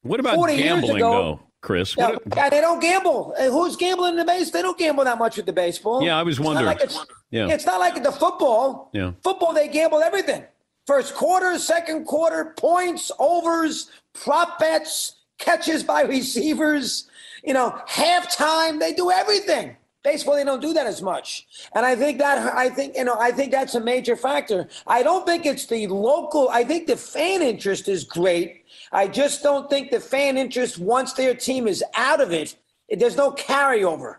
what 0.04 0.19
about 0.19 0.36
40 0.36 0.54
years 0.54 0.63
gambling, 0.65 0.97
ago- 0.97 1.12
though, 1.12 1.39
Chris? 1.62 1.95
Yeah, 1.97 2.15
yeah, 2.36 2.49
they 2.49 2.62
don't 2.62 2.80
gamble. 2.82 3.34
Who's 3.39 3.75
gambling 3.78 4.12
in 4.12 4.17
the 4.17 4.25
base? 4.25 4.51
They 4.51 4.62
don't 4.62 4.78
gamble 4.78 5.04
that 5.06 5.17
much 5.17 5.38
with 5.38 5.45
the 5.47 5.54
baseball. 5.54 6.04
Yeah, 6.04 6.19
I 6.19 6.23
was 6.23 6.38
It's 6.38 6.45
wondering. 6.45 6.67
like 6.67 6.82
it's, 6.82 7.04
Yeah. 7.32 7.47
it's 7.47 7.65
not 7.65 7.80
like 7.80 8.01
the 8.04 8.12
football. 8.12 8.89
Yeah. 8.93 9.13
Football, 9.23 9.54
they 9.54 9.67
gamble 9.69 10.01
everything. 10.04 10.43
First 10.86 11.15
quarter, 11.15 11.58
second 11.58 12.06
quarter, 12.06 12.54
points, 12.58 13.12
overs, 13.17 13.89
prop 14.13 14.60
bets, 14.60 15.15
catches 15.39 15.84
by 15.84 16.04
receivers, 16.04 17.10
you 17.43 17.54
know, 17.54 17.80
halftime, 17.88 18.80
they 18.80 18.93
do 18.93 19.12
everything. 19.12 19.76
Baseball, 20.04 20.36
they 20.36 20.43
don't 20.43 20.62
do 20.62 20.74
that 20.74 20.86
as 20.86 21.02
much. 21.02 21.48
And 21.74 21.84
I 21.84 21.95
think 21.95 22.19
that 22.19 22.54
I 22.54 22.69
think, 22.69 22.95
you 22.95 23.04
know, 23.04 23.17
I 23.19 23.32
think 23.32 23.52
that's 23.52 23.74
a 23.74 23.80
major 23.80 24.15
factor. 24.15 24.67
I 24.86 25.02
don't 25.02 25.26
think 25.26 25.48
it's 25.48 25.65
the 25.65 25.88
local, 25.88 26.50
I 26.50 26.63
think 26.63 26.86
the 26.86 26.95
fan 26.95 27.41
interest 27.41 27.88
is 27.88 28.04
great. 28.04 28.65
I 28.91 29.08
just 29.08 29.41
don't 29.41 29.67
think 29.67 29.89
the 29.89 30.00
fan 30.00 30.38
interest 30.38 30.78
once 30.78 31.13
their 31.13 31.34
team 31.34 31.67
is 31.67 31.84
out 31.95 32.21
of 32.21 32.32
it, 32.32 32.56
there's 32.89 33.17
no 33.17 33.32
carryover. 33.32 34.17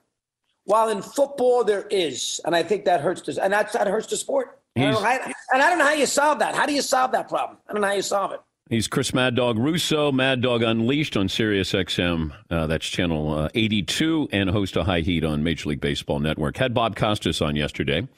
While 0.65 0.89
in 0.89 1.01
football 1.01 1.63
there 1.63 1.87
is, 1.89 2.41
and 2.45 2.57
I 2.57 2.65
think 2.65 2.85
that 2.87 3.01
hurts 3.01 3.23
the, 3.23 3.41
and 3.41 3.53
that's 3.53 3.73
that 3.75 3.87
hurts 3.87 4.09
the 4.09 4.17
sport. 4.17 4.56
I 4.77 4.81
don't 4.81 5.03
He's- 5.03 5.35
and 5.53 5.63
I 5.63 5.71
don't 5.71 5.79
know 5.79 5.85
how 5.87 5.93
you 5.95 6.07
solve 6.07 6.39
that. 6.41 6.55
How 6.55 6.67
do 6.67 6.73
you 6.75 6.83
solve 6.83 7.13
that 7.13 7.29
problem? 7.29 7.59
I 7.69 7.73
don't 7.73 7.81
know 7.83 7.89
how 7.89 7.95
you 7.95 8.03
solve 8.03 8.33
it. 8.33 8.41
He's 8.69 8.89
Chris 8.89 9.15
Mad 9.15 9.37
Dog 9.37 9.59
Russo, 9.59 10.11
Mad 10.11 10.41
Dog 10.43 10.63
Unleashed 10.63 11.17
on 11.17 11.29
Sirius 11.29 11.73
XM. 11.73 12.33
Uh, 12.51 12.67
that's 12.67 12.87
channel 12.87 13.33
uh, 13.33 13.49
82 13.55 14.29
and 14.33 14.51
host 14.51 14.77
of 14.77 14.87
High 14.87 15.01
Heat 15.03 15.25
on 15.25 15.45
Major 15.45 15.69
League 15.69 15.81
Baseball 15.81 16.19
Network. 16.19 16.57
Had 16.57 16.75
Bob 16.75 16.97
Costas 16.97 17.41
on 17.41 17.55
yesterday, 17.55 18.09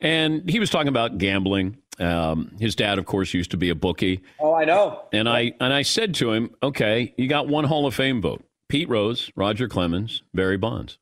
and 0.00 0.48
he 0.50 0.60
was 0.60 0.68
talking 0.68 0.88
about 0.88 1.16
gambling. 1.16 1.78
Um, 1.98 2.54
his 2.60 2.74
dad, 2.74 2.98
of 2.98 3.06
course, 3.06 3.32
used 3.32 3.50
to 3.52 3.56
be 3.56 3.70
a 3.70 3.74
bookie. 3.74 4.20
Oh, 4.38 4.52
I 4.52 4.66
know. 4.66 5.02
And 5.14 5.26
I 5.30 5.54
and 5.60 5.72
I 5.72 5.80
said 5.80 6.14
to 6.16 6.30
him, 6.30 6.50
"Okay, 6.62 7.14
you 7.16 7.26
got 7.26 7.48
one 7.48 7.64
Hall 7.64 7.86
of 7.86 7.94
Fame 7.94 8.20
vote: 8.20 8.44
Pete 8.68 8.90
Rose, 8.90 9.30
Roger 9.34 9.66
Clemens, 9.66 10.22
Barry 10.34 10.58
Bonds. 10.58 10.98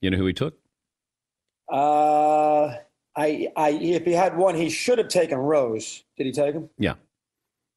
You 0.00 0.10
know 0.10 0.16
who 0.16 0.26
he 0.26 0.32
took? 0.32 0.54
Uh, 1.68 2.76
I, 3.16 3.48
I, 3.56 3.70
if 3.70 4.04
he 4.04 4.12
had 4.12 4.36
one, 4.36 4.54
he 4.54 4.68
should 4.68 4.98
have 4.98 5.08
taken 5.08 5.38
Rose. 5.38 6.04
Did 6.16 6.26
he 6.26 6.32
take 6.32 6.54
him? 6.54 6.68
Yeah, 6.78 6.94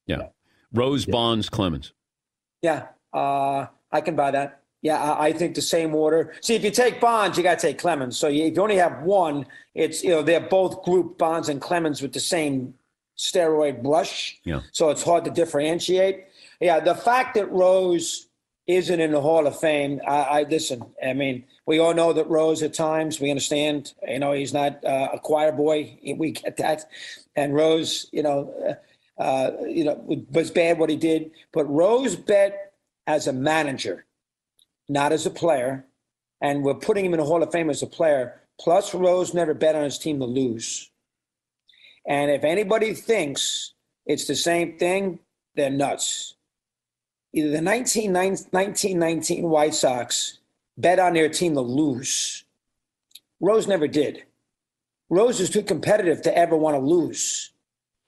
yeah. 0.05 0.27
Rose, 0.73 1.05
Bonds, 1.05 1.49
Clemens. 1.49 1.93
Yeah, 2.61 2.87
uh, 3.13 3.67
I 3.91 4.01
can 4.01 4.15
buy 4.15 4.31
that. 4.31 4.61
Yeah, 4.81 5.01
I, 5.01 5.27
I 5.27 5.33
think 5.33 5.55
the 5.55 5.61
same 5.61 5.95
order. 5.95 6.33
See, 6.41 6.55
if 6.55 6.63
you 6.63 6.71
take 6.71 7.01
Bonds, 7.01 7.37
you 7.37 7.43
got 7.43 7.59
to 7.59 7.67
take 7.67 7.79
Clemens. 7.79 8.17
So 8.17 8.27
you, 8.27 8.45
if 8.45 8.55
you 8.55 8.61
only 8.61 8.77
have 8.77 9.01
one, 9.03 9.45
it's 9.75 10.03
you 10.03 10.09
know 10.11 10.21
they're 10.21 10.39
both 10.41 10.83
group 10.83 11.17
Bonds 11.17 11.49
and 11.49 11.61
Clemens 11.61 12.01
with 12.01 12.13
the 12.13 12.19
same 12.19 12.73
steroid 13.17 13.83
brush. 13.83 14.39
Yeah. 14.45 14.61
So 14.71 14.89
it's 14.89 15.03
hard 15.03 15.25
to 15.25 15.31
differentiate. 15.31 16.25
Yeah, 16.59 16.79
the 16.79 16.95
fact 16.95 17.35
that 17.35 17.51
Rose 17.51 18.27
isn't 18.67 18.99
in 18.99 19.11
the 19.11 19.21
Hall 19.21 19.47
of 19.47 19.59
Fame, 19.59 19.99
I, 20.07 20.17
I 20.17 20.43
listen. 20.43 20.83
I 21.05 21.13
mean, 21.13 21.43
we 21.69 21.77
all 21.77 21.93
know 21.93 22.13
that 22.13 22.27
Rose 22.27 22.63
at 22.63 22.73
times 22.73 23.19
we 23.19 23.29
understand. 23.29 23.93
You 24.07 24.17
know, 24.17 24.31
he's 24.31 24.55
not 24.55 24.83
uh, 24.83 25.09
a 25.13 25.19
choir 25.19 25.51
boy. 25.51 25.99
We 26.17 26.31
get 26.31 26.57
that. 26.57 26.85
And 27.35 27.53
Rose, 27.53 28.07
you 28.11 28.23
know, 28.23 28.51
uh, 29.19 29.21
uh, 29.21 29.51
you 29.67 29.83
know, 29.83 30.03
was 30.31 30.49
bad 30.49 30.79
what 30.79 30.89
he 30.89 30.95
did. 30.95 31.29
But 31.53 31.65
Rose 31.65 32.15
bet 32.15 32.73
as 33.05 33.27
a 33.27 33.33
manager, 33.33 34.07
not 34.87 35.11
as 35.11 35.27
a 35.27 35.29
player, 35.29 35.85
and 36.41 36.63
we're 36.63 36.73
putting 36.73 37.05
him 37.05 37.13
in 37.13 37.19
the 37.19 37.25
Hall 37.27 37.43
of 37.43 37.51
Fame 37.51 37.69
as 37.69 37.83
a 37.83 37.87
player. 37.87 38.41
Plus, 38.59 38.95
Rose 38.95 39.35
never 39.35 39.53
bet 39.53 39.75
on 39.75 39.83
his 39.83 39.99
team 39.99 40.17
to 40.21 40.25
lose. 40.25 40.89
And 42.07 42.31
if 42.31 42.43
anybody 42.43 42.95
thinks 42.95 43.75
it's 44.07 44.25
the 44.25 44.35
same 44.35 44.79
thing, 44.79 45.19
they're 45.55 45.69
nuts. 45.69 46.33
Either 47.31 47.49
the 47.49 47.61
1919 47.61 49.43
White 49.47 49.75
Sox 49.75 50.38
bet 50.79 50.99
on 50.99 51.13
their 51.13 51.29
team 51.29 51.53
to 51.55 51.61
lose. 51.61 52.43
Rose 53.39 53.67
never 53.67 53.87
did. 53.87 54.23
Rose 55.09 55.39
is 55.39 55.49
too 55.49 55.63
competitive 55.63 56.21
to 56.23 56.37
ever 56.37 56.55
want 56.55 56.75
to 56.75 56.79
lose. 56.79 57.51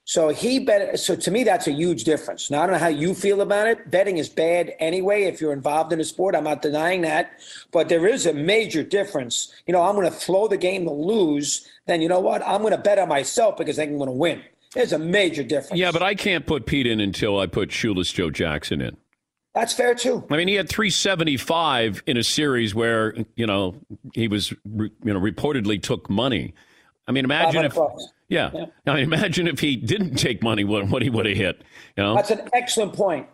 So 0.04 0.30
he 0.30 0.60
bet. 0.60 1.00
So 1.00 1.16
to 1.16 1.32
me, 1.32 1.44
that's 1.44 1.68
a 1.68 1.72
huge 1.72 2.04
difference. 2.04 2.52
Now 2.52 2.64
I 2.64 2.66
don't 2.66 2.74
know 2.74 2.80
how 2.80 2.88
you 2.88 3.14
feel 3.14 3.42
about 3.42 3.68
it. 3.68 3.90
Betting 3.90 4.18
is 4.18 4.28
bad 4.28 4.74
anyway 4.80 5.24
if 5.24 5.40
you're 5.40 5.54
involved 5.54 5.94
in 5.94 6.00
a 6.00 6.04
sport. 6.04 6.36
I'm 6.36 6.44
not 6.44 6.62
denying 6.62 7.02
that, 7.02 7.32
but 7.72 7.88
there 7.88 8.08
is 8.08 8.26
a 8.26 8.34
major 8.34 8.84
difference. 8.84 9.54
You 9.68 9.74
know, 9.74 9.82
I'm 9.84 9.96
going 9.96 10.10
to 10.10 10.16
throw 10.16 10.48
the 10.48 10.58
game 10.58 10.86
to 10.86 10.92
lose. 10.92 11.68
Then 11.88 12.02
you 12.02 12.10
know 12.10 12.20
what? 12.20 12.46
I'm 12.46 12.62
going 12.62 12.72
to 12.72 12.78
bet 12.78 13.00
on 13.00 13.10
myself 13.10 13.58
because 13.58 13.80
I'm 13.80 13.98
going 13.98 14.10
to 14.10 14.14
win. 14.14 14.42
There's 14.74 14.94
a 14.94 15.00
major 15.00 15.44
difference. 15.44 15.80
Yeah, 15.80 15.92
but 15.92 16.04
I 16.04 16.16
can't 16.16 16.46
put 16.46 16.66
Pete 16.66 16.88
in 16.88 17.00
until 17.00 17.40
I 17.40 17.46
put 17.46 17.72
Shoeless 17.72 18.12
Joe 18.12 18.30
Jackson 18.30 18.82
in. 18.82 18.98
That's 19.54 19.74
fair 19.74 19.94
too. 19.94 20.26
I 20.30 20.38
mean, 20.38 20.48
he 20.48 20.56
had 20.56 20.70
375 20.70 22.04
in 22.06 22.18
a 22.18 22.24
series 22.24 22.74
where 22.74 23.16
you 23.36 23.46
know 23.46 23.76
he 24.14 24.28
was 24.28 24.52
you 24.52 24.92
know 25.04 25.20
reportedly 25.20 25.82
took 25.82 26.10
money. 26.10 26.54
I 27.08 27.12
mean, 27.12 27.26
imagine 27.26 27.66
if 27.66 27.78
yeah. 28.30 28.52
yeah. 28.54 28.66
I 28.88 28.96
mean, 28.96 29.04
imagine 29.04 29.48
if 29.48 29.60
he 29.60 29.76
didn't 29.76 30.16
take 30.16 30.42
money, 30.42 30.64
what 30.64 30.88
what 30.88 31.02
he 31.02 31.10
would 31.10 31.26
have 31.26 31.36
hit. 31.36 31.64
You 31.98 32.04
know, 32.04 32.16
that's 32.16 32.32
an 32.32 32.50
excellent 32.54 32.94
point. 32.94 33.28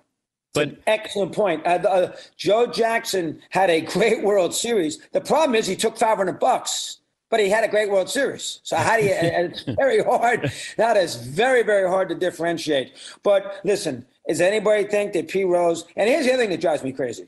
But 0.54 0.70
an 0.70 0.78
excellent 0.88 1.34
point. 1.34 1.68
Uh, 1.68 1.80
uh, 1.88 2.16
Joe 2.36 2.66
Jackson 2.66 3.40
had 3.50 3.70
a 3.70 3.82
great 3.94 4.24
World 4.24 4.56
Series. 4.56 5.00
The 5.12 5.22
problem 5.22 5.56
is 5.56 5.68
he 5.68 5.76
took 5.76 5.98
500 5.98 6.40
bucks, 6.40 7.00
but 7.30 7.40
he 7.40 7.50
had 7.50 7.64
a 7.64 7.68
great 7.68 7.92
World 7.92 8.10
Series. 8.10 8.60
So 8.64 8.76
how 8.76 8.98
do 8.98 9.04
you? 9.04 9.12
it's 9.14 9.64
very 9.64 10.04
hard. 10.04 10.52
That 10.78 10.98
is 10.98 11.16
very 11.16 11.62
very 11.62 11.88
hard 11.88 12.10
to 12.10 12.16
differentiate. 12.16 12.94
But 13.22 13.60
listen, 13.64 14.06
does 14.28 14.42
anybody 14.42 14.84
think 14.84 15.14
that 15.14 15.28
P. 15.28 15.44
Rose? 15.44 15.86
And 15.96 16.10
here's 16.10 16.26
the 16.26 16.34
other 16.34 16.44
thing 16.44 16.50
that 16.52 16.62
drives 16.62 16.84
me 16.84 16.92
crazy. 16.92 17.28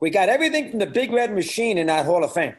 We 0.00 0.10
got 0.10 0.28
everything 0.28 0.70
from 0.70 0.78
the 0.78 0.86
Big 0.86 1.12
Red 1.12 1.32
Machine 1.32 1.78
in 1.78 1.86
that 1.86 2.06
Hall 2.06 2.24
of 2.24 2.32
Fame. 2.32 2.54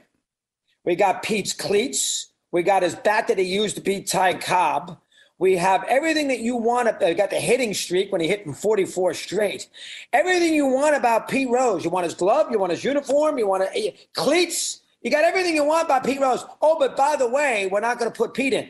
We 0.86 0.96
got 0.96 1.24
Pete's 1.24 1.54
cleats. 1.54 2.32
We 2.52 2.64
got 2.64 2.84
his 2.84 2.96
bat 2.96 3.28
that 3.28 3.38
he 3.38 3.46
used 3.46 3.76
to 3.76 3.82
beat 3.82 4.08
Ty 4.08 4.36
Cobb. 4.36 4.98
We 5.40 5.58
have 5.58 5.84
everything 5.90 6.28
that 6.28 6.40
you 6.40 6.56
want. 6.56 6.88
We 7.02 7.08
uh, 7.08 7.14
got 7.14 7.32
the 7.32 7.40
hitting 7.40 7.74
streak 7.74 8.12
when 8.12 8.22
he 8.22 8.28
hit 8.28 8.46
in 8.46 8.54
44 8.54 9.14
straight. 9.16 9.68
Everything 10.14 10.54
you 10.54 10.68
want 10.68 10.96
about 10.96 11.28
Pete 11.28 11.50
Rose. 11.50 11.84
You 11.84 11.90
want 11.90 12.06
his 12.06 12.14
glove. 12.14 12.52
You 12.52 12.60
want 12.60 12.72
his 12.72 12.84
uniform. 12.84 13.38
You 13.38 13.48
want 13.48 13.64
a, 13.64 13.90
uh, 13.90 13.92
cleats. 14.14 14.82
You 15.02 15.12
got 15.12 15.26
everything 15.26 15.56
you 15.56 15.66
want 15.66 15.86
about 15.86 16.06
Pete 16.06 16.22
Rose. 16.22 16.46
Oh, 16.62 16.78
but 16.80 16.96
by 16.96 17.16
the 17.18 17.28
way, 17.28 17.68
we're 17.70 17.82
not 17.82 18.00
going 18.00 18.10
to 18.10 18.18
put 18.18 18.34
Pete 18.34 18.54
in. 18.54 18.70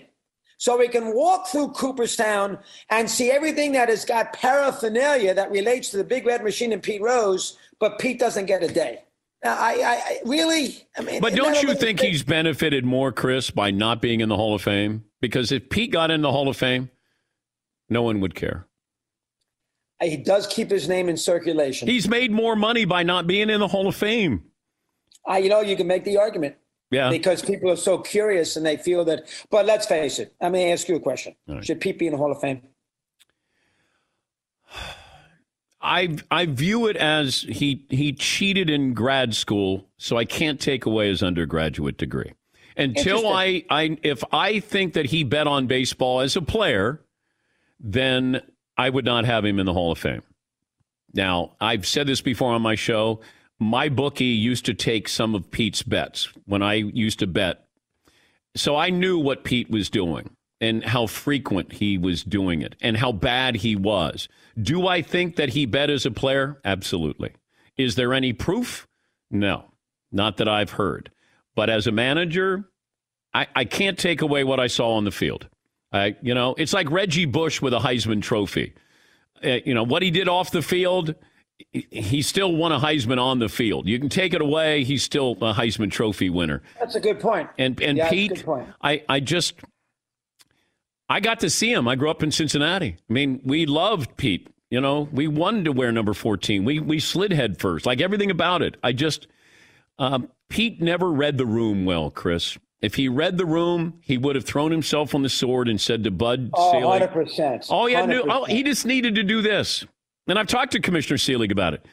So 0.63 0.77
we 0.77 0.87
can 0.87 1.13
walk 1.13 1.47
through 1.47 1.71
Cooperstown 1.71 2.57
and 2.89 3.09
see 3.09 3.29
everything 3.29 3.73
that 3.73 3.89
has 3.89 4.05
got 4.05 4.31
paraphernalia 4.31 5.33
that 5.33 5.51
relates 5.51 5.89
to 5.89 5.97
the 5.97 6.05
Big 6.05 6.25
Red 6.25 6.41
Machine 6.41 6.71
and 6.71 6.81
Pete 6.81 7.01
Rose, 7.01 7.57
but 7.79 7.99
Pete 7.99 8.17
doesn't 8.17 8.45
get 8.45 8.63
a 8.63 8.69
day. 8.69 9.03
Now, 9.43 9.57
I, 9.59 9.73
I, 9.85 10.19
really, 10.23 10.87
I 10.97 11.01
mean, 11.01 11.19
but 11.19 11.35
don't 11.35 11.61
you 11.61 11.75
think 11.75 11.99
he's 11.99 12.23
benefited 12.23 12.85
more, 12.85 13.11
Chris, 13.11 13.51
by 13.51 13.71
not 13.71 14.01
being 14.01 14.21
in 14.21 14.29
the 14.29 14.37
Hall 14.37 14.55
of 14.55 14.61
Fame? 14.61 15.03
Because 15.19 15.51
if 15.51 15.69
Pete 15.69 15.91
got 15.91 16.11
in 16.11 16.21
the 16.21 16.31
Hall 16.31 16.47
of 16.47 16.55
Fame, 16.55 16.89
no 17.89 18.01
one 18.01 18.21
would 18.21 18.33
care. 18.33 18.65
He 20.01 20.15
does 20.15 20.47
keep 20.47 20.71
his 20.71 20.87
name 20.87 21.09
in 21.09 21.17
circulation. 21.17 21.89
He's 21.89 22.07
made 22.07 22.31
more 22.31 22.55
money 22.55 22.85
by 22.85 23.03
not 23.03 23.27
being 23.27 23.49
in 23.49 23.59
the 23.59 23.67
Hall 23.67 23.89
of 23.89 23.97
Fame. 23.97 24.45
Uh, 25.29 25.35
you 25.35 25.49
know, 25.49 25.59
you 25.59 25.75
can 25.75 25.87
make 25.87 26.05
the 26.05 26.17
argument. 26.17 26.55
Yeah. 26.93 27.09
Because 27.09 27.41
people 27.41 27.71
are 27.71 27.75
so 27.75 27.97
curious 27.97 28.55
and 28.55 28.65
they 28.65 28.77
feel 28.77 29.03
that. 29.05 29.27
But 29.49 29.65
let's 29.65 29.85
face 29.85 30.19
it. 30.19 30.35
Let 30.41 30.51
me 30.51 30.71
ask 30.71 30.87
you 30.87 30.95
a 30.95 30.99
question. 30.99 31.35
Right. 31.47 31.65
Should 31.65 31.81
Pete 31.81 31.97
be 31.97 32.05
in 32.05 32.11
the 32.11 32.17
Hall 32.17 32.31
of 32.31 32.39
Fame? 32.39 32.61
I 35.81 36.15
I 36.31 36.45
view 36.45 36.87
it 36.87 36.95
as 36.95 37.41
he 37.41 37.85
he 37.89 38.13
cheated 38.13 38.69
in 38.69 38.93
grad 38.93 39.35
school, 39.35 39.85
so 39.97 40.17
I 40.17 40.23
can't 40.23 40.57
take 40.57 40.85
away 40.85 41.09
his 41.09 41.21
undergraduate 41.21 41.97
degree. 41.97 42.31
Until 42.77 43.27
I, 43.27 43.65
I 43.69 43.97
if 44.01 44.23
I 44.31 44.61
think 44.61 44.93
that 44.93 45.07
he 45.07 45.25
bet 45.25 45.45
on 45.45 45.67
baseball 45.67 46.21
as 46.21 46.37
a 46.37 46.41
player, 46.41 47.01
then 47.79 48.41
I 48.77 48.89
would 48.89 49.03
not 49.03 49.25
have 49.25 49.43
him 49.43 49.59
in 49.59 49.65
the 49.65 49.73
Hall 49.73 49.91
of 49.91 49.97
Fame. 49.97 50.23
Now, 51.13 51.51
I've 51.59 51.85
said 51.85 52.07
this 52.07 52.21
before 52.21 52.53
on 52.53 52.61
my 52.61 52.75
show 52.75 53.19
my 53.63 53.89
bookie 53.89 54.25
used 54.25 54.65
to 54.65 54.73
take 54.73 55.07
some 55.07 55.35
of 55.35 55.51
Pete's 55.51 55.83
bets 55.83 56.29
when 56.45 56.61
I 56.61 56.75
used 56.75 57.19
to 57.19 57.27
bet. 57.27 57.65
So 58.55 58.75
I 58.75 58.89
knew 58.89 59.17
what 59.17 59.43
Pete 59.43 59.69
was 59.69 59.89
doing 59.89 60.29
and 60.61 60.83
how 60.83 61.07
frequent 61.07 61.73
he 61.73 61.97
was 61.97 62.23
doing 62.23 62.61
it 62.61 62.75
and 62.81 62.97
how 62.97 63.11
bad 63.11 63.57
he 63.57 63.75
was. 63.75 64.27
Do 64.61 64.87
I 64.87 65.01
think 65.01 65.35
that 65.35 65.49
he 65.49 65.65
bet 65.65 65.89
as 65.89 66.05
a 66.05 66.11
player? 66.11 66.59
Absolutely. 66.63 67.33
Is 67.77 67.95
there 67.95 68.13
any 68.13 68.33
proof? 68.33 68.87
No, 69.31 69.65
not 70.11 70.37
that 70.37 70.47
I've 70.47 70.71
heard. 70.71 71.11
But 71.55 71.69
as 71.69 71.87
a 71.87 71.91
manager, 71.91 72.69
I, 73.33 73.47
I 73.55 73.65
can't 73.65 73.97
take 73.97 74.21
away 74.21 74.43
what 74.43 74.59
I 74.59 74.67
saw 74.67 74.93
on 74.93 75.05
the 75.05 75.11
field. 75.11 75.47
I, 75.91 76.15
you 76.21 76.33
know, 76.33 76.55
it's 76.57 76.73
like 76.73 76.89
Reggie 76.91 77.25
Bush 77.25 77.61
with 77.61 77.73
a 77.73 77.79
Heisman 77.79 78.21
Trophy. 78.21 78.73
Uh, 79.43 79.59
you 79.65 79.73
know, 79.73 79.83
what 79.83 80.01
he 80.01 80.11
did 80.11 80.27
off 80.27 80.51
the 80.51 80.61
field– 80.61 81.15
he 81.71 82.21
still 82.21 82.55
won 82.55 82.71
a 82.71 82.79
Heisman 82.79 83.21
on 83.21 83.39
the 83.39 83.49
field. 83.49 83.87
You 83.87 83.99
can 83.99 84.09
take 84.09 84.33
it 84.33 84.41
away, 84.41 84.83
he's 84.83 85.03
still 85.03 85.33
a 85.33 85.53
Heisman 85.53 85.91
Trophy 85.91 86.29
winner. 86.29 86.61
That's 86.79 86.95
a 86.95 86.99
good 86.99 87.19
point. 87.19 87.49
And 87.57 87.81
and 87.81 87.97
yeah, 87.97 88.09
Pete, 88.09 88.43
I 88.81 89.03
I 89.09 89.19
just 89.19 89.55
I 91.09 91.19
got 91.19 91.39
to 91.41 91.49
see 91.49 91.71
him. 91.71 91.87
I 91.87 91.95
grew 91.95 92.09
up 92.09 92.23
in 92.23 92.31
Cincinnati. 92.31 92.97
I 93.09 93.13
mean, 93.13 93.41
we 93.43 93.65
loved 93.65 94.17
Pete. 94.17 94.47
You 94.69 94.81
know, 94.81 95.07
we 95.11 95.27
wanted 95.27 95.65
to 95.65 95.71
wear 95.71 95.91
number 95.91 96.13
14. 96.13 96.65
We 96.65 96.79
we 96.79 96.99
slid 96.99 97.31
head 97.31 97.59
first, 97.59 97.85
like 97.85 98.01
everything 98.01 98.31
about 98.31 98.61
it. 98.61 98.77
I 98.83 98.91
just 98.91 99.27
um, 99.99 100.29
Pete 100.49 100.81
never 100.81 101.11
read 101.11 101.37
the 101.37 101.45
room 101.45 101.85
well, 101.85 102.09
Chris. 102.09 102.57
If 102.81 102.95
he 102.95 103.07
read 103.07 103.37
the 103.37 103.45
room, 103.45 103.99
he 104.01 104.17
would 104.17 104.35
have 104.35 104.43
thrown 104.43 104.69
himself 104.71 105.15
on 105.15 105.21
the 105.21 105.29
sword 105.29 105.69
and 105.69 105.79
said 105.79 106.03
to 106.03 106.11
Bud 106.11 106.49
oh, 106.53 106.73
100%. 106.73 107.67
All 107.69 107.85
he 107.85 107.93
had 107.93 108.09
to 108.09 108.23
do, 108.23 108.25
oh, 108.29 108.43
he 108.43 108.61
just 108.61 108.85
needed 108.85 109.15
to 109.15 109.23
do 109.23 109.41
this. 109.41 109.85
And 110.27 110.39
I've 110.39 110.47
talked 110.47 110.71
to 110.73 110.79
Commissioner 110.79 111.17
Selig 111.17 111.51
about 111.51 111.73
it. 111.73 111.85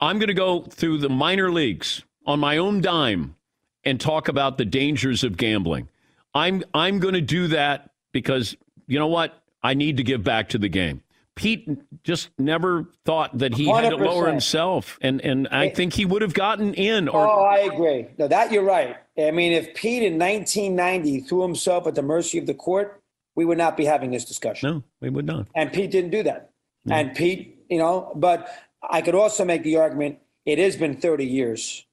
I'm 0.00 0.18
going 0.18 0.28
to 0.28 0.34
go 0.34 0.62
through 0.62 0.98
the 0.98 1.08
minor 1.08 1.50
leagues 1.50 2.02
on 2.26 2.40
my 2.40 2.58
own 2.58 2.80
dime 2.80 3.36
and 3.84 4.00
talk 4.00 4.28
about 4.28 4.58
the 4.58 4.64
dangers 4.64 5.24
of 5.24 5.36
gambling. 5.36 5.88
I'm 6.34 6.64
I'm 6.74 6.98
going 6.98 7.14
to 7.14 7.20
do 7.20 7.48
that 7.48 7.90
because 8.12 8.56
you 8.86 8.98
know 8.98 9.06
what? 9.06 9.42
I 9.62 9.74
need 9.74 9.96
to 9.98 10.02
give 10.02 10.22
back 10.22 10.50
to 10.50 10.58
the 10.58 10.68
game. 10.68 11.02
Pete 11.36 11.68
just 12.04 12.30
never 12.38 12.86
thought 13.04 13.36
that 13.38 13.54
he 13.54 13.66
100%. 13.66 13.82
had 13.82 13.90
to 13.90 13.96
lower 13.96 14.28
himself, 14.28 14.98
and 15.00 15.20
and 15.22 15.48
I 15.48 15.68
think 15.68 15.92
he 15.92 16.04
would 16.04 16.22
have 16.22 16.34
gotten 16.34 16.74
in. 16.74 17.08
Or, 17.08 17.26
oh, 17.26 17.42
I 17.42 17.58
agree. 17.60 18.06
No, 18.18 18.28
that 18.28 18.52
you're 18.52 18.62
right. 18.62 18.96
I 19.18 19.30
mean, 19.32 19.52
if 19.52 19.74
Pete 19.74 20.02
in 20.02 20.18
1990 20.18 21.20
threw 21.20 21.42
himself 21.42 21.86
at 21.86 21.94
the 21.94 22.02
mercy 22.02 22.38
of 22.38 22.46
the 22.46 22.54
court, 22.54 23.02
we 23.34 23.44
would 23.44 23.58
not 23.58 23.76
be 23.76 23.84
having 23.84 24.10
this 24.10 24.24
discussion. 24.24 24.68
No, 24.68 24.82
we 25.00 25.10
would 25.10 25.26
not. 25.26 25.48
And 25.54 25.72
Pete 25.72 25.90
didn't 25.90 26.10
do 26.10 26.22
that. 26.24 26.50
And 26.88 27.14
Pete 27.14 27.53
you 27.74 27.80
know, 27.80 28.12
but 28.14 28.48
I 28.88 29.02
could 29.02 29.16
also 29.16 29.44
make 29.44 29.64
the 29.64 29.76
argument 29.78 30.20
it 30.46 30.58
has 30.58 30.76
been 30.76 30.96
30 30.96 31.26
years. 31.26 31.84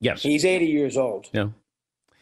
Yes. 0.00 0.22
He's 0.22 0.44
80 0.44 0.66
years 0.66 0.96
old. 0.98 1.28
Yeah. 1.32 1.48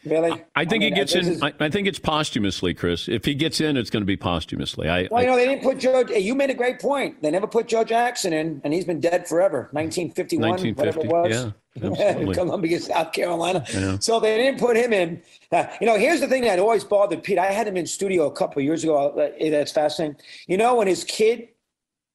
Really? 0.05 0.31
I, 0.31 0.45
I 0.55 0.63
think 0.63 0.83
I 0.83 0.85
mean, 0.85 0.93
he 0.93 0.99
gets 0.99 1.15
in. 1.15 1.27
Is, 1.27 1.43
I, 1.43 1.51
I, 1.59 1.69
think 1.69 1.85
it's 1.85 1.99
posthumously, 1.99 2.73
Chris. 2.73 3.09
If 3.09 3.25
he 3.25 3.33
gets 3.33 3.59
in, 3.59 3.75
it's 3.75 3.89
going 3.89 4.03
to 4.03 4.05
be 4.05 4.15
posthumously. 4.15 4.87
I, 4.87 5.09
well, 5.11 5.21
you 5.21 5.27
know, 5.27 5.35
they 5.35 5.47
didn't 5.47 5.63
put 5.63 5.79
Joe. 5.79 6.05
You 6.07 6.33
made 6.33 6.49
a 6.49 6.53
great 6.53 6.79
point. 6.79 7.21
They 7.21 7.29
never 7.29 7.47
put 7.47 7.67
Joe 7.67 7.83
Jackson 7.83 8.31
in, 8.31 8.61
and 8.63 8.73
he's 8.73 8.85
been 8.85 9.01
dead 9.01 9.27
forever. 9.27 9.67
1951, 9.71 10.49
1950, 10.49 10.79
whatever 10.79 11.01
it 11.01 11.29
was. 11.29 11.53
Yeah, 11.75 12.33
Columbia, 12.33 12.79
South 12.79 13.11
Carolina. 13.11 13.65
Yeah. 13.73 13.97
So 13.99 14.21
they 14.21 14.37
didn't 14.37 14.59
put 14.59 14.77
him 14.77 14.93
in. 14.93 15.21
Uh, 15.51 15.65
you 15.81 15.87
know, 15.87 15.97
here's 15.97 16.21
the 16.21 16.27
thing 16.27 16.43
that 16.43 16.59
always 16.59 16.83
bothered 16.85 17.23
Pete. 17.23 17.37
I 17.37 17.51
had 17.51 17.67
him 17.67 17.75
in 17.75 17.85
studio 17.85 18.27
a 18.27 18.31
couple 18.31 18.61
years 18.61 18.83
ago. 18.83 19.09
Uh, 19.09 19.49
that's 19.49 19.71
fascinating. 19.71 20.17
You 20.47 20.57
know, 20.57 20.75
when 20.75 20.87
his 20.87 21.03
kid 21.03 21.49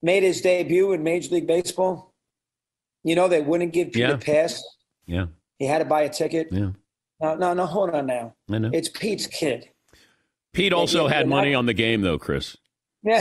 made 0.03 0.23
his 0.23 0.41
debut 0.41 0.93
in 0.93 1.03
Major 1.03 1.35
League 1.35 1.47
Baseball, 1.47 2.13
you 3.05 3.15
know 3.15 3.29
they 3.29 3.41
wouldn't 3.41 3.73
give 3.73 3.89
Pete 3.89 4.03
yeah. 4.03 4.11
a 4.13 4.19
pass. 4.19 4.63
Yeah. 5.07 5.27
He 5.59 5.67
had 5.67 5.79
to 5.79 5.85
buy 5.85 6.03
a 6.03 6.09
ticket. 6.09 6.49
Yeah. 6.51 6.71
No, 7.21 7.35
no, 7.37 7.55
no. 7.55 7.67
Hold 7.67 7.91
on 7.91 8.07
now. 8.07 8.35
I 8.51 8.59
know. 8.59 8.71
It's 8.73 8.89
Pete's 8.89 9.27
kid. 9.27 9.69
Pete 10.53 10.73
also 10.73 11.07
had 11.07 11.29
money 11.29 11.55
on 11.55 11.67
the 11.67 11.75
game, 11.75 12.03
though, 12.03 12.19
Chris. 12.19 12.57
Maybe 13.05 13.21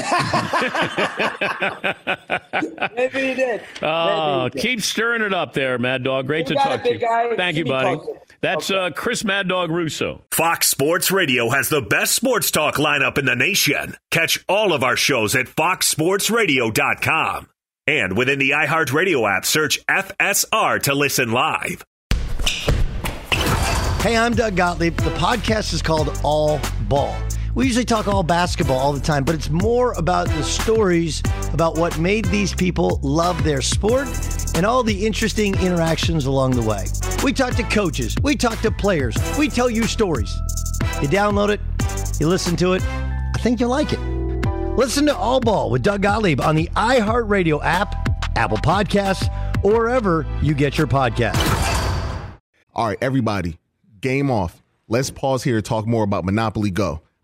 he 3.20 3.34
did. 3.34 3.62
Oh, 3.82 3.82
Maybe 3.82 3.82
he 3.82 3.82
oh, 3.84 4.50
did. 4.52 4.62
keep 4.62 4.82
stirring 4.82 5.22
it 5.22 5.34
up 5.34 5.54
there, 5.54 5.78
Mad 5.80 6.04
Dog. 6.04 6.28
Great 6.28 6.48
to 6.48 6.56
talk 6.56 6.84
to 6.84 6.94
you. 6.94 7.00
guy. 7.00 7.36
Thank 7.36 7.58
you, 7.58 7.66
buddy. 7.66 8.00
That's 8.42 8.72
uh, 8.72 8.90
Chris 8.96 9.24
Mad 9.24 9.48
Dog 9.48 9.70
Russo. 9.70 10.24
Fox 10.32 10.68
Sports 10.68 11.12
Radio 11.12 11.50
has 11.50 11.70
the 11.70 11.82
best 11.82 12.16
sports 12.16 12.50
talk 12.50 12.76
lineup 12.76 13.20
in 13.20 13.26
the 13.26 13.36
nation. 13.36 13.96
Catch 14.10 14.44
all 14.50 14.74
of 14.74 14.84
our 14.84 14.96
shows 14.96 15.36
at 15.36 15.46
foxsportsradio.com. 15.46 17.50
And 17.86 18.18
within 18.18 18.40
the 18.40 18.52
iHeartRadio 18.52 19.38
app, 19.38 19.46
search 19.46 19.86
FSR 19.86 20.82
to 20.84 20.96
listen 20.96 21.32
live. 21.32 21.84
Hey, 24.02 24.18
I'm 24.18 24.34
Doug 24.34 24.56
Gottlieb. 24.56 24.98
The 24.98 25.12
podcast 25.12 25.74
is 25.74 25.84
called 25.84 26.20
All 26.24 26.60
Ball. 26.88 27.16
We 27.54 27.66
usually 27.66 27.84
talk 27.84 28.08
all 28.08 28.24
basketball 28.24 28.78
all 28.78 28.94
the 28.94 29.02
time, 29.02 29.26
but 29.26 29.36
it's 29.36 29.50
more 29.50 29.92
about 29.94 30.28
the 30.28 30.44
stories 30.44 31.22
about 31.52 31.78
what 31.78 32.00
made 32.00 32.24
these 32.26 32.54
people 32.54 33.00
love 33.04 33.44
their 33.44 33.62
sport 33.62 34.08
and 34.56 34.66
all 34.66 34.84
the 34.84 35.06
interesting 35.06 35.56
interactions 35.56 36.28
along 36.28 36.52
the 36.52 36.62
way. 36.62 36.86
We 37.24 37.34
talk 37.34 37.56
to 37.56 37.64
coaches, 37.64 38.16
we 38.24 38.38
talk 38.38 38.60
to 38.62 38.72
players, 38.72 39.18
we 39.38 39.50
tell 39.50 39.70
you 39.70 39.84
stories. 39.84 40.34
You 41.02 41.10
download 41.10 41.50
it, 41.50 41.60
you 42.22 42.30
listen 42.30 42.56
to 42.58 42.74
it, 42.74 42.84
I 42.86 43.40
think 43.40 43.60
you'll 43.60 43.70
like 43.70 43.92
it. 43.92 44.00
Listen 44.78 45.06
to 45.08 45.16
All 45.16 45.42
Ball 45.42 45.70
with 45.70 45.84
Doug 45.84 46.04
Gottlieb 46.04 46.40
on 46.40 46.56
the 46.56 46.70
iHeartRadio 46.78 47.62
app, 47.66 48.38
Apple 48.38 48.60
Podcasts, 48.60 49.28
or 49.62 49.74
wherever 49.74 50.26
you 50.42 50.54
get 50.54 50.78
your 50.78 50.88
podcasts. 50.88 51.38
All 52.74 52.88
right, 52.88 52.98
everybody, 53.02 53.60
game 54.00 54.32
off. 54.32 54.64
Let's 54.88 55.10
pause 55.10 55.44
here 55.44 55.56
to 55.56 55.62
talk 55.62 55.86
more 55.86 56.06
about 56.06 56.24
Monopoly 56.24 56.72
Go. 56.72 57.02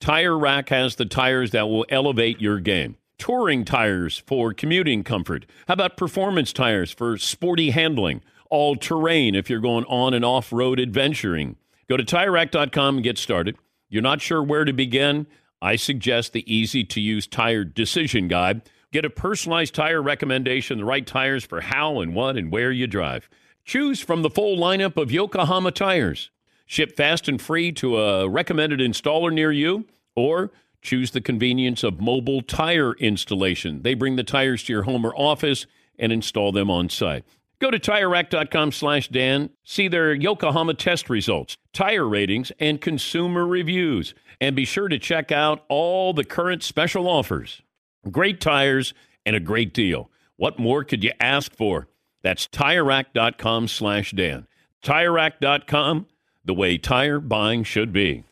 Tire 0.00 0.38
Rack 0.38 0.68
has 0.68 0.94
the 0.94 1.04
tires 1.04 1.50
that 1.50 1.68
will 1.68 1.84
elevate 1.88 2.40
your 2.40 2.60
game. 2.60 2.96
Touring 3.18 3.64
tires 3.64 4.22
for 4.26 4.54
commuting 4.54 5.02
comfort. 5.02 5.44
How 5.66 5.74
about 5.74 5.96
performance 5.96 6.52
tires 6.52 6.92
for 6.92 7.18
sporty 7.18 7.70
handling? 7.70 8.22
All 8.48 8.76
terrain 8.76 9.34
if 9.34 9.50
you're 9.50 9.58
going 9.60 9.84
on 9.86 10.14
and 10.14 10.24
off 10.24 10.52
road 10.52 10.78
adventuring. 10.78 11.56
Go 11.88 11.96
to 11.96 12.04
tirerack.com 12.04 12.96
and 12.96 13.04
get 13.04 13.18
started. 13.18 13.56
You're 13.88 14.02
not 14.02 14.20
sure 14.20 14.42
where 14.42 14.64
to 14.64 14.72
begin? 14.72 15.26
I 15.60 15.74
suggest 15.74 16.32
the 16.32 16.50
easy 16.52 16.84
to 16.84 17.00
use 17.00 17.26
tire 17.26 17.64
decision 17.64 18.28
guide. 18.28 18.62
Get 18.92 19.04
a 19.04 19.10
personalized 19.10 19.74
tire 19.74 20.00
recommendation, 20.00 20.78
the 20.78 20.84
right 20.84 21.06
tires 21.06 21.44
for 21.44 21.60
how 21.60 22.00
and 22.00 22.14
what 22.14 22.36
and 22.36 22.52
where 22.52 22.70
you 22.70 22.86
drive. 22.86 23.28
Choose 23.64 24.00
from 24.00 24.22
the 24.22 24.30
full 24.30 24.56
lineup 24.56 24.96
of 24.96 25.10
Yokohama 25.10 25.72
tires. 25.72 26.30
Ship 26.68 26.94
fast 26.94 27.28
and 27.28 27.40
free 27.40 27.72
to 27.72 27.98
a 27.98 28.28
recommended 28.28 28.78
installer 28.78 29.32
near 29.32 29.50
you, 29.50 29.86
or 30.14 30.52
choose 30.82 31.12
the 31.12 31.20
convenience 31.22 31.82
of 31.82 31.98
mobile 31.98 32.42
tire 32.42 32.92
installation. 32.96 33.80
They 33.80 33.94
bring 33.94 34.16
the 34.16 34.22
tires 34.22 34.62
to 34.64 34.74
your 34.74 34.82
home 34.82 35.06
or 35.06 35.16
office 35.16 35.66
and 35.98 36.12
install 36.12 36.52
them 36.52 36.70
on 36.70 36.90
site. 36.90 37.24
Go 37.58 37.70
to 37.70 37.78
TireRack.com 37.78 38.72
slash 38.72 39.08
Dan, 39.08 39.48
see 39.64 39.88
their 39.88 40.12
Yokohama 40.12 40.74
test 40.74 41.08
results, 41.08 41.56
tire 41.72 42.06
ratings, 42.06 42.52
and 42.60 42.82
consumer 42.82 43.46
reviews. 43.46 44.14
And 44.38 44.54
be 44.54 44.66
sure 44.66 44.88
to 44.88 44.98
check 44.98 45.32
out 45.32 45.64
all 45.70 46.12
the 46.12 46.22
current 46.22 46.62
special 46.62 47.08
offers. 47.08 47.62
Great 48.10 48.42
tires 48.42 48.92
and 49.24 49.34
a 49.34 49.40
great 49.40 49.72
deal. 49.72 50.10
What 50.36 50.58
more 50.58 50.84
could 50.84 51.02
you 51.02 51.12
ask 51.18 51.56
for? 51.56 51.88
That's 52.22 52.46
TireRack.com 52.46 53.68
slash 53.68 54.12
Dan. 54.12 54.46
TireRack.com, 54.84 56.06
the 56.48 56.54
way 56.54 56.78
tire 56.78 57.20
buying 57.20 57.62
should 57.62 57.92
be. 57.92 58.24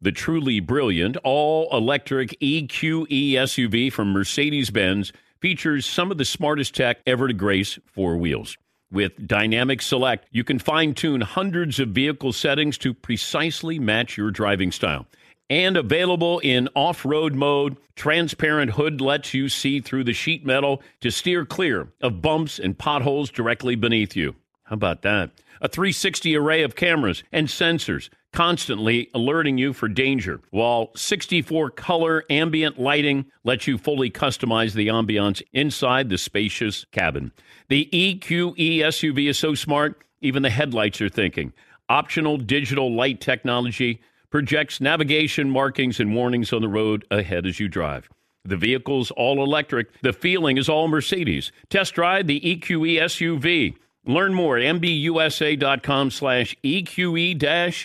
The 0.00 0.10
truly 0.10 0.58
brilliant 0.58 1.16
all 1.18 1.68
electric 1.70 2.30
EQE 2.40 3.34
SUV 3.34 3.92
from 3.92 4.12
Mercedes 4.12 4.70
Benz 4.70 5.12
features 5.40 5.86
some 5.86 6.10
of 6.10 6.16
the 6.18 6.24
smartest 6.24 6.74
tech 6.74 7.00
ever 7.06 7.28
to 7.28 7.34
grace 7.34 7.78
four 7.86 8.16
wheels. 8.16 8.56
With 8.90 9.28
Dynamic 9.28 9.82
Select, 9.82 10.26
you 10.32 10.42
can 10.42 10.58
fine 10.58 10.94
tune 10.94 11.20
hundreds 11.20 11.78
of 11.78 11.90
vehicle 11.90 12.32
settings 12.32 12.78
to 12.78 12.94
precisely 12.94 13.78
match 13.78 14.16
your 14.16 14.30
driving 14.30 14.72
style. 14.72 15.06
And 15.50 15.76
available 15.76 16.38
in 16.38 16.68
off 16.74 17.04
road 17.04 17.34
mode, 17.34 17.76
transparent 17.94 18.72
hood 18.72 19.02
lets 19.02 19.34
you 19.34 19.50
see 19.50 19.80
through 19.80 20.04
the 20.04 20.14
sheet 20.14 20.46
metal 20.46 20.82
to 21.02 21.10
steer 21.10 21.44
clear 21.44 21.88
of 22.00 22.22
bumps 22.22 22.58
and 22.58 22.76
potholes 22.76 23.30
directly 23.30 23.74
beneath 23.74 24.16
you. 24.16 24.34
How 24.72 24.76
about 24.76 25.02
that? 25.02 25.32
A 25.60 25.68
360 25.68 26.34
array 26.34 26.62
of 26.62 26.76
cameras 26.76 27.22
and 27.30 27.46
sensors 27.46 28.08
constantly 28.32 29.10
alerting 29.12 29.58
you 29.58 29.74
for 29.74 29.86
danger, 29.86 30.40
while 30.48 30.92
64 30.96 31.72
color 31.72 32.24
ambient 32.30 32.80
lighting 32.80 33.26
lets 33.44 33.66
you 33.66 33.76
fully 33.76 34.10
customize 34.10 34.72
the 34.72 34.88
ambiance 34.88 35.42
inside 35.52 36.08
the 36.08 36.16
spacious 36.16 36.86
cabin. 36.90 37.32
The 37.68 37.86
EQE 37.92 38.78
SUV 38.78 39.28
is 39.28 39.38
so 39.38 39.54
smart, 39.54 40.02
even 40.22 40.42
the 40.42 40.48
headlights 40.48 41.02
are 41.02 41.10
thinking. 41.10 41.52
Optional 41.90 42.38
digital 42.38 42.94
light 42.94 43.20
technology 43.20 44.00
projects 44.30 44.80
navigation 44.80 45.50
markings 45.50 46.00
and 46.00 46.14
warnings 46.14 46.50
on 46.54 46.62
the 46.62 46.68
road 46.68 47.04
ahead 47.10 47.44
as 47.44 47.60
you 47.60 47.68
drive. 47.68 48.08
The 48.46 48.56
vehicle's 48.56 49.10
all 49.10 49.44
electric. 49.44 50.00
The 50.00 50.14
feeling 50.14 50.56
is 50.56 50.70
all 50.70 50.88
Mercedes. 50.88 51.52
Test 51.68 51.94
drive 51.94 52.26
the 52.26 52.40
EQE 52.40 53.02
SUV. 53.02 53.76
Learn 54.04 54.34
more 54.34 54.58
at 54.58 54.64
mbusa.com 54.76 56.10
slash 56.10 56.56
EQE-SUV. 56.64 57.76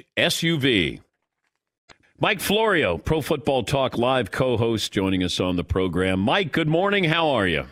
Mike 2.19 2.41
Florio, 2.41 2.97
Pro 2.97 3.21
Football 3.21 3.63
Talk 3.63 3.95
Live 3.97 4.31
co-host, 4.31 4.91
joining 4.91 5.23
us 5.23 5.39
on 5.39 5.55
the 5.55 5.63
program. 5.63 6.19
Mike, 6.19 6.51
good 6.51 6.67
morning. 6.67 7.03
How 7.03 7.29
are 7.29 7.47
you? 7.47 7.65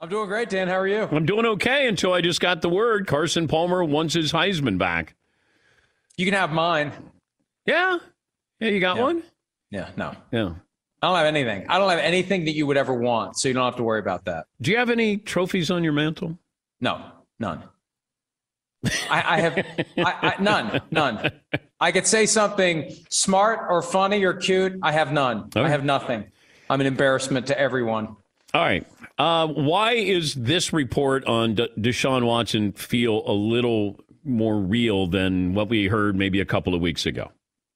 I'm 0.00 0.10
doing 0.10 0.28
great, 0.28 0.50
Dan. 0.50 0.68
How 0.68 0.78
are 0.78 0.86
you? 0.86 1.08
I'm 1.10 1.24
doing 1.24 1.46
okay 1.46 1.88
until 1.88 2.12
I 2.12 2.20
just 2.20 2.40
got 2.40 2.60
the 2.60 2.68
word 2.68 3.06
Carson 3.06 3.48
Palmer 3.48 3.82
wants 3.82 4.12
his 4.14 4.32
Heisman 4.32 4.76
back. 4.76 5.14
You 6.18 6.26
can 6.26 6.34
have 6.34 6.52
mine. 6.52 6.92
Yeah. 7.64 7.98
Yeah, 8.60 8.68
you 8.68 8.80
got 8.80 8.98
Yeah. 8.98 9.02
one? 9.02 9.22
Yeah, 9.70 9.88
no. 9.96 10.14
Yeah. 10.30 10.52
I 11.00 11.06
don't 11.08 11.16
have 11.16 11.26
anything. 11.26 11.64
I 11.68 11.78
don't 11.78 11.88
have 11.88 11.98
anything 12.00 12.44
that 12.44 12.52
you 12.52 12.66
would 12.66 12.76
ever 12.76 12.92
want, 12.92 13.38
so 13.38 13.48
you 13.48 13.54
don't 13.54 13.64
have 13.64 13.76
to 13.76 13.82
worry 13.82 14.00
about 14.00 14.26
that. 14.26 14.44
Do 14.60 14.70
you 14.70 14.76
have 14.76 14.90
any 14.90 15.16
trophies 15.16 15.70
on 15.70 15.82
your 15.82 15.94
mantle? 15.94 16.38
No, 16.80 17.00
none. 17.38 17.62
I, 19.10 19.24
I 19.26 19.40
have 19.40 19.58
I, 19.98 20.34
I, 20.38 20.42
none, 20.42 20.80
none. 20.90 21.32
I 21.80 21.92
could 21.92 22.06
say 22.06 22.26
something 22.26 22.94
smart 23.08 23.66
or 23.68 23.82
funny 23.82 24.24
or 24.24 24.34
cute. 24.34 24.78
I 24.82 24.92
have 24.92 25.12
none. 25.12 25.50
I 25.56 25.68
have 25.68 25.84
nothing. 25.84 26.24
I'm 26.70 26.80
an 26.80 26.86
embarrassment 26.86 27.46
to 27.48 27.58
everyone. 27.58 28.16
All 28.54 28.62
right. 28.62 28.86
Uh, 29.18 29.46
why 29.48 29.92
is 29.92 30.34
this 30.34 30.72
report 30.72 31.24
on 31.26 31.54
De- 31.54 31.68
Deshaun 31.78 32.24
Watson 32.24 32.72
feel 32.72 33.22
a 33.26 33.32
little 33.32 34.00
more 34.24 34.56
real 34.56 35.06
than 35.06 35.54
what 35.54 35.68
we 35.68 35.86
heard 35.86 36.16
maybe 36.16 36.40
a 36.40 36.44
couple 36.44 36.74
of 36.74 36.80
weeks 36.80 37.04
ago? 37.04 37.30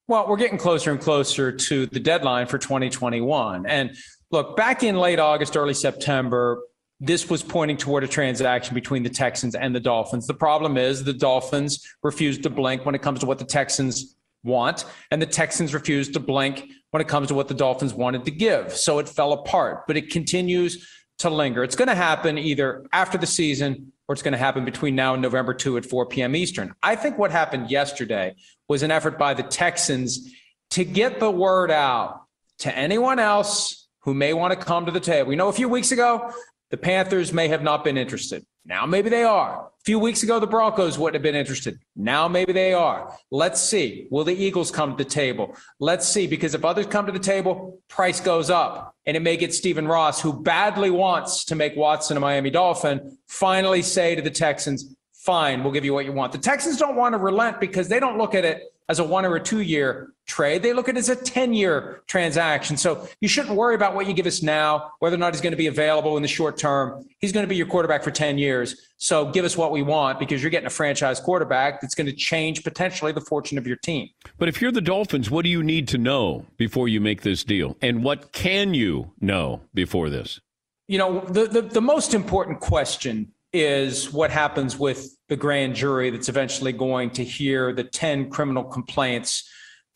Well, 0.07 0.27
we're 0.27 0.37
getting 0.37 0.57
closer 0.57 0.91
and 0.91 0.99
closer 0.99 1.51
to 1.51 1.85
the 1.87 1.99
deadline 1.99 2.47
for 2.47 2.57
2021. 2.57 3.65
And 3.65 3.95
look, 4.31 4.55
back 4.55 4.83
in 4.83 4.97
late 4.97 5.19
August, 5.19 5.55
early 5.55 5.73
September, 5.73 6.61
this 7.03 7.29
was 7.29 7.43
pointing 7.43 7.75
toward 7.75 8.05
a 8.05 8.07
transaction 8.07 8.73
between 8.73 9.03
the 9.03 9.09
Texans 9.09 9.55
and 9.55 9.75
the 9.75 9.79
Dolphins. 9.81 10.25
The 10.25 10.33
problem 10.33 10.77
is 10.77 11.03
the 11.03 11.11
Dolphins 11.11 11.85
refuse 12.01 12.37
to 12.39 12.49
blink 12.49 12.85
when 12.85 12.95
it 12.95 13.01
comes 13.01 13.19
to 13.19 13.25
what 13.25 13.39
the 13.39 13.45
Texans 13.45 14.15
want, 14.41 14.85
and 15.11 15.21
the 15.21 15.25
Texans 15.25 15.73
refuse 15.73 16.09
to 16.11 16.21
blink 16.21 16.69
when 16.91 17.01
it 17.01 17.09
comes 17.09 17.27
to 17.27 17.33
what 17.33 17.49
the 17.49 17.53
Dolphins 17.53 17.93
wanted 17.93 18.23
to 18.23 18.31
give. 18.31 18.71
So 18.71 18.99
it 18.99 19.09
fell 19.09 19.33
apart, 19.33 19.85
but 19.85 19.97
it 19.97 20.11
continues 20.11 20.89
to 21.19 21.29
linger. 21.29 21.61
It's 21.61 21.75
going 21.75 21.89
to 21.89 21.95
happen 21.95 22.37
either 22.37 22.85
after 22.93 23.17
the 23.17 23.27
season 23.27 23.91
or 24.07 24.13
it's 24.13 24.21
going 24.21 24.33
to 24.33 24.37
happen 24.37 24.63
between 24.63 24.95
now 24.95 25.13
and 25.13 25.21
November 25.21 25.53
2 25.53 25.77
at 25.77 25.85
4 25.85 26.05
p.m. 26.05 26.37
Eastern. 26.37 26.73
I 26.81 26.95
think 26.95 27.17
what 27.17 27.31
happened 27.31 27.69
yesterday 27.69 28.35
was 28.69 28.81
an 28.81 28.91
effort 28.91 29.19
by 29.19 29.33
the 29.33 29.43
Texans 29.43 30.31
to 30.71 30.85
get 30.85 31.19
the 31.19 31.31
word 31.31 31.69
out 31.69 32.21
to 32.59 32.77
anyone 32.77 33.19
else 33.19 33.87
who 34.01 34.13
may 34.13 34.33
want 34.33 34.57
to 34.57 34.65
come 34.65 34.85
to 34.85 34.91
the 34.91 34.99
table. 34.99 35.29
We 35.29 35.35
know 35.35 35.47
a 35.47 35.53
few 35.53 35.69
weeks 35.69 35.91
ago, 35.91 36.33
the 36.73 36.77
Panthers 36.77 37.31
may 37.31 37.49
have 37.49 37.61
not 37.61 37.83
been 37.83 37.99
interested. 37.99 38.43
Now 38.65 38.87
maybe 38.87 39.07
they 39.07 39.23
are. 39.23 39.67
A 39.67 39.83
few 39.85 39.99
weeks 39.99 40.23
ago, 40.23 40.39
the 40.39 40.47
Broncos 40.47 40.97
wouldn't 40.97 41.13
have 41.13 41.21
been 41.21 41.39
interested. 41.39 41.77
Now 41.95 42.27
maybe 42.27 42.51
they 42.51 42.73
are. 42.73 43.15
Let's 43.29 43.61
see. 43.61 44.07
Will 44.09 44.23
the 44.23 44.33
Eagles 44.33 44.71
come 44.71 44.97
to 44.97 45.03
the 45.03 45.07
table? 45.07 45.55
Let's 45.79 46.07
see, 46.07 46.25
because 46.25 46.55
if 46.55 46.65
others 46.65 46.87
come 46.87 47.05
to 47.05 47.11
the 47.11 47.19
table, 47.19 47.79
price 47.89 48.19
goes 48.19 48.49
up. 48.49 48.95
And 49.05 49.15
it 49.15 49.19
may 49.19 49.37
get 49.37 49.53
Stephen 49.53 49.87
Ross, 49.87 50.19
who 50.19 50.33
badly 50.33 50.89
wants 50.89 51.45
to 51.45 51.55
make 51.55 51.75
Watson 51.75 52.17
a 52.17 52.19
Miami 52.19 52.49
Dolphin, 52.49 53.19
finally 53.27 53.83
say 53.83 54.15
to 54.15 54.23
the 54.23 54.31
Texans, 54.31 54.95
fine, 55.13 55.63
we'll 55.63 55.73
give 55.73 55.85
you 55.85 55.93
what 55.93 56.05
you 56.05 56.11
want. 56.11 56.31
The 56.31 56.39
Texans 56.39 56.77
don't 56.77 56.95
want 56.95 57.13
to 57.13 57.19
relent 57.19 57.59
because 57.59 57.87
they 57.87 57.99
don't 57.99 58.17
look 58.17 58.33
at 58.33 58.45
it 58.45 58.63
as 58.89 58.99
a 58.99 59.03
one 59.03 59.25
or 59.25 59.35
a 59.35 59.39
two 59.39 59.61
year 59.61 60.13
trade. 60.25 60.63
They 60.63 60.73
look 60.73 60.87
at 60.87 60.95
it 60.95 60.99
as 60.99 61.09
a 61.09 61.15
10 61.15 61.53
year 61.53 62.01
transaction. 62.07 62.77
So 62.77 63.07
you 63.19 63.27
shouldn't 63.27 63.55
worry 63.55 63.75
about 63.75 63.93
what 63.93 64.07
you 64.07 64.13
give 64.13 64.25
us 64.25 64.41
now, 64.41 64.91
whether 64.99 65.15
or 65.15 65.19
not 65.19 65.33
he's 65.33 65.41
going 65.41 65.51
to 65.51 65.57
be 65.57 65.67
available 65.67 66.15
in 66.15 66.21
the 66.21 66.29
short 66.29 66.57
term. 66.57 67.05
He's 67.19 67.31
going 67.31 67.43
to 67.43 67.47
be 67.47 67.55
your 67.55 67.67
quarterback 67.67 68.03
for 68.03 68.11
10 68.11 68.37
years. 68.37 68.89
So 68.97 69.29
give 69.31 69.43
us 69.43 69.57
what 69.57 69.71
we 69.71 69.81
want 69.81 70.19
because 70.19 70.41
you're 70.41 70.49
getting 70.49 70.67
a 70.67 70.71
franchise 70.71 71.19
quarterback 71.19 71.81
that's 71.81 71.95
going 71.95 72.07
to 72.07 72.13
change 72.13 72.63
potentially 72.63 73.11
the 73.11 73.21
fortune 73.21 73.57
of 73.57 73.67
your 73.67 73.75
team. 73.77 74.09
But 74.37 74.47
if 74.47 74.61
you're 74.61 74.71
the 74.71 74.81
Dolphins, 74.81 75.29
what 75.29 75.43
do 75.43 75.49
you 75.49 75.61
need 75.61 75.87
to 75.89 75.97
know 75.97 76.45
before 76.57 76.87
you 76.87 77.01
make 77.01 77.21
this 77.21 77.43
deal? 77.43 77.77
And 77.81 78.03
what 78.03 78.31
can 78.31 78.73
you 78.73 79.11
know 79.19 79.61
before 79.73 80.09
this? 80.09 80.39
You 80.87 80.97
know, 80.97 81.21
the, 81.21 81.47
the, 81.47 81.61
the 81.61 81.81
most 81.81 82.13
important 82.13 82.59
question 82.59 83.32
is 83.53 84.11
what 84.11 84.31
happens 84.31 84.77
with 84.77 85.15
the 85.29 85.35
grand 85.35 85.75
jury 85.75 86.09
that's 86.09 86.27
eventually 86.27 86.73
going 86.73 87.11
to 87.11 87.23
hear 87.23 87.71
the 87.71 87.83
10 87.83 88.29
criminal 88.29 88.63
complaints 88.63 89.47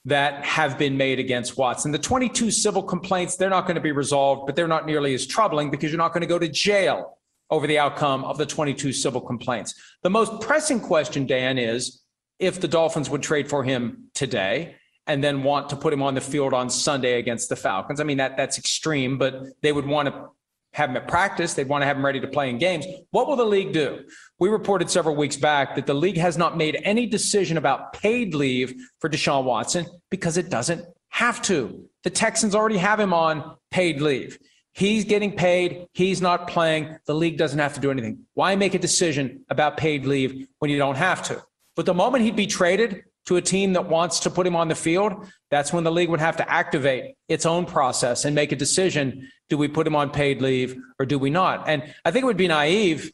that 0.06 0.46
have 0.46 0.78
been 0.78 0.96
made 0.96 1.20
against 1.20 1.58
Watson. 1.58 1.92
The 1.92 1.98
22 1.98 2.52
civil 2.52 2.84
complaints, 2.84 3.36
they're 3.36 3.50
not 3.50 3.66
going 3.66 3.76
to 3.76 3.82
be 3.82 3.92
resolved, 3.92 4.46
but 4.46 4.56
they're 4.56 4.68
not 4.68 4.86
nearly 4.86 5.14
as 5.14 5.26
troubling 5.26 5.70
because 5.70 5.92
you're 5.92 5.98
not 5.98 6.14
going 6.14 6.22
to 6.22 6.28
go 6.28 6.40
to 6.40 6.48
jail 6.48 7.18
over 7.50 7.68
the 7.68 7.80
outcome 7.80 8.24
of 8.24 8.38
the 8.38 8.46
22 8.46 8.94
civil 8.94 9.20
complaints. 9.20 9.74
The 10.04 10.10
most 10.10 10.40
pressing 10.42 10.80
question, 10.80 11.26
Dan, 11.26 11.58
is 11.58 12.02
if 12.40 12.62
the 12.62 12.68
Dolphins 12.68 13.10
would 13.10 13.24
trade 13.24 13.50
for 13.50 13.64
him 13.64 14.10
today 14.14 14.76
and 15.08 15.24
then 15.24 15.44
want 15.44 15.70
to 15.70 15.76
put 15.76 15.94
him 15.94 16.04
on 16.04 16.14
the 16.14 16.22
field 16.22 16.54
on 16.54 16.70
Sunday 16.70 17.20
against 17.20 17.50
the 17.50 17.56
Falcons. 17.56 18.00
I 18.00 18.04
mean, 18.04 18.18
that 18.18 18.38
that's 18.38 18.58
extreme, 18.58 19.18
but 19.18 19.44
they 19.62 19.72
would 19.72 19.86
want 19.86 20.10
to 20.10 20.30
have 20.78 20.92
him 20.92 20.98
at 20.98 21.08
practice. 21.08 21.56
They'd 21.56 21.68
want 21.68 21.82
to 21.82 21.88
have 21.88 21.98
him 21.98 22.06
ready 22.06 22.20
to 22.20 22.28
play 22.28 22.52
in 22.52 22.60
games. 22.60 22.86
What 23.10 23.28
will 23.28 23.36
the 23.36 23.44
league 23.44 23.74
do? 23.74 24.06
We 24.40 24.50
reported 24.50 24.92
several 24.92 25.16
weeks 25.16 25.36
back 25.36 25.76
that 25.76 25.88
the 25.88 25.96
league 25.96 26.18
has 26.18 26.38
not 26.38 26.56
made 26.56 26.80
any 26.84 27.08
decision 27.08 27.58
about 27.58 27.94
paid 27.94 28.36
leave 28.36 28.76
for 29.02 29.10
Deshaun 29.10 29.44
Watson 29.44 29.88
because 30.12 30.38
it 30.38 30.52
doesn't 30.52 30.86
have 31.10 31.42
to. 31.44 31.90
The 32.04 32.12
Texans 32.12 32.54
already 32.54 32.78
have 32.78 33.00
him 33.00 33.12
on 33.12 33.58
paid 33.72 34.02
leave. 34.02 34.38
He's 34.74 35.04
getting 35.04 35.32
paid. 35.32 35.88
He's 35.94 36.22
not 36.22 36.48
playing. 36.48 36.96
The 37.08 37.16
league 37.16 37.40
doesn't 37.40 37.58
have 37.58 37.74
to 37.74 37.80
do 37.80 37.90
anything. 37.90 38.20
Why 38.36 38.56
make 38.56 38.76
a 38.76 38.80
decision 38.80 39.46
about 39.50 39.78
paid 39.78 40.06
leave 40.06 40.48
when 40.60 40.70
you 40.70 40.78
don't 40.78 40.98
have 40.98 41.24
to? 41.24 41.42
But 41.76 41.88
the 41.88 41.96
moment 41.96 42.24
he'd 42.24 42.36
be 42.36 42.46
traded 42.46 43.04
to 43.28 43.36
a 43.36 43.42
team 43.42 43.74
that 43.74 43.88
wants 43.88 44.22
to 44.22 44.30
put 44.30 44.48
him 44.48 44.56
on 44.56 44.68
the 44.70 44.76
field, 44.76 45.28
that's 45.52 45.72
when 45.72 45.84
the 45.84 45.92
league 45.92 46.10
would 46.10 46.20
have 46.20 46.38
to 46.38 46.50
activate 46.50 47.16
its 47.28 47.46
own 47.46 47.66
process 47.66 48.26
and 48.26 48.34
make 48.34 48.52
a 48.52 48.56
decision. 48.56 49.30
Do 49.50 49.58
we 49.58 49.68
put 49.68 49.86
him 49.86 49.96
on 49.96 50.10
paid 50.10 50.42
leave 50.42 50.78
or 51.00 51.06
do 51.06 51.20
we 51.20 51.30
not? 51.30 51.68
And 51.68 51.84
I 52.06 52.12
think 52.12 52.24
it 52.24 52.26
would 52.26 52.38
be 52.38 52.48
naive 52.48 53.12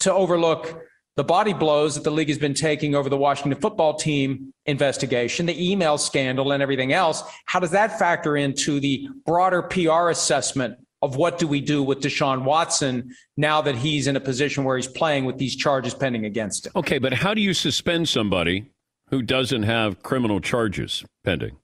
to 0.00 0.12
overlook 0.12 0.82
the 1.16 1.24
body 1.24 1.54
blows 1.54 1.94
that 1.94 2.04
the 2.04 2.10
league 2.10 2.28
has 2.28 2.38
been 2.38 2.52
taking 2.52 2.94
over 2.94 3.08
the 3.08 3.16
Washington 3.16 3.58
football 3.58 3.94
team 3.94 4.52
investigation, 4.66 5.46
the 5.46 5.70
email 5.70 5.96
scandal, 5.96 6.52
and 6.52 6.62
everything 6.62 6.92
else. 6.92 7.22
How 7.46 7.58
does 7.58 7.70
that 7.70 7.98
factor 7.98 8.36
into 8.36 8.78
the 8.78 9.08
broader 9.24 9.62
PR 9.62 10.10
assessment 10.10 10.76
of 11.00 11.16
what 11.16 11.38
do 11.38 11.46
we 11.46 11.62
do 11.62 11.82
with 11.82 12.00
Deshaun 12.00 12.44
Watson 12.44 13.14
now 13.38 13.62
that 13.62 13.76
he's 13.76 14.06
in 14.06 14.16
a 14.16 14.20
position 14.20 14.64
where 14.64 14.76
he's 14.76 14.86
playing 14.86 15.24
with 15.24 15.38
these 15.38 15.56
charges 15.56 15.94
pending 15.94 16.26
against 16.26 16.66
him? 16.66 16.72
Okay, 16.76 16.98
but 16.98 17.14
how 17.14 17.32
do 17.32 17.40
you 17.40 17.54
suspend 17.54 18.10
somebody 18.10 18.66
who 19.10 19.22
doesn't 19.22 19.62
have 19.62 20.02
criminal 20.02 20.40
charges 20.40 21.04
pending? 21.24 21.56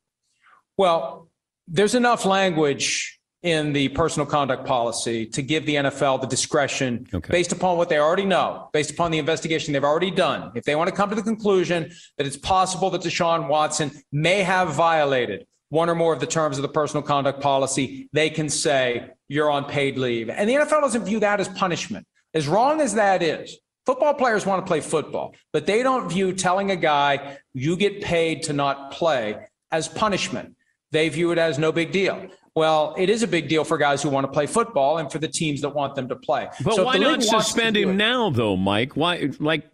Well, 0.76 1.28
there's 1.68 1.95
enough 1.95 2.24
language 2.24 3.18
in 3.43 3.72
the 3.72 3.88
personal 3.88 4.24
conduct 4.24 4.64
policy 4.64 5.26
to 5.26 5.43
give 5.43 5.66
the 5.66 5.74
NFL 5.74 6.20
the 6.20 6.28
discretion 6.28 7.07
based 7.28 7.51
upon 7.51 7.76
what 7.76 7.88
they 7.88 7.99
already 7.99 8.24
know, 8.24 8.68
based 8.72 8.90
upon 8.90 9.11
the 9.11 9.18
investigation 9.18 9.72
they've 9.72 9.82
already 9.82 10.12
done. 10.12 10.53
If 10.55 10.64
they 10.64 10.76
want 10.76 10.88
to 10.90 10.95
come 10.95 11.11
to 11.11 11.16
the 11.16 11.22
conclusion 11.22 11.90
that 12.18 12.26
it's 12.26 12.36
possible 12.36 12.88
that 12.90 13.03
Deshaun 13.03 13.49
Watson 13.49 13.90
may 14.12 14.43
have 14.43 14.74
violated 14.74 15.47
one 15.70 15.88
or 15.88 15.95
more 15.95 16.12
of 16.12 16.20
the 16.20 16.26
terms 16.26 16.59
of 16.59 16.62
the 16.62 16.68
personal 16.68 17.03
conduct 17.03 17.40
policy, 17.40 18.09
they 18.12 18.30
can 18.30 18.49
say 18.49 19.09
you're 19.28 19.51
on 19.51 19.64
paid 19.64 19.99
leave. 19.99 20.28
And 20.30 20.49
the 20.49 20.55
NFL 20.55 20.82
doesn't 20.82 21.05
view 21.05 21.18
that 21.20 21.40
as 21.40 21.49
punishment. 21.49 22.07
As 22.34 22.47
wrong 22.47 22.80
as 22.80 22.95
that 22.95 23.22
is, 23.22 23.59
football 23.87 24.14
players 24.14 24.47
want 24.47 24.64
to 24.64 24.68
play 24.68 24.80
football, 24.80 25.35
but 25.53 25.66
they 25.66 25.83
don't 25.83 26.09
view 26.09 26.33
telling 26.33 26.70
a 26.70 26.76
guy 26.76 27.39
you 27.53 27.76
get 27.76 28.03
paid 28.03 28.43
to 28.45 28.53
not 28.53 28.93
play 28.93 29.37
as 29.70 29.89
punishment. 29.89 30.57
They 30.91 31.09
view 31.09 31.33
it 31.33 31.39
as 31.39 31.59
no 31.59 31.72
big 31.72 31.93
deal. 31.93 32.28
Well, 32.55 32.95
it 32.99 33.09
is 33.09 33.22
a 33.22 33.26
big 33.26 33.49
deal 33.49 33.64
for 33.64 33.78
guys 33.78 34.03
who 34.03 34.11
want 34.11 34.26
to 34.26 34.33
play 34.33 34.47
football 34.47 34.99
and 34.99 35.11
for 35.11 35.18
the 35.18 35.28
teams 35.28 35.62
that 35.62 35.70
want 35.70 35.95
them 35.95 36.09
to 36.09 36.16
play. 36.16 36.49
But 36.62 36.74
So 36.74 36.85
why 36.85 36.99
not 36.99 37.22
suspend 37.22 37.76
him 37.76 37.91
it- 37.91 37.95
now, 37.95 38.28
though, 38.28 38.57
Mike? 38.57 38.95
Why, 38.95 39.30
like, 39.41 39.64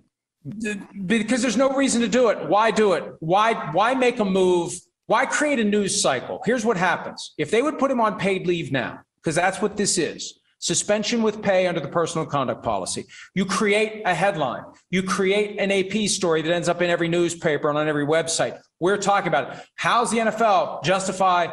because 1.06 1.42
there's 1.42 1.56
no 1.56 1.70
reason 1.70 2.00
to 2.02 2.08
do 2.08 2.28
it. 2.28 2.48
Why 2.48 2.70
do 2.70 2.92
it? 2.92 3.04
Why 3.18 3.54
why 3.72 3.94
make 3.94 4.20
a 4.20 4.24
move? 4.24 4.72
Why 5.06 5.26
create 5.26 5.58
a 5.58 5.64
news 5.64 6.00
cycle? 6.00 6.40
Here's 6.46 6.64
what 6.64 6.76
happens. 6.76 7.34
If 7.36 7.50
they 7.50 7.62
would 7.62 7.78
put 7.78 7.90
him 7.90 8.00
on 8.00 8.18
paid 8.18 8.46
leave 8.46 8.70
now, 8.70 9.00
because 9.16 9.34
that's 9.34 9.60
what 9.60 9.76
this 9.76 9.98
is. 9.98 10.38
Suspension 10.60 11.22
with 11.22 11.40
pay 11.40 11.66
under 11.66 11.80
the 11.80 11.88
personal 11.88 12.26
conduct 12.26 12.64
policy. 12.64 13.04
You 13.34 13.44
create 13.44 14.02
a 14.04 14.14
headline. 14.14 14.64
You 14.90 15.02
create 15.02 15.58
an 15.60 15.70
AP 15.70 16.08
story 16.08 16.42
that 16.42 16.52
ends 16.52 16.68
up 16.68 16.82
in 16.82 16.90
every 16.90 17.08
newspaper 17.08 17.68
and 17.68 17.78
on 17.78 17.88
every 17.88 18.04
website. 18.04 18.58
We're 18.80 18.96
talking 18.96 19.28
about 19.28 19.52
it. 19.52 19.64
How's 19.76 20.10
the 20.10 20.18
NFL 20.18 20.82
justify 20.82 21.48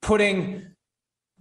putting 0.00 0.74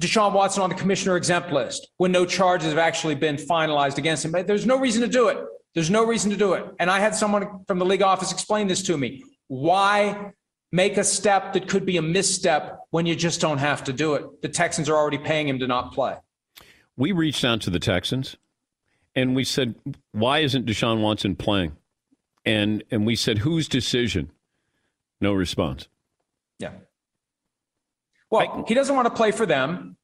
Deshaun 0.02 0.34
Watson 0.34 0.64
on 0.64 0.70
the 0.70 0.76
commissioner 0.76 1.16
exempt 1.18 1.52
list 1.52 1.88
when 1.98 2.12
no 2.12 2.26
charges 2.26 2.70
have 2.70 2.78
actually 2.78 3.16
been 3.16 3.36
finalized 3.36 3.98
against 3.98 4.26
him. 4.26 4.32
There's 4.32 4.66
no 4.66 4.78
reason 4.78 5.02
to 5.02 5.08
do 5.08 5.30
it. 5.30 5.38
There's 5.74 5.90
no 5.90 6.06
reason 6.06 6.32
to 6.32 6.38
do 6.38 6.54
it. 6.54 6.66
And 6.80 6.90
I 6.90 7.00
had 7.00 7.16
someone 7.16 7.64
from 7.68 7.80
the 7.80 7.86
league 7.86 8.02
office 8.02 8.32
explain 8.32 8.68
this 8.68 8.84
to 8.84 8.98
me. 8.98 9.24
Why 9.48 10.34
make 10.72 10.98
a 10.98 11.04
step 11.04 11.54
that 11.54 11.68
could 11.68 11.86
be 11.86 11.98
a 11.98 12.02
misstep 12.02 12.80
when 12.90 13.06
you 13.06 13.16
just 13.16 13.40
don't 13.40 13.60
have 13.60 13.84
to 13.86 13.94
do 13.94 14.16
it? 14.16 14.42
The 14.42 14.50
Texans 14.50 14.90
are 14.90 14.96
already 14.96 15.18
paying 15.18 15.48
him 15.48 15.60
to 15.60 15.68
not 15.68 15.94
play. 15.94 16.16
We 16.98 17.12
reached 17.12 17.46
out 17.46 17.62
to 17.62 17.70
the 17.70 17.80
Texans 17.80 18.36
and 19.16 19.36
we 19.36 19.44
said, 19.44 19.76
why 20.12 20.40
isn't 20.40 20.66
Deshaun 20.66 21.02
Watson 21.02 21.36
playing? 21.36 21.78
And 22.46 22.84
and 22.92 23.06
we 23.06 23.16
said, 23.16 23.40
whose 23.40 23.68
decision? 23.68 24.32
No 25.22 25.34
response. 25.34 25.88
Yeah. 26.60 26.72
Well, 28.30 28.66
he 28.68 28.74
doesn't 28.74 28.96
want 28.96 29.08
to 29.08 29.14
play 29.14 29.32
for 29.32 29.46
them. 29.46 29.98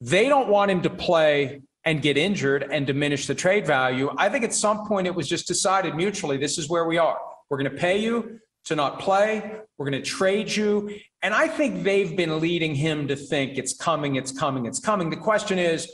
They 0.00 0.28
don't 0.28 0.48
want 0.48 0.70
him 0.70 0.82
to 0.82 0.90
play 0.90 1.62
and 1.84 2.02
get 2.02 2.16
injured 2.16 2.68
and 2.70 2.86
diminish 2.86 3.26
the 3.26 3.34
trade 3.34 3.66
value. 3.66 4.10
I 4.16 4.28
think 4.28 4.44
at 4.44 4.52
some 4.52 4.86
point 4.86 5.06
it 5.06 5.14
was 5.14 5.28
just 5.28 5.46
decided 5.46 5.94
mutually 5.94 6.36
this 6.36 6.58
is 6.58 6.68
where 6.68 6.86
we 6.86 6.98
are. 6.98 7.18
We're 7.48 7.58
going 7.58 7.70
to 7.70 7.78
pay 7.78 7.98
you 7.98 8.40
to 8.64 8.76
not 8.76 9.00
play. 9.00 9.58
We're 9.78 9.90
going 9.90 10.02
to 10.02 10.08
trade 10.08 10.54
you. 10.54 10.90
And 11.22 11.32
I 11.32 11.48
think 11.48 11.84
they've 11.84 12.14
been 12.14 12.40
leading 12.40 12.74
him 12.74 13.08
to 13.08 13.16
think 13.16 13.56
it's 13.56 13.74
coming, 13.74 14.16
it's 14.16 14.30
coming, 14.30 14.66
it's 14.66 14.80
coming. 14.80 15.08
The 15.08 15.16
question 15.16 15.58
is, 15.58 15.90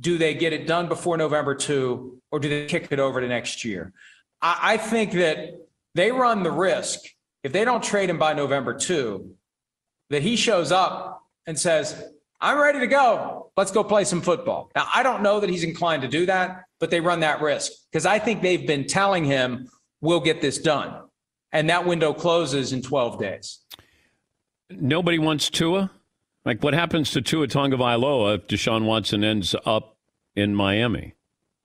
do 0.00 0.18
they 0.18 0.34
get 0.34 0.52
it 0.52 0.66
done 0.66 0.88
before 0.88 1.16
November 1.16 1.54
2 1.54 2.20
or 2.30 2.38
do 2.38 2.48
they 2.48 2.66
kick 2.66 2.88
it 2.90 3.00
over 3.00 3.20
to 3.20 3.28
next 3.28 3.64
year? 3.64 3.92
I, 4.40 4.58
I 4.62 4.76
think 4.76 5.12
that 5.12 5.54
they 5.94 6.12
run 6.12 6.42
the 6.42 6.52
risk 6.52 7.00
if 7.42 7.52
they 7.52 7.64
don't 7.64 7.82
trade 7.82 8.10
him 8.10 8.18
by 8.18 8.34
November 8.34 8.74
2 8.74 9.34
that 10.10 10.22
he 10.22 10.36
shows 10.36 10.72
up 10.72 11.24
and 11.46 11.58
says, 11.58 12.02
I'm 12.40 12.58
ready 12.58 12.80
to 12.80 12.86
go. 12.86 13.50
Let's 13.56 13.72
go 13.72 13.82
play 13.82 14.04
some 14.04 14.22
football. 14.22 14.70
Now, 14.74 14.86
I 14.94 15.02
don't 15.02 15.22
know 15.22 15.40
that 15.40 15.50
he's 15.50 15.64
inclined 15.64 16.02
to 16.02 16.08
do 16.08 16.26
that, 16.26 16.64
but 16.78 16.90
they 16.90 17.00
run 17.00 17.20
that 17.20 17.40
risk 17.40 17.72
because 17.90 18.06
I 18.06 18.18
think 18.18 18.42
they've 18.42 18.66
been 18.66 18.86
telling 18.86 19.24
him, 19.24 19.68
we'll 20.00 20.20
get 20.20 20.40
this 20.40 20.58
done. 20.58 20.94
And 21.50 21.68
that 21.70 21.84
window 21.86 22.12
closes 22.12 22.72
in 22.72 22.82
12 22.82 23.18
days. 23.18 23.60
Nobody 24.70 25.18
wants 25.18 25.50
Tua? 25.50 25.90
Like, 26.48 26.62
what 26.64 26.72
happens 26.72 27.10
to 27.10 27.20
Tua 27.20 27.46
Tagovailoa 27.46 28.36
if 28.36 28.46
Deshaun 28.46 28.86
Watson 28.86 29.22
ends 29.22 29.54
up 29.66 29.98
in 30.34 30.54
Miami? 30.54 31.12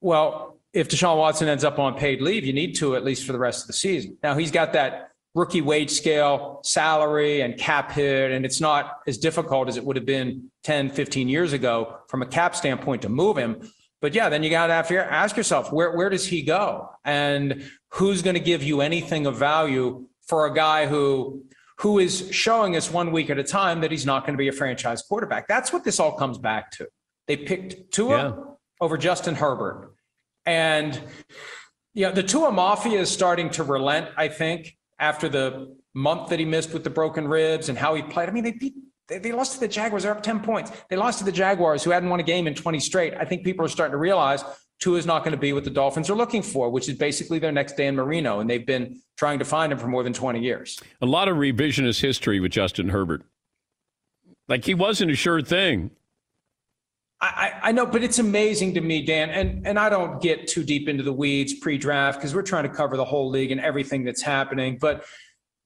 Well, 0.01 0.57
if 0.73 0.89
Deshaun 0.89 1.17
Watson 1.17 1.47
ends 1.47 1.63
up 1.63 1.79
on 1.79 1.95
paid 1.95 2.21
leave, 2.21 2.43
you 2.43 2.51
need 2.51 2.75
to 2.75 2.97
at 2.97 3.05
least 3.05 3.25
for 3.25 3.31
the 3.31 3.39
rest 3.39 3.63
of 3.63 3.67
the 3.67 3.73
season. 3.73 4.17
Now, 4.21 4.35
he's 4.35 4.51
got 4.51 4.73
that 4.73 5.11
rookie 5.35 5.61
wage 5.61 5.89
scale, 5.89 6.59
salary, 6.65 7.39
and 7.39 7.57
cap 7.57 7.93
hit, 7.93 8.31
and 8.31 8.43
it's 8.43 8.59
not 8.59 8.99
as 9.07 9.17
difficult 9.17 9.69
as 9.69 9.77
it 9.77 9.85
would 9.85 9.95
have 9.95 10.05
been 10.05 10.51
10, 10.65 10.89
15 10.89 11.29
years 11.29 11.53
ago 11.53 11.99
from 12.09 12.21
a 12.21 12.25
cap 12.25 12.53
standpoint 12.53 13.03
to 13.03 13.09
move 13.09 13.37
him. 13.37 13.61
But 14.01 14.13
yeah, 14.13 14.27
then 14.27 14.43
you 14.43 14.49
got 14.49 14.67
to 14.67 14.73
ask 14.73 15.37
yourself, 15.37 15.71
where, 15.71 15.95
where 15.95 16.09
does 16.09 16.27
he 16.27 16.41
go? 16.41 16.89
And 17.05 17.69
who's 17.91 18.21
going 18.21 18.33
to 18.33 18.41
give 18.41 18.61
you 18.61 18.81
anything 18.81 19.27
of 19.27 19.37
value 19.37 20.09
for 20.27 20.45
a 20.45 20.53
guy 20.53 20.87
who 20.87 21.45
who 21.79 21.99
is 21.99 22.29
showing 22.31 22.75
us 22.75 22.91
one 22.91 23.11
week 23.11 23.29
at 23.29 23.37
a 23.37 23.43
time 23.43 23.81
that 23.81 23.91
he's 23.91 24.05
not 24.05 24.25
going 24.25 24.33
to 24.33 24.37
be 24.37 24.47
a 24.47 24.53
franchise 24.53 25.01
quarterback? 25.01 25.47
That's 25.47 25.73
what 25.73 25.83
this 25.83 25.99
all 25.99 26.13
comes 26.13 26.37
back 26.37 26.71
to. 26.71 26.87
They 27.27 27.37
picked 27.37 27.91
Tua 27.91 28.17
yeah. 28.17 28.33
over 28.81 28.97
Justin 28.97 29.35
Herbert. 29.35 29.93
And 30.45 30.99
you 31.93 32.05
know, 32.07 32.11
the 32.11 32.23
Tua 32.23 32.51
Mafia 32.51 32.99
is 32.99 33.09
starting 33.09 33.49
to 33.51 33.63
relent, 33.63 34.09
I 34.17 34.27
think 34.27 34.75
after 34.99 35.29
the 35.29 35.75
month 35.93 36.29
that 36.29 36.39
he 36.39 36.45
missed 36.45 36.73
with 36.73 36.83
the 36.83 36.89
broken 36.89 37.27
ribs 37.27 37.69
and 37.69 37.77
how 37.77 37.93
he 37.93 38.01
played. 38.01 38.29
I 38.29 38.31
mean, 38.31 38.43
they 38.43 38.51
beat 38.51 38.73
they, 39.07 39.19
they 39.19 39.31
lost 39.31 39.53
to 39.55 39.59
the 39.59 39.67
Jaguars. 39.67 40.03
They're 40.03 40.11
up 40.11 40.23
10 40.23 40.39
points. 40.39 40.71
They 40.89 40.95
lost 40.95 41.19
to 41.19 41.25
the 41.25 41.31
Jaguars, 41.31 41.83
who 41.83 41.91
hadn't 41.91 42.09
won 42.09 42.19
a 42.19 42.23
game 42.23 42.47
in 42.47 42.55
20 42.55 42.79
straight. 42.79 43.13
I 43.15 43.25
think 43.25 43.43
people 43.43 43.65
are 43.65 43.69
starting 43.69 43.91
to 43.91 43.97
realize 43.97 44.43
Tua 44.83 44.97
is 44.97 45.05
not 45.05 45.23
going 45.23 45.31
to 45.31 45.37
be 45.37 45.53
what 45.53 45.63
the 45.63 45.69
Dolphins 45.69 46.09
are 46.09 46.15
looking 46.15 46.41
for, 46.41 46.69
which 46.69 46.89
is 46.89 46.95
basically 46.95 47.39
their 47.39 47.53
next 47.53 47.77
Dan 47.77 47.95
Marino. 47.95 48.41
And 48.41 48.49
they've 48.49 48.65
been 48.65 48.99
trying 49.15 49.39
to 49.39 49.45
find 49.45 49.71
him 49.71 49.79
for 49.79 49.87
more 49.87 50.03
than 50.03 50.11
20 50.11 50.41
years. 50.41 50.77
A 51.01 51.05
lot 51.05 51.29
of 51.29 51.37
revisionist 51.37 52.01
history 52.01 52.41
with 52.41 52.51
Justin 52.51 52.89
Herbert. 52.89 53.23
Like 54.49 54.65
he 54.65 54.73
wasn't 54.73 55.11
a 55.11 55.15
sure 55.15 55.41
thing. 55.41 55.91
I, 57.21 57.53
I, 57.63 57.71
know, 57.71 57.85
but 57.85 58.03
it's 58.03 58.19
amazing 58.19 58.73
to 58.73 58.81
me, 58.81 59.05
Dan, 59.05 59.29
and, 59.29 59.65
and 59.65 59.79
I 59.79 59.87
don't 59.87 60.21
get 60.21 60.45
too 60.45 60.61
deep 60.61 60.89
into 60.89 61.03
the 61.03 61.13
weeds 61.13 61.53
pre-draft 61.53 62.19
because 62.19 62.35
we're 62.35 62.41
trying 62.41 62.63
to 62.63 62.69
cover 62.69 62.97
the 62.97 63.05
whole 63.05 63.29
league 63.29 63.51
and 63.51 63.61
everything 63.61 64.03
that's 64.03 64.21
happening. 64.21 64.77
But 64.77 65.05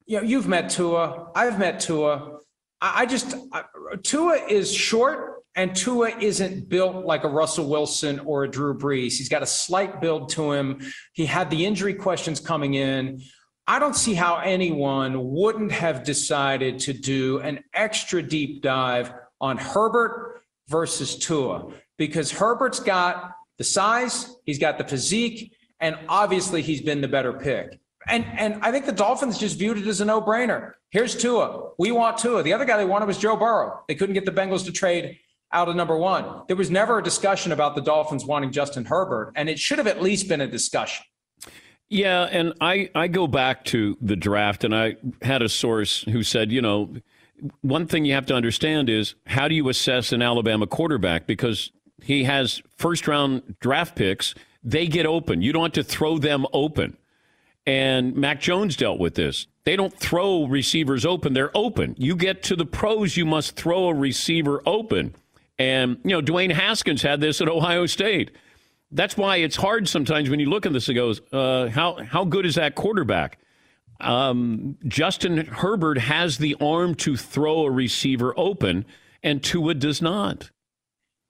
you 0.06 0.18
know, 0.18 0.22
you've 0.22 0.46
met 0.46 0.70
Tua, 0.70 1.32
I've 1.34 1.58
met 1.58 1.80
Tua. 1.80 2.38
I, 2.80 3.00
I 3.00 3.06
just 3.06 3.34
I, 3.52 3.64
Tua 4.04 4.36
is 4.48 4.72
short, 4.72 5.37
and 5.58 5.74
Tua 5.74 6.16
isn't 6.20 6.68
built 6.68 7.04
like 7.04 7.24
a 7.24 7.28
Russell 7.28 7.68
Wilson 7.68 8.20
or 8.20 8.44
a 8.44 8.48
Drew 8.48 8.78
Brees. 8.78 9.18
He's 9.18 9.28
got 9.28 9.42
a 9.42 9.46
slight 9.46 10.00
build 10.00 10.28
to 10.30 10.52
him. 10.52 10.80
He 11.14 11.26
had 11.26 11.50
the 11.50 11.66
injury 11.66 11.94
questions 11.94 12.38
coming 12.38 12.74
in. 12.74 13.20
I 13.66 13.80
don't 13.80 13.96
see 13.96 14.14
how 14.14 14.36
anyone 14.36 15.32
wouldn't 15.32 15.72
have 15.72 16.04
decided 16.04 16.78
to 16.80 16.92
do 16.92 17.40
an 17.40 17.64
extra 17.74 18.22
deep 18.22 18.62
dive 18.62 19.12
on 19.40 19.58
Herbert 19.58 20.42
versus 20.68 21.18
Tua 21.18 21.72
because 21.98 22.30
Herbert's 22.30 22.78
got 22.78 23.32
the 23.58 23.64
size, 23.64 24.36
he's 24.44 24.60
got 24.60 24.78
the 24.78 24.84
physique, 24.84 25.56
and 25.80 25.98
obviously 26.08 26.62
he's 26.62 26.82
been 26.82 27.00
the 27.00 27.08
better 27.08 27.32
pick. 27.32 27.80
And 28.06 28.24
and 28.38 28.62
I 28.62 28.70
think 28.70 28.86
the 28.86 28.92
Dolphins 28.92 29.38
just 29.38 29.58
viewed 29.58 29.76
it 29.76 29.88
as 29.88 30.00
a 30.00 30.04
no-brainer. 30.04 30.74
Here's 30.90 31.16
Tua. 31.20 31.72
We 31.78 31.90
want 31.90 32.16
Tua. 32.16 32.44
The 32.44 32.52
other 32.52 32.64
guy 32.64 32.76
they 32.76 32.84
wanted 32.84 33.06
was 33.06 33.18
Joe 33.18 33.36
Burrow. 33.36 33.82
They 33.88 33.96
couldn't 33.96 34.14
get 34.14 34.24
the 34.24 34.30
Bengals 34.30 34.64
to 34.66 34.72
trade 34.72 35.18
out 35.52 35.68
of 35.68 35.76
number 35.76 35.96
one. 35.96 36.42
There 36.46 36.56
was 36.56 36.70
never 36.70 36.98
a 36.98 37.02
discussion 37.02 37.52
about 37.52 37.74
the 37.74 37.80
Dolphins 37.80 38.24
wanting 38.24 38.52
Justin 38.52 38.84
Herbert, 38.84 39.32
and 39.34 39.48
it 39.48 39.58
should 39.58 39.78
have 39.78 39.86
at 39.86 40.02
least 40.02 40.28
been 40.28 40.40
a 40.40 40.46
discussion. 40.46 41.04
Yeah, 41.88 42.24
and 42.24 42.52
I, 42.60 42.90
I 42.94 43.08
go 43.08 43.26
back 43.26 43.64
to 43.66 43.96
the 44.00 44.16
draft, 44.16 44.64
and 44.64 44.74
I 44.74 44.96
had 45.22 45.40
a 45.40 45.48
source 45.48 46.02
who 46.02 46.22
said, 46.22 46.52
you 46.52 46.60
know, 46.60 46.94
one 47.62 47.86
thing 47.86 48.04
you 48.04 48.14
have 48.14 48.26
to 48.26 48.34
understand 48.34 48.90
is 48.90 49.14
how 49.26 49.48
do 49.48 49.54
you 49.54 49.68
assess 49.68 50.12
an 50.12 50.20
Alabama 50.20 50.66
quarterback? 50.66 51.26
Because 51.26 51.70
he 52.02 52.24
has 52.24 52.60
first 52.76 53.08
round 53.08 53.56
draft 53.60 53.96
picks, 53.96 54.34
they 54.62 54.86
get 54.86 55.06
open. 55.06 55.40
You 55.40 55.52
don't 55.52 55.74
have 55.74 55.84
to 55.84 55.90
throw 55.90 56.18
them 56.18 56.46
open. 56.52 56.96
And 57.66 58.16
Mac 58.16 58.40
Jones 58.40 58.76
dealt 58.76 58.98
with 58.98 59.14
this. 59.14 59.46
They 59.64 59.76
don't 59.76 59.96
throw 59.98 60.46
receivers 60.46 61.04
open, 61.04 61.34
they're 61.34 61.56
open. 61.56 61.94
You 61.98 62.16
get 62.16 62.42
to 62.44 62.56
the 62.56 62.64
pros, 62.64 63.16
you 63.16 63.26
must 63.26 63.56
throw 63.56 63.88
a 63.88 63.94
receiver 63.94 64.62
open. 64.64 65.14
And, 65.58 65.98
you 66.04 66.10
know, 66.10 66.22
Dwayne 66.22 66.52
Haskins 66.52 67.02
had 67.02 67.20
this 67.20 67.40
at 67.40 67.48
Ohio 67.48 67.86
State. 67.86 68.30
That's 68.90 69.16
why 69.16 69.36
it's 69.36 69.56
hard 69.56 69.88
sometimes 69.88 70.30
when 70.30 70.40
you 70.40 70.48
look 70.48 70.66
at 70.66 70.72
this 70.72 70.88
and 70.88 70.96
goes, 70.96 71.20
uh, 71.32 71.68
how, 71.68 71.98
how 72.04 72.24
good 72.24 72.46
is 72.46 72.54
that 72.54 72.74
quarterback? 72.74 73.38
um, 74.00 74.76
Justin 74.86 75.46
Herbert 75.46 75.98
has 75.98 76.38
the 76.38 76.56
arm 76.60 76.94
to 76.96 77.16
throw 77.16 77.64
a 77.64 77.70
receiver 77.70 78.32
open, 78.36 78.84
and 79.22 79.42
Tua 79.42 79.74
does 79.74 80.00
not. 80.00 80.50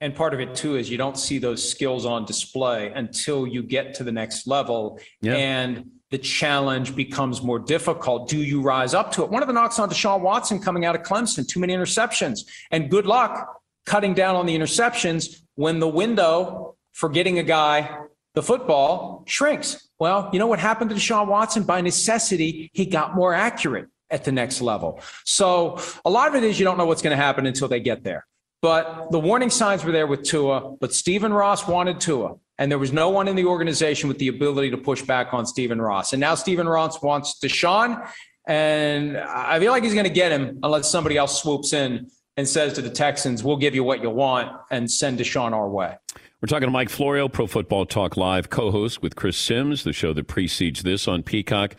And 0.01 0.15
part 0.15 0.33
of 0.33 0.41
it 0.41 0.55
too 0.55 0.77
is 0.77 0.91
you 0.91 0.99
don't 0.99 1.19
see 1.19 1.39
those 1.39 1.69
skills 1.69 2.07
on 2.07 2.25
display 2.25 2.93
until 2.95 3.47
you 3.47 3.63
get 3.63 3.95
to 3.95 4.05
the 4.05 4.13
next 4.13 4.47
level, 4.47 5.01
yeah. 5.21 5.35
and 5.35 5.91
the 6.11 6.19
challenge 6.19 6.95
becomes 6.95 7.43
more 7.43 7.59
difficult. 7.59 8.29
Do 8.29 8.39
you 8.39 8.63
rise 8.63 8.95
up 8.95 9.13
to 9.13 9.25
it? 9.25 9.31
One 9.31 9.43
of 9.43 9.49
the 9.49 9.55
knocks 9.55 9.79
on 9.79 9.91
Deshaun 9.91 10.21
Watson 10.21 10.61
coming 10.61 10.85
out 10.85 10.95
of 10.95 11.03
Clemson, 11.03 11.47
too 11.47 11.61
many 11.61 11.75
interceptions, 11.75 12.41
and 12.71 12.91
good 12.91 13.07
luck 13.07 13.61
cutting 13.89 14.15
down 14.15 14.37
on 14.37 14.47
the 14.47 14.57
interceptions 14.57 15.41
when 15.55 15.81
the 15.81 15.89
window 15.89 16.77
for 16.93 17.09
getting 17.09 17.39
a 17.39 17.43
guy 17.43 17.99
the 18.35 18.43
football 18.43 19.25
shrinks. 19.27 19.89
Well, 19.99 20.31
you 20.33 20.39
know 20.39 20.47
what 20.47 20.61
happened 20.61 20.91
to 20.91 20.97
Deshaun 20.97 21.27
Watson? 21.27 21.65
By 21.65 21.81
necessity, 21.81 22.71
he 22.73 22.87
got 22.87 23.17
more 23.17 23.35
accurate 23.35 23.89
at 24.11 24.23
the 24.25 24.31
next 24.31 24.61
level. 24.61 25.01
So 25.25 25.81
a 26.05 26.11
lot 26.11 26.29
of 26.29 26.37
it 26.37 26.45
is 26.45 26.59
you 26.59 26.65
don't 26.65 26.79
know 26.79 26.87
what's 26.87 27.03
going 27.03 27.17
to 27.17 27.23
happen 27.23 27.47
until 27.47 27.67
they 27.67 27.81
get 27.81 28.05
there. 28.05 28.25
But 28.63 29.11
the 29.11 29.19
warning 29.19 29.51
signs 29.51 29.85
were 29.85 29.93
there 29.93 30.07
with 30.07 30.23
Tua, 30.23 30.77
but 30.81 30.95
Stephen 30.95 31.33
Ross 31.33 31.67
wanted 31.67 32.01
Tua. 32.01 32.37
And 32.59 32.71
there 32.71 32.79
was 32.79 32.93
no 32.93 33.09
one 33.09 33.29
in 33.29 33.37
the 33.37 33.45
organization 33.45 34.09
with 34.09 34.19
the 34.19 34.29
ability 34.29 34.71
to 34.71 34.79
push 34.79 35.03
back 35.03 35.33
on 35.33 35.47
Stephen 35.47 35.81
Ross. 35.81 36.13
And 36.13 36.21
now 36.21 36.35
Stephen 36.35 36.69
Ross 36.69 37.01
wants 37.03 37.39
Deshaun. 37.41 38.09
And 38.47 39.17
I 39.17 39.59
feel 39.61 39.73
like 39.73 39.85
he's 39.85 39.95
going 39.95 40.05
to 40.05 40.11
get 40.11 40.33
him 40.33 40.61
unless 40.63 40.91
somebody 40.91 41.17
else 41.17 41.43
swoops 41.43 41.73
in 41.73 42.11
and 42.39 42.49
says 42.49 42.73
to 42.75 42.81
the 42.81 42.89
Texans, 42.89 43.43
we'll 43.43 43.57
give 43.57 43.75
you 43.75 43.83
what 43.83 44.01
you 44.01 44.11
want 44.11 44.57
and 44.71 44.89
send 44.89 45.19
Deshaun 45.19 45.51
our 45.51 45.69
way. 45.69 45.97
We're 46.41 46.47
talking 46.47 46.69
to 46.69 46.73
Mike 46.73 46.89
Florio, 46.89 47.29
Pro 47.29 47.49
Football 47.49 47.85
Talk 47.85 48.17
Live, 48.17 48.49
co 48.49 48.71
host 48.71 49.03
with 49.03 49.17
Chris 49.17 49.37
Sims, 49.37 49.83
the 49.83 49.93
show 49.93 50.13
that 50.13 50.29
precedes 50.29 50.85
this 50.85 51.09
on 51.09 51.25
Peacock. 51.25 51.75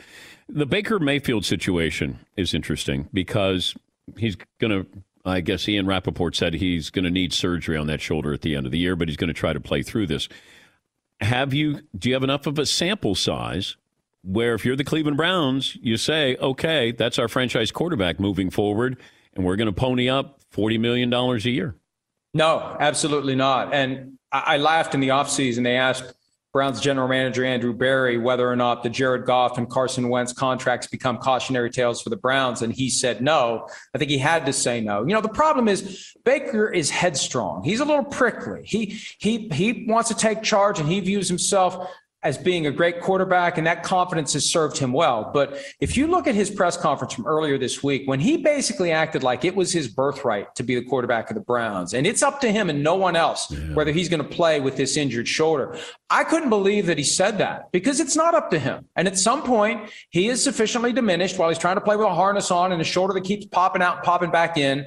The 0.50 0.66
Baker 0.66 1.00
Mayfield 1.00 1.46
situation 1.46 2.20
is 2.36 2.54
interesting 2.54 3.08
because 3.14 3.74
he's 4.18 4.36
going 4.60 4.84
to, 4.84 4.86
I 5.24 5.40
guess 5.40 5.68
Ian 5.70 5.88
Rapoport 5.88 6.36
said 6.36 6.56
he's 6.56 6.90
going 6.90 7.06
to 7.06 7.12
need 7.12 7.32
surgery 7.32 7.78
on 7.78 7.88
that 7.88 8.02
shoulder 8.02 8.34
at 8.34 8.42
the 8.42 8.58
end 8.58 8.66
of 8.66 8.74
the 8.74 8.80
year, 8.80 8.98
but 8.98 9.08
he's 9.08 9.16
going 9.16 9.30
to 9.30 9.34
try 9.34 9.54
to 9.54 9.62
play 9.62 9.82
through 9.82 10.08
this. 10.08 10.28
Have 11.22 11.54
you, 11.54 11.84
do 11.98 12.10
you 12.10 12.16
have 12.16 12.24
enough 12.24 12.48
of 12.48 12.60
a 12.60 12.66
sample 12.66 13.16
size 13.16 13.78
where 14.24 14.56
if 14.56 14.66
you're 14.66 14.76
the 14.76 14.84
Cleveland 14.84 15.16
Browns, 15.16 15.78
you 15.82 15.96
say, 15.96 16.36
okay, 16.36 16.92
that's 16.92 17.18
our 17.18 17.30
franchise 17.30 17.72
quarterback 17.72 18.20
moving 18.20 18.50
forward, 18.50 18.98
and 19.34 19.46
we're 19.46 19.56
going 19.56 19.68
to 19.68 19.72
pony 19.72 20.10
up 20.10 20.39
$40 20.56 20.80
million 20.80 21.14
a 21.14 21.38
year? 21.38 21.76
No, 22.34 22.78
absolutely 22.80 23.36
not. 23.36 23.74
And 23.74 24.18
I, 24.32 24.58
laughed 24.58 24.94
in 24.94 25.00
the 25.00 25.10
offseason. 25.10 25.64
They 25.64 25.78
asked 25.78 26.14
Browns 26.52 26.80
general 26.80 27.08
manager 27.08 27.46
Andrew 27.46 27.74
Berry 27.74 28.18
whether 28.18 28.50
or 28.50 28.56
not 28.56 28.84
the 28.84 28.90
Jared 28.90 29.26
Goff 29.26 29.58
and 29.58 29.70
Carson 29.70 30.10
Wentz 30.10 30.34
contracts 30.34 30.88
become 30.88 31.18
cautionary 31.18 31.70
tales 31.70 32.02
for 32.02 32.10
the 32.10 32.18
Browns, 32.18 32.62
and 32.62 32.74
he 32.74 32.90
said 32.90 33.22
no. 33.22 33.68
I 33.94 33.98
think 33.98 34.10
he 34.10 34.18
had 34.18 34.46
to 34.48 34.54
say 34.54 34.82
no. 34.82 35.02
You 35.02 35.14
know, 35.14 35.22
the 35.22 35.30
problem 35.30 35.68
is 35.68 36.14
Baker 36.26 36.68
is 36.70 36.90
headstrong. 36.90 37.64
He's 37.64 37.80
a 37.80 37.86
little 37.86 38.04
prickly. 38.04 38.62
He 38.64 39.00
he 39.20 39.48
he 39.50 39.86
wants 39.88 40.10
to 40.10 40.16
take 40.16 40.42
charge, 40.42 40.80
and 40.80 40.90
he 40.90 41.00
views 41.00 41.28
himself 41.28 41.88
as 42.22 42.38
being 42.38 42.68
a 42.68 42.72
great 42.72 43.00
quarterback, 43.00 43.58
and 43.58 43.66
that 43.66 43.82
confidence 43.84 44.34
has 44.34 44.46
served 44.46 44.78
him 44.78 44.92
well. 44.92 45.32
But 45.34 45.58
if 45.80 45.96
you 45.96 46.08
look 46.08 46.28
at 46.28 46.36
his 46.36 46.50
press 46.50 46.76
conference 46.76 47.14
from 47.14 47.26
earlier 47.26 47.58
this 47.58 47.82
week, 47.82 48.08
when 48.08 48.20
he 48.20 48.38
basically 48.38 48.92
acted 48.92 49.24
like 49.24 49.46
it 49.46 49.56
was 49.56 49.72
his 49.72 49.88
birthright 49.88 50.54
to 50.56 50.64
be 50.64 50.76
the 50.76 50.84
quarterback 50.84 51.30
of 51.30 51.36
the 51.36 51.42
Browns, 51.42 51.94
and 51.94 52.06
it's 52.06 52.22
up 52.22 52.42
to 52.42 52.52
him 52.52 52.70
and 52.70 52.84
no 52.84 52.96
one 52.96 53.16
else 53.16 53.50
yeah. 53.52 53.74
whether 53.74 53.94
he's 53.94 54.10
going 54.10 54.22
to 54.22 54.28
play 54.28 54.60
with 54.60 54.76
this 54.76 54.98
injured 54.98 55.28
shoulder, 55.28 55.78
I 56.10 56.26
couldn't 56.26 56.50
believe 56.50 56.88
that 56.88 56.98
he 56.98 57.04
said 57.06 57.38
that 57.38 57.72
because 57.72 58.02
it's 58.02 58.18
not 58.18 58.36
up 58.36 58.52
to 58.52 58.60
him. 58.60 58.86
And 58.98 59.08
at 59.08 59.18
some 59.18 59.44
point, 59.44 59.90
he 60.10 60.28
is 60.28 60.44
sufficiently 60.44 60.92
diminished 60.92 61.38
while 61.38 61.48
he's 61.48 61.58
trying 61.58 61.76
to 61.76 61.82
play 61.82 61.96
with 61.96 62.08
a 62.08 62.14
harness 62.14 62.52
on 62.52 62.74
and 62.74 62.82
a 62.82 62.86
shoulder 62.86 63.14
that 63.14 63.24
keeps 63.24 63.46
popping 63.46 63.82
out 63.82 63.98
and 63.98 64.04
popping 64.04 64.32
back 64.32 64.58
in 64.58 64.86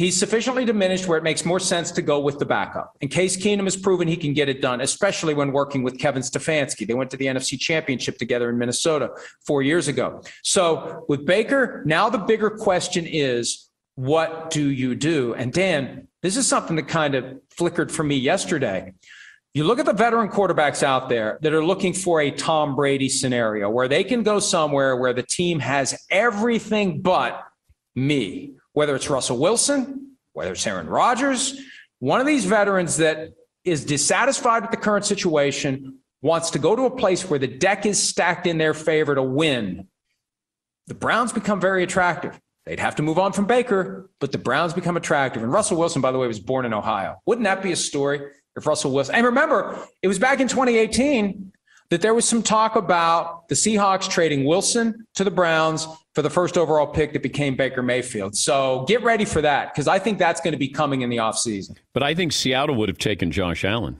He's 0.00 0.18
sufficiently 0.18 0.64
diminished 0.64 1.06
where 1.06 1.18
it 1.18 1.24
makes 1.24 1.44
more 1.44 1.60
sense 1.60 1.90
to 1.90 2.00
go 2.00 2.20
with 2.20 2.38
the 2.38 2.46
backup. 2.46 2.96
And 3.02 3.10
Case 3.10 3.36
Keenum 3.36 3.64
has 3.64 3.76
proven 3.76 4.08
he 4.08 4.16
can 4.16 4.32
get 4.32 4.48
it 4.48 4.62
done, 4.62 4.80
especially 4.80 5.34
when 5.34 5.52
working 5.52 5.82
with 5.82 5.98
Kevin 5.98 6.22
Stefanski. 6.22 6.86
They 6.86 6.94
went 6.94 7.10
to 7.10 7.18
the 7.18 7.26
NFC 7.26 7.60
Championship 7.60 8.16
together 8.16 8.48
in 8.48 8.56
Minnesota 8.56 9.10
four 9.46 9.60
years 9.60 9.88
ago. 9.88 10.22
So 10.42 11.04
with 11.10 11.26
Baker, 11.26 11.82
now 11.84 12.08
the 12.08 12.16
bigger 12.16 12.48
question 12.48 13.04
is 13.06 13.68
what 13.94 14.48
do 14.48 14.70
you 14.70 14.94
do? 14.94 15.34
And 15.34 15.52
Dan, 15.52 16.08
this 16.22 16.38
is 16.38 16.46
something 16.46 16.76
that 16.76 16.88
kind 16.88 17.14
of 17.14 17.38
flickered 17.50 17.92
for 17.92 18.02
me 18.02 18.16
yesterday. 18.16 18.94
You 19.52 19.64
look 19.64 19.80
at 19.80 19.84
the 19.84 19.92
veteran 19.92 20.30
quarterbacks 20.30 20.82
out 20.82 21.10
there 21.10 21.38
that 21.42 21.52
are 21.52 21.62
looking 21.62 21.92
for 21.92 22.22
a 22.22 22.30
Tom 22.30 22.74
Brady 22.74 23.10
scenario 23.10 23.68
where 23.68 23.86
they 23.86 24.04
can 24.04 24.22
go 24.22 24.38
somewhere 24.38 24.96
where 24.96 25.12
the 25.12 25.22
team 25.22 25.58
has 25.58 26.06
everything 26.10 27.02
but 27.02 27.44
me 27.94 28.54
whether 28.72 28.94
it's 28.96 29.10
Russell 29.10 29.38
Wilson, 29.38 30.16
whether 30.32 30.52
it's 30.52 30.66
Aaron 30.66 30.86
Rodgers, 30.86 31.60
one 31.98 32.20
of 32.20 32.26
these 32.26 32.44
veterans 32.44 32.96
that 32.98 33.30
is 33.64 33.84
dissatisfied 33.84 34.62
with 34.62 34.70
the 34.70 34.76
current 34.76 35.04
situation, 35.04 35.98
wants 36.22 36.50
to 36.50 36.58
go 36.58 36.76
to 36.76 36.82
a 36.82 36.90
place 36.90 37.28
where 37.28 37.38
the 37.38 37.46
deck 37.46 37.86
is 37.86 38.02
stacked 38.02 38.46
in 38.46 38.58
their 38.58 38.74
favor 38.74 39.14
to 39.14 39.22
win. 39.22 39.86
The 40.86 40.94
Browns 40.94 41.32
become 41.32 41.60
very 41.60 41.82
attractive. 41.82 42.38
They'd 42.66 42.80
have 42.80 42.96
to 42.96 43.02
move 43.02 43.18
on 43.18 43.32
from 43.32 43.46
Baker, 43.46 44.10
but 44.20 44.32
the 44.32 44.38
Browns 44.38 44.74
become 44.74 44.96
attractive. 44.96 45.42
And 45.42 45.52
Russell 45.52 45.78
Wilson, 45.78 46.02
by 46.02 46.12
the 46.12 46.18
way, 46.18 46.26
was 46.26 46.40
born 46.40 46.66
in 46.66 46.74
Ohio. 46.74 47.20
Wouldn't 47.26 47.44
that 47.44 47.62
be 47.62 47.72
a 47.72 47.76
story 47.76 48.20
if 48.54 48.66
Russell 48.66 48.92
Wilson? 48.92 49.14
And 49.14 49.26
remember, 49.26 49.78
it 50.02 50.08
was 50.08 50.18
back 50.18 50.40
in 50.40 50.48
2018 50.48 51.52
that 51.90 52.00
there 52.00 52.14
was 52.14 52.26
some 52.26 52.42
talk 52.42 52.76
about 52.76 53.48
the 53.48 53.54
Seahawks 53.54 54.08
trading 54.08 54.44
Wilson 54.44 55.06
to 55.16 55.24
the 55.24 55.30
Browns 55.30 55.86
for 56.14 56.22
the 56.22 56.30
first 56.30 56.56
overall 56.56 56.86
pick 56.86 57.12
that 57.12 57.22
became 57.22 57.56
Baker 57.56 57.82
Mayfield. 57.82 58.36
So 58.36 58.84
get 58.88 59.02
ready 59.02 59.24
for 59.24 59.42
that 59.42 59.74
because 59.74 59.88
I 59.88 59.98
think 59.98 60.18
that's 60.18 60.40
going 60.40 60.52
to 60.52 60.58
be 60.58 60.68
coming 60.68 61.02
in 61.02 61.10
the 61.10 61.18
offseason. 61.18 61.76
But 61.92 62.02
I 62.02 62.14
think 62.14 62.32
Seattle 62.32 62.76
would 62.76 62.88
have 62.88 62.98
taken 62.98 63.30
Josh 63.30 63.64
Allen. 63.64 63.98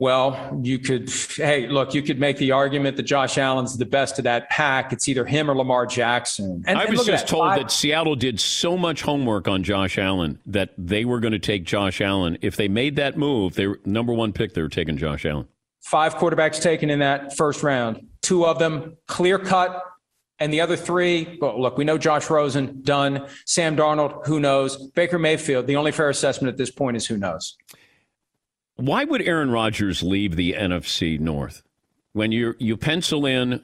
Well, 0.00 0.60
you 0.62 0.78
could, 0.78 1.10
hey, 1.10 1.66
look, 1.66 1.92
you 1.92 2.02
could 2.02 2.20
make 2.20 2.36
the 2.36 2.52
argument 2.52 2.96
that 2.98 3.02
Josh 3.02 3.36
Allen's 3.36 3.76
the 3.76 3.84
best 3.84 4.18
of 4.18 4.24
that 4.24 4.48
pack. 4.48 4.92
It's 4.92 5.08
either 5.08 5.24
him 5.24 5.50
or 5.50 5.56
Lamar 5.56 5.86
Jackson. 5.86 6.62
And, 6.68 6.78
I 6.78 6.84
was 6.84 7.04
just 7.04 7.26
that. 7.26 7.28
told 7.28 7.50
that 7.50 7.72
Seattle 7.72 8.14
did 8.14 8.38
so 8.38 8.78
much 8.78 9.02
homework 9.02 9.48
on 9.48 9.64
Josh 9.64 9.98
Allen 9.98 10.38
that 10.46 10.70
they 10.78 11.04
were 11.04 11.18
going 11.18 11.32
to 11.32 11.40
take 11.40 11.64
Josh 11.64 12.00
Allen. 12.00 12.38
If 12.42 12.54
they 12.54 12.68
made 12.68 12.94
that 12.94 13.18
move, 13.18 13.54
they 13.54 13.66
number 13.84 14.12
one 14.12 14.32
pick, 14.32 14.54
they 14.54 14.62
were 14.62 14.68
taking 14.68 14.98
Josh 14.98 15.26
Allen. 15.26 15.48
Five 15.80 16.16
quarterbacks 16.16 16.60
taken 16.60 16.90
in 16.90 16.98
that 16.98 17.36
first 17.36 17.62
round, 17.62 18.06
two 18.22 18.44
of 18.44 18.58
them 18.58 18.96
clear 19.06 19.38
cut. 19.38 19.84
And 20.40 20.52
the 20.52 20.60
other 20.60 20.76
three, 20.76 21.36
well, 21.40 21.60
look, 21.60 21.76
we 21.76 21.84
know 21.84 21.98
Josh 21.98 22.30
Rosen, 22.30 22.80
done. 22.82 23.26
Sam 23.44 23.76
Darnold, 23.76 24.24
who 24.26 24.38
knows? 24.38 24.76
Baker 24.92 25.18
Mayfield, 25.18 25.66
the 25.66 25.74
only 25.74 25.90
fair 25.90 26.10
assessment 26.10 26.52
at 26.52 26.56
this 26.56 26.70
point 26.70 26.96
is 26.96 27.06
who 27.06 27.16
knows. 27.16 27.56
Why 28.76 29.02
would 29.02 29.22
Aaron 29.22 29.50
Rodgers 29.50 30.04
leave 30.04 30.36
the 30.36 30.52
NFC 30.52 31.18
North? 31.18 31.62
When 32.12 32.30
you 32.30 32.54
you 32.60 32.76
pencil 32.76 33.26
in 33.26 33.62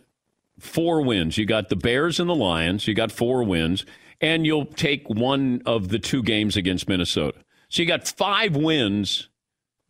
four 0.58 1.02
wins, 1.02 1.38
you 1.38 1.46
got 1.46 1.68
the 1.68 1.76
Bears 1.76 2.18
and 2.18 2.28
the 2.28 2.34
Lions, 2.34 2.88
you 2.88 2.94
got 2.94 3.12
four 3.12 3.44
wins, 3.44 3.86
and 4.20 4.44
you'll 4.44 4.66
take 4.66 5.08
one 5.08 5.62
of 5.66 5.88
the 5.88 6.00
two 6.00 6.22
games 6.22 6.56
against 6.56 6.88
Minnesota. 6.88 7.38
So 7.68 7.82
you 7.82 7.88
got 7.88 8.08
five 8.08 8.56
wins 8.56 9.28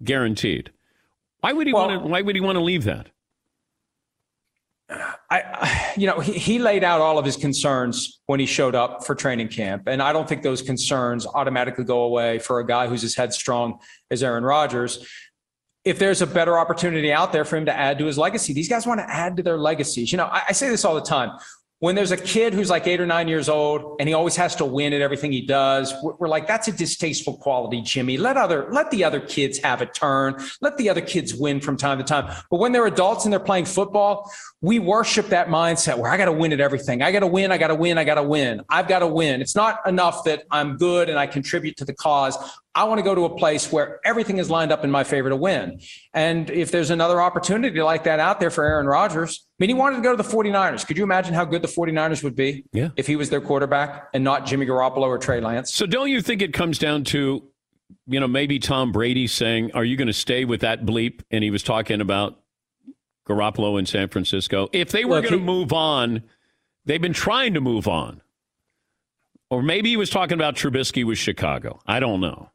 guaranteed. 0.02 0.70
Why 1.44 1.52
would 1.52 1.66
he 1.66 1.74
well, 1.74 1.88
want 1.88 2.02
to? 2.02 2.08
Why 2.08 2.22
would 2.22 2.34
he 2.36 2.40
want 2.40 2.56
to 2.56 2.62
leave 2.62 2.84
that? 2.84 3.10
I, 5.30 5.92
you 5.98 6.06
know, 6.06 6.18
he, 6.18 6.32
he 6.32 6.58
laid 6.58 6.82
out 6.82 7.02
all 7.02 7.18
of 7.18 7.26
his 7.26 7.36
concerns 7.36 8.22
when 8.24 8.40
he 8.40 8.46
showed 8.46 8.74
up 8.74 9.04
for 9.04 9.14
training 9.14 9.48
camp, 9.48 9.82
and 9.86 10.00
I 10.00 10.14
don't 10.14 10.26
think 10.26 10.42
those 10.42 10.62
concerns 10.62 11.26
automatically 11.26 11.84
go 11.84 12.04
away 12.04 12.38
for 12.38 12.60
a 12.60 12.66
guy 12.66 12.86
who's 12.86 13.04
as 13.04 13.14
headstrong 13.14 13.78
as 14.10 14.22
Aaron 14.22 14.42
Rodgers. 14.42 15.06
If 15.84 15.98
there's 15.98 16.22
a 16.22 16.26
better 16.26 16.58
opportunity 16.58 17.12
out 17.12 17.30
there 17.30 17.44
for 17.44 17.58
him 17.58 17.66
to 17.66 17.76
add 17.76 17.98
to 17.98 18.06
his 18.06 18.16
legacy, 18.16 18.54
these 18.54 18.70
guys 18.70 18.86
want 18.86 19.00
to 19.00 19.10
add 19.10 19.36
to 19.36 19.42
their 19.42 19.58
legacies. 19.58 20.12
You 20.12 20.16
know, 20.16 20.24
I, 20.24 20.44
I 20.48 20.52
say 20.52 20.70
this 20.70 20.82
all 20.82 20.94
the 20.94 21.02
time 21.02 21.38
when 21.80 21.94
there's 21.94 22.12
a 22.12 22.16
kid 22.16 22.54
who's 22.54 22.70
like 22.70 22.86
eight 22.86 23.00
or 23.00 23.06
nine 23.06 23.28
years 23.28 23.48
old 23.48 23.96
and 23.98 24.08
he 24.08 24.14
always 24.14 24.36
has 24.36 24.56
to 24.56 24.64
win 24.64 24.92
at 24.92 25.00
everything 25.00 25.32
he 25.32 25.44
does 25.44 25.92
we're, 26.02 26.28
like 26.28 26.46
that's 26.46 26.68
a 26.68 26.72
distasteful 26.72 27.36
quality 27.36 27.82
jimmy. 27.82 28.16
Let 28.16 28.36
other 28.36 28.68
let 28.70 28.90
the 28.90 29.04
other 29.04 29.20
kids 29.20 29.58
have 29.58 29.82
a 29.82 29.86
turn. 29.86 30.36
Let 30.60 30.76
the 30.76 30.88
other 30.88 31.00
kids 31.00 31.34
win 31.34 31.60
from 31.60 31.76
time 31.76 31.98
to 31.98 32.04
time. 32.04 32.34
But 32.50 32.58
when 32.58 32.72
they're 32.72 32.86
adults 32.86 33.24
and 33.24 33.32
they're 33.32 33.40
playing 33.40 33.66
football 33.66 34.30
we 34.60 34.78
worship 34.78 35.28
that 35.28 35.48
mindset 35.48 35.98
where 35.98 36.10
i 36.10 36.16
got 36.16 36.26
to 36.26 36.32
win 36.32 36.52
at 36.52 36.60
everything. 36.60 37.02
I 37.02 37.12
got 37.12 37.20
to 37.20 37.26
win 37.26 37.52
i 37.52 37.58
got 37.58 37.68
to 37.68 37.74
win 37.74 37.98
i 37.98 38.04
got 38.04 38.14
to 38.14 38.22
win. 38.22 38.62
I've 38.70 38.88
got 38.88 39.00
to 39.00 39.06
win. 39.06 39.40
It's 39.40 39.56
not 39.56 39.86
enough 39.86 40.24
that 40.24 40.44
i'm 40.50 40.76
good 40.76 41.08
and 41.08 41.18
i 41.18 41.26
contribute 41.26 41.76
to 41.78 41.84
the 41.84 41.94
cause 41.94 42.36
I 42.76 42.84
want 42.84 42.98
to 42.98 43.04
go 43.04 43.14
to 43.14 43.24
a 43.24 43.36
place 43.36 43.70
where 43.70 44.00
everything 44.04 44.38
is 44.38 44.50
lined 44.50 44.72
up 44.72 44.82
in 44.82 44.90
my 44.90 45.04
favor 45.04 45.28
to 45.28 45.36
win. 45.36 45.80
And 46.12 46.50
if 46.50 46.72
there's 46.72 46.90
another 46.90 47.20
opportunity 47.20 47.80
like 47.80 48.04
that 48.04 48.18
out 48.18 48.40
there 48.40 48.50
for 48.50 48.64
Aaron 48.64 48.86
Rodgers, 48.86 49.46
I 49.48 49.54
mean, 49.60 49.70
he 49.70 49.74
wanted 49.74 49.96
to 49.96 50.02
go 50.02 50.16
to 50.16 50.20
the 50.20 50.28
49ers. 50.28 50.84
Could 50.84 50.98
you 50.98 51.04
imagine 51.04 51.34
how 51.34 51.44
good 51.44 51.62
the 51.62 51.68
49ers 51.68 52.24
would 52.24 52.34
be 52.34 52.64
yeah. 52.72 52.88
if 52.96 53.06
he 53.06 53.14
was 53.14 53.30
their 53.30 53.40
quarterback 53.40 54.08
and 54.12 54.24
not 54.24 54.44
Jimmy 54.44 54.66
Garoppolo 54.66 55.02
or 55.02 55.18
Trey 55.18 55.40
Lance? 55.40 55.72
So 55.72 55.86
don't 55.86 56.08
you 56.08 56.20
think 56.20 56.42
it 56.42 56.52
comes 56.52 56.78
down 56.78 57.04
to, 57.04 57.44
you 58.06 58.18
know, 58.18 58.26
maybe 58.26 58.58
Tom 58.58 58.90
Brady 58.90 59.28
saying, 59.28 59.70
Are 59.72 59.84
you 59.84 59.96
going 59.96 60.08
to 60.08 60.12
stay 60.12 60.44
with 60.44 60.62
that 60.62 60.84
bleep? 60.84 61.20
And 61.30 61.44
he 61.44 61.52
was 61.52 61.62
talking 61.62 62.00
about 62.00 62.40
Garoppolo 63.28 63.78
in 63.78 63.86
San 63.86 64.08
Francisco. 64.08 64.68
If 64.72 64.90
they 64.90 65.04
were 65.04 65.20
going 65.20 65.32
to 65.32 65.38
move 65.38 65.72
on, 65.72 66.24
they've 66.84 67.00
been 67.00 67.12
trying 67.12 67.54
to 67.54 67.60
move 67.60 67.86
on. 67.86 68.20
Or 69.48 69.62
maybe 69.62 69.90
he 69.90 69.96
was 69.96 70.10
talking 70.10 70.34
about 70.34 70.56
Trubisky 70.56 71.04
with 71.04 71.18
Chicago. 71.18 71.78
I 71.86 72.00
don't 72.00 72.20
know. 72.20 72.50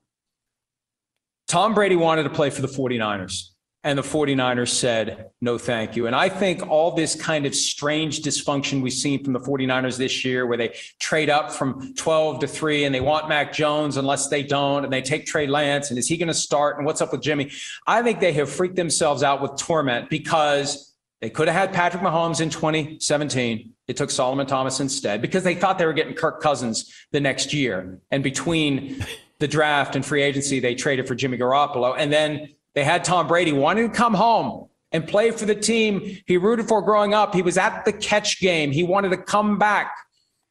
Tom 1.50 1.74
Brady 1.74 1.95
wanted 1.95 2.24
to 2.24 2.30
play 2.30 2.52
for 2.52 2.62
the 2.62 2.68
49ers. 2.68 3.50
And 3.84 3.97
the 3.97 4.04
49ers 4.04 4.68
said, 4.68 5.32
no, 5.39 5.58
thank 5.58 5.95
you. 5.95 6.06
And 6.06 6.16
I 6.16 6.28
think 6.28 6.68
all 6.68 6.91
this 6.91 7.16
kind 7.16 7.45
of 7.45 7.56
strange 7.56 8.22
dysfunction 8.22 8.82
we've 8.82 8.91
seen 8.91 9.24
from 9.24 9.34
the 9.34 9.39
49ers 9.39 9.97
this 9.97 10.26
year, 10.26 10.45
where 10.45 10.58
they 10.58 10.76
trade 11.00 11.30
up 11.30 11.50
from 11.50 11.95
12 11.95 12.41
to 12.41 12.47
3 12.47 12.84
and 12.84 12.93
they 12.93 13.00
want 13.00 13.30
Mac 13.30 13.54
Jones 13.54 13.95
unless 13.95 14.28
they 14.28 14.43
don't, 14.43 14.84
and 14.84 14.91
they 14.91 15.02
take 15.02 15.26
Trey 15.26 15.47
Lance, 15.47 15.89
and 15.89 15.97
is 15.97 16.10
he 16.10 16.18
going 16.18 16.28
to 16.28 16.34
start? 16.34 16.78
And 16.78 16.86
what's 16.86 17.02
up 17.02 17.14
with 17.14 17.22
Jimmy? 17.22 17.52
I 17.88 18.04
think 18.04 18.20
they 18.20 18.34
have 18.34 18.50
freaked 18.50 18.76
themselves 18.76 19.24
out 19.24 19.41
with 19.41 19.56
torment 19.56 20.10
because 20.10 20.93
they 21.22 21.30
could 21.30 21.47
have 21.47 21.56
had 21.56 21.74
Patrick 21.74 22.04
Mahomes 22.04 22.41
in 22.41 22.50
2017. 22.50 23.72
It 23.88 23.95
took 23.97 24.12
Solomon 24.12 24.45
Thomas 24.45 24.82
instead 24.82 25.22
because 25.22 25.43
they 25.43 25.56
thought 25.56 25.80
they 25.80 25.86
were 25.86 25.93
getting 25.93 26.14
Kirk 26.14 26.41
Cousins 26.41 26.93
the 27.12 27.22
next 27.22 27.54
year. 27.54 28.00
And 28.12 28.24
between 28.24 29.06
the 29.40 29.48
draft 29.48 29.96
and 29.96 30.06
free 30.06 30.22
agency, 30.22 30.60
they 30.60 30.76
traded 30.76 31.08
for 31.08 31.16
Jimmy 31.16 31.38
Garoppolo. 31.38 31.96
And 31.98 32.12
then 32.12 32.50
they 32.76 32.84
had 32.84 33.04
Tom 33.04 33.28
Brady 33.28 33.52
wanting 33.52 33.90
to 33.90 33.96
come 33.96 34.14
home 34.14 34.68
and 34.92 35.08
play 35.08 35.32
for 35.32 35.46
the 35.46 35.56
team 35.56 36.18
he 36.26 36.38
rooted 36.38 36.68
for 36.68 36.82
growing 36.82 37.14
up. 37.14 37.34
He 37.34 37.42
was 37.42 37.58
at 37.58 37.86
the 37.86 37.94
catch 37.94 38.40
game. 38.40 38.72
He 38.72 38.84
wanted 38.84 39.10
to 39.10 39.18
come 39.18 39.58
back. 39.58 39.96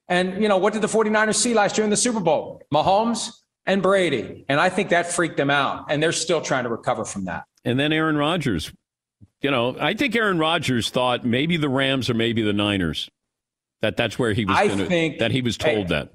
And, 0.08 0.42
you 0.42 0.48
know, 0.48 0.56
what 0.56 0.72
did 0.72 0.82
the 0.82 0.88
49ers 0.88 1.34
see 1.34 1.54
last 1.54 1.76
year 1.76 1.84
in 1.84 1.90
the 1.90 1.96
Super 1.96 2.20
Bowl? 2.20 2.62
Mahomes 2.72 3.30
and 3.66 3.82
Brady. 3.82 4.46
And 4.48 4.58
I 4.58 4.70
think 4.70 4.88
that 4.88 5.12
freaked 5.12 5.36
them 5.36 5.50
out. 5.50 5.86
And 5.90 6.02
they're 6.02 6.12
still 6.12 6.40
trying 6.40 6.64
to 6.64 6.70
recover 6.70 7.04
from 7.04 7.26
that. 7.26 7.44
And 7.64 7.78
then 7.78 7.92
Aaron 7.92 8.16
Rodgers. 8.16 8.72
You 9.42 9.50
know, 9.50 9.76
I 9.78 9.94
think 9.94 10.16
Aaron 10.16 10.38
Rodgers 10.38 10.90
thought 10.90 11.24
maybe 11.24 11.56
the 11.56 11.68
Rams 11.68 12.10
or 12.10 12.14
maybe 12.14 12.42
the 12.42 12.52
Niners. 12.52 13.08
That 13.82 13.96
that's 13.96 14.18
where 14.18 14.32
he 14.32 14.44
was. 14.44 14.56
I 14.56 14.66
gonna, 14.66 14.86
think 14.86 15.18
that 15.20 15.30
he 15.30 15.42
was 15.42 15.56
told 15.56 15.76
hey, 15.76 15.84
that. 15.84 16.12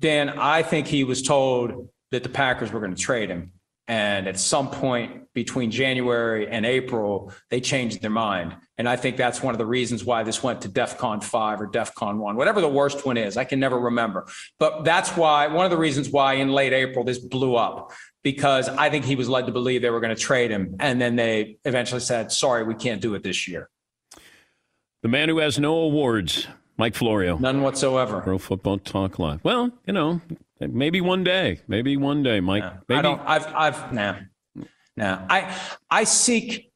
Dan, 0.00 0.28
I 0.28 0.62
think 0.62 0.86
he 0.86 1.04
was 1.04 1.22
told 1.22 1.88
that 2.10 2.22
the 2.22 2.28
Packers 2.28 2.72
were 2.72 2.80
going 2.80 2.94
to 2.94 3.00
trade 3.00 3.30
him. 3.30 3.52
And 3.90 4.28
at 4.28 4.38
some 4.38 4.70
point 4.70 5.32
between 5.32 5.70
January 5.70 6.46
and 6.46 6.66
April, 6.66 7.32
they 7.48 7.58
changed 7.58 8.02
their 8.02 8.10
mind. 8.10 8.54
And 8.76 8.86
I 8.86 8.96
think 8.96 9.16
that's 9.16 9.42
one 9.42 9.54
of 9.54 9.58
the 9.58 9.64
reasons 9.64 10.04
why 10.04 10.22
this 10.22 10.42
went 10.42 10.60
to 10.62 10.68
DEFCON 10.68 11.24
5 11.24 11.60
or 11.62 11.68
DEFCON 11.68 12.18
1, 12.18 12.36
whatever 12.36 12.60
the 12.60 12.68
worst 12.68 13.06
one 13.06 13.16
is. 13.16 13.38
I 13.38 13.44
can 13.44 13.58
never 13.58 13.80
remember. 13.80 14.26
But 14.58 14.84
that's 14.84 15.16
why, 15.16 15.46
one 15.46 15.64
of 15.64 15.70
the 15.70 15.78
reasons 15.78 16.10
why 16.10 16.34
in 16.34 16.50
late 16.50 16.74
April 16.74 17.02
this 17.02 17.18
blew 17.18 17.56
up, 17.56 17.92
because 18.22 18.68
I 18.68 18.90
think 18.90 19.06
he 19.06 19.16
was 19.16 19.26
led 19.26 19.46
to 19.46 19.52
believe 19.52 19.80
they 19.80 19.88
were 19.88 20.00
going 20.00 20.14
to 20.14 20.20
trade 20.20 20.50
him. 20.50 20.76
And 20.80 21.00
then 21.00 21.16
they 21.16 21.56
eventually 21.64 22.02
said, 22.02 22.30
sorry, 22.30 22.64
we 22.64 22.74
can't 22.74 23.00
do 23.00 23.14
it 23.14 23.22
this 23.22 23.48
year. 23.48 23.70
The 25.00 25.08
man 25.08 25.30
who 25.30 25.38
has 25.38 25.58
no 25.58 25.76
awards, 25.76 26.46
Mike 26.76 26.94
Florio. 26.94 27.38
None 27.38 27.62
whatsoever. 27.62 28.20
Pro 28.20 28.36
Football 28.36 28.78
Talk 28.78 29.18
Live. 29.18 29.42
Well, 29.44 29.70
you 29.86 29.94
know, 29.94 30.20
Maybe 30.60 31.00
one 31.00 31.24
day. 31.24 31.60
Maybe 31.68 31.96
one 31.96 32.22
day, 32.22 32.40
Mike. 32.40 32.64
Maybe. 32.88 32.98
I 32.98 33.02
don't. 33.02 33.20
I've. 33.24 33.46
I've. 33.54 33.92
Nah. 33.92 34.16
Nah. 34.96 35.26
I. 35.30 35.56
I 35.90 36.04
seek 36.04 36.70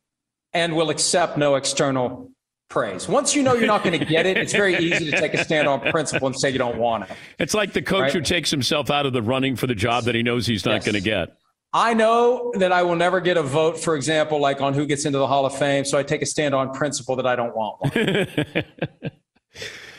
and 0.52 0.76
will 0.76 0.90
accept 0.90 1.36
no 1.38 1.54
external 1.56 2.30
praise. 2.68 3.08
Once 3.08 3.34
you 3.34 3.42
know 3.42 3.54
you're 3.54 3.66
not 3.66 3.82
going 3.84 3.98
to 3.98 4.04
get 4.04 4.24
it, 4.26 4.36
it's 4.36 4.52
very 4.52 4.76
easy 4.76 5.10
to 5.10 5.18
take 5.18 5.34
a 5.34 5.44
stand 5.44 5.66
on 5.68 5.80
principle 5.90 6.26
and 6.26 6.38
say 6.38 6.50
you 6.50 6.58
don't 6.58 6.78
want 6.78 7.04
it. 7.10 7.16
It's 7.38 7.54
like 7.54 7.72
the 7.72 7.82
coach 7.82 8.00
Right. 8.02 8.12
who 8.12 8.20
takes 8.20 8.50
himself 8.50 8.90
out 8.90 9.04
of 9.06 9.12
the 9.12 9.22
running 9.22 9.56
for 9.56 9.66
the 9.66 9.74
job 9.74 10.04
that 10.04 10.14
he 10.14 10.22
knows 10.22 10.46
he's 10.46 10.64
not 10.64 10.74
Yes. 10.74 10.84
going 10.86 10.94
to 10.94 11.00
get. 11.00 11.36
I 11.74 11.94
know 11.94 12.52
that 12.56 12.70
I 12.70 12.82
will 12.82 12.96
never 12.96 13.20
get 13.20 13.36
a 13.38 13.42
vote, 13.42 13.78
for 13.78 13.96
example, 13.96 14.38
like 14.40 14.60
on 14.60 14.74
who 14.74 14.84
gets 14.86 15.04
into 15.06 15.18
the 15.18 15.26
Hall 15.26 15.44
of 15.46 15.56
Fame. 15.56 15.84
So 15.86 15.96
I 15.98 16.02
take 16.02 16.20
a 16.22 16.26
stand 16.26 16.54
on 16.54 16.70
principle 16.72 17.16
that 17.16 17.26
I 17.26 17.34
don't 17.34 17.54
want 17.56 17.80
one. 17.80 18.66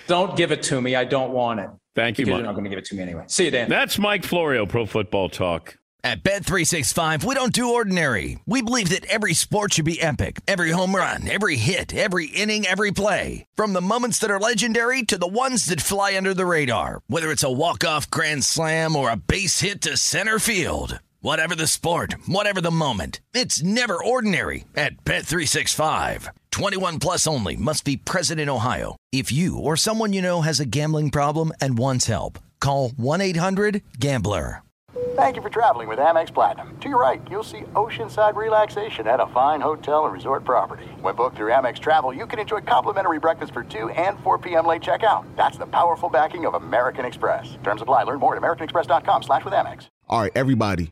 don't 0.08 0.36
give 0.36 0.51
it 0.51 0.64
to 0.64 0.82
me. 0.82 0.95
I 0.95 1.04
don't 1.04 1.32
want 1.32 1.60
it. 1.60 1.70
Thank 1.95 2.18
you, 2.18 2.26
Mike. 2.26 2.36
you're 2.36 2.43
not 2.43 2.54
going 2.54 2.64
to 2.64 2.70
give 2.70 2.80
it 2.80 2.86
to 2.86 2.95
me 2.95 3.04
anyway. 3.04 3.24
See 3.28 3.45
you, 3.45 3.51
Dan. 3.51 3.70
That's 3.70 3.99
Mike 3.99 4.24
Florio, 4.24 4.66
Pro 4.66 4.86
Football 4.86 5.30
Talk. 5.30 5.78
At 6.06 6.22
Bet365, 6.22 7.24
we 7.24 7.34
don't 7.34 7.54
do 7.54 7.76
ordinary. 7.76 8.38
We 8.45 8.62
believe 8.62 8.89
that 8.89 9.06
every 9.06 9.34
sport 9.34 9.74
should 9.74 9.86
be 9.86 10.01
epic. 10.01 10.41
Every 10.49 10.72
home 10.72 10.93
run, 10.93 11.30
every 11.30 11.56
hit, 11.56 11.95
every 11.95 12.26
inning, 12.26 12.66
every 12.66 12.91
play. 12.91 13.45
From 13.56 13.72
the 13.72 13.80
moments 13.80 14.20
that 14.20 14.30
are 14.30 14.39
legendary 14.39 15.04
to 15.04 15.18
the 15.18 15.28
ones 15.28 15.68
that 15.68 15.80
fly 15.80 16.18
under 16.18 16.34
the 16.34 16.45
radar. 16.45 17.04
Whether 17.08 17.32
it's 17.32 17.43
a 17.43 17.51
walk-off 17.51 18.10
grand 18.10 18.43
slam 18.43 18.97
or 18.97 19.10
a 19.10 19.16
base 19.16 19.62
hit 19.62 19.80
to 19.84 19.95
center 19.95 20.39
field. 20.39 20.99
Whatever 21.24 21.55
the 21.55 21.67
sport, 21.67 22.15
whatever 22.26 22.59
the 22.59 22.69
moment, 22.69 23.21
it's 23.34 23.63
never 23.63 23.95
ordinary 23.95 24.65
at 24.76 25.05
Bet365. 25.05 26.28
21 26.51 26.99
plus 26.99 27.26
only 27.26 27.55
must 27.55 27.86
be 27.86 27.95
present 27.95 28.41
in 28.41 28.49
Ohio. 28.49 28.97
If 29.13 29.32
you 29.32 29.57
or 29.57 29.78
someone 29.78 30.11
you 30.11 30.21
know 30.21 30.41
has 30.41 30.59
a 30.59 30.65
gambling 30.65 31.11
problem 31.11 31.53
and 31.61 31.78
wants 31.78 32.07
help, 32.07 32.39
call 32.59 32.89
1-800-GAMBLER. 32.89 34.63
Thank 35.15 35.38
you 35.38 35.41
for 35.41 35.49
traveling 35.49 35.88
with 35.88 35.97
Amex 35.97 36.34
Platinum. 36.34 36.78
To 36.82 36.89
your 36.89 36.99
right, 36.99 37.21
you'll 37.32 37.45
see 37.45 37.61
oceanside 37.74 38.36
relaxation 38.36 39.07
at 39.07 39.21
a 39.21 39.28
fine 39.28 39.61
hotel 39.61 40.03
and 40.03 40.13
resort 40.13 40.43
property. 40.43 40.88
When 40.99 41.15
booked 41.15 41.38
through 41.38 41.51
Amex 41.53 41.80
Travel, 41.80 42.13
you 42.13 42.28
can 42.28 42.38
enjoy 42.38 42.59
complimentary 42.59 43.19
breakfast 43.19 43.53
for 43.53 43.63
2 43.63 43.91
and 43.91 44.19
4 44.26 44.39
p.m. 44.39 44.65
late 44.65 44.82
checkout. 44.82 45.24
That's 45.38 45.57
the 45.57 45.67
powerful 45.67 46.09
backing 46.09 46.45
of 46.45 46.55
American 46.55 47.05
Express. 47.05 47.57
Terms 47.63 47.82
apply. 47.82 48.03
Learn 48.03 48.19
more 48.19 48.36
at 48.36 48.41
americanexpress.com 48.41 49.24
slash 49.24 49.45
with 49.45 49.53
Amex. 49.53 49.88
All 50.09 50.21
right, 50.21 50.32
everybody, 50.36 50.91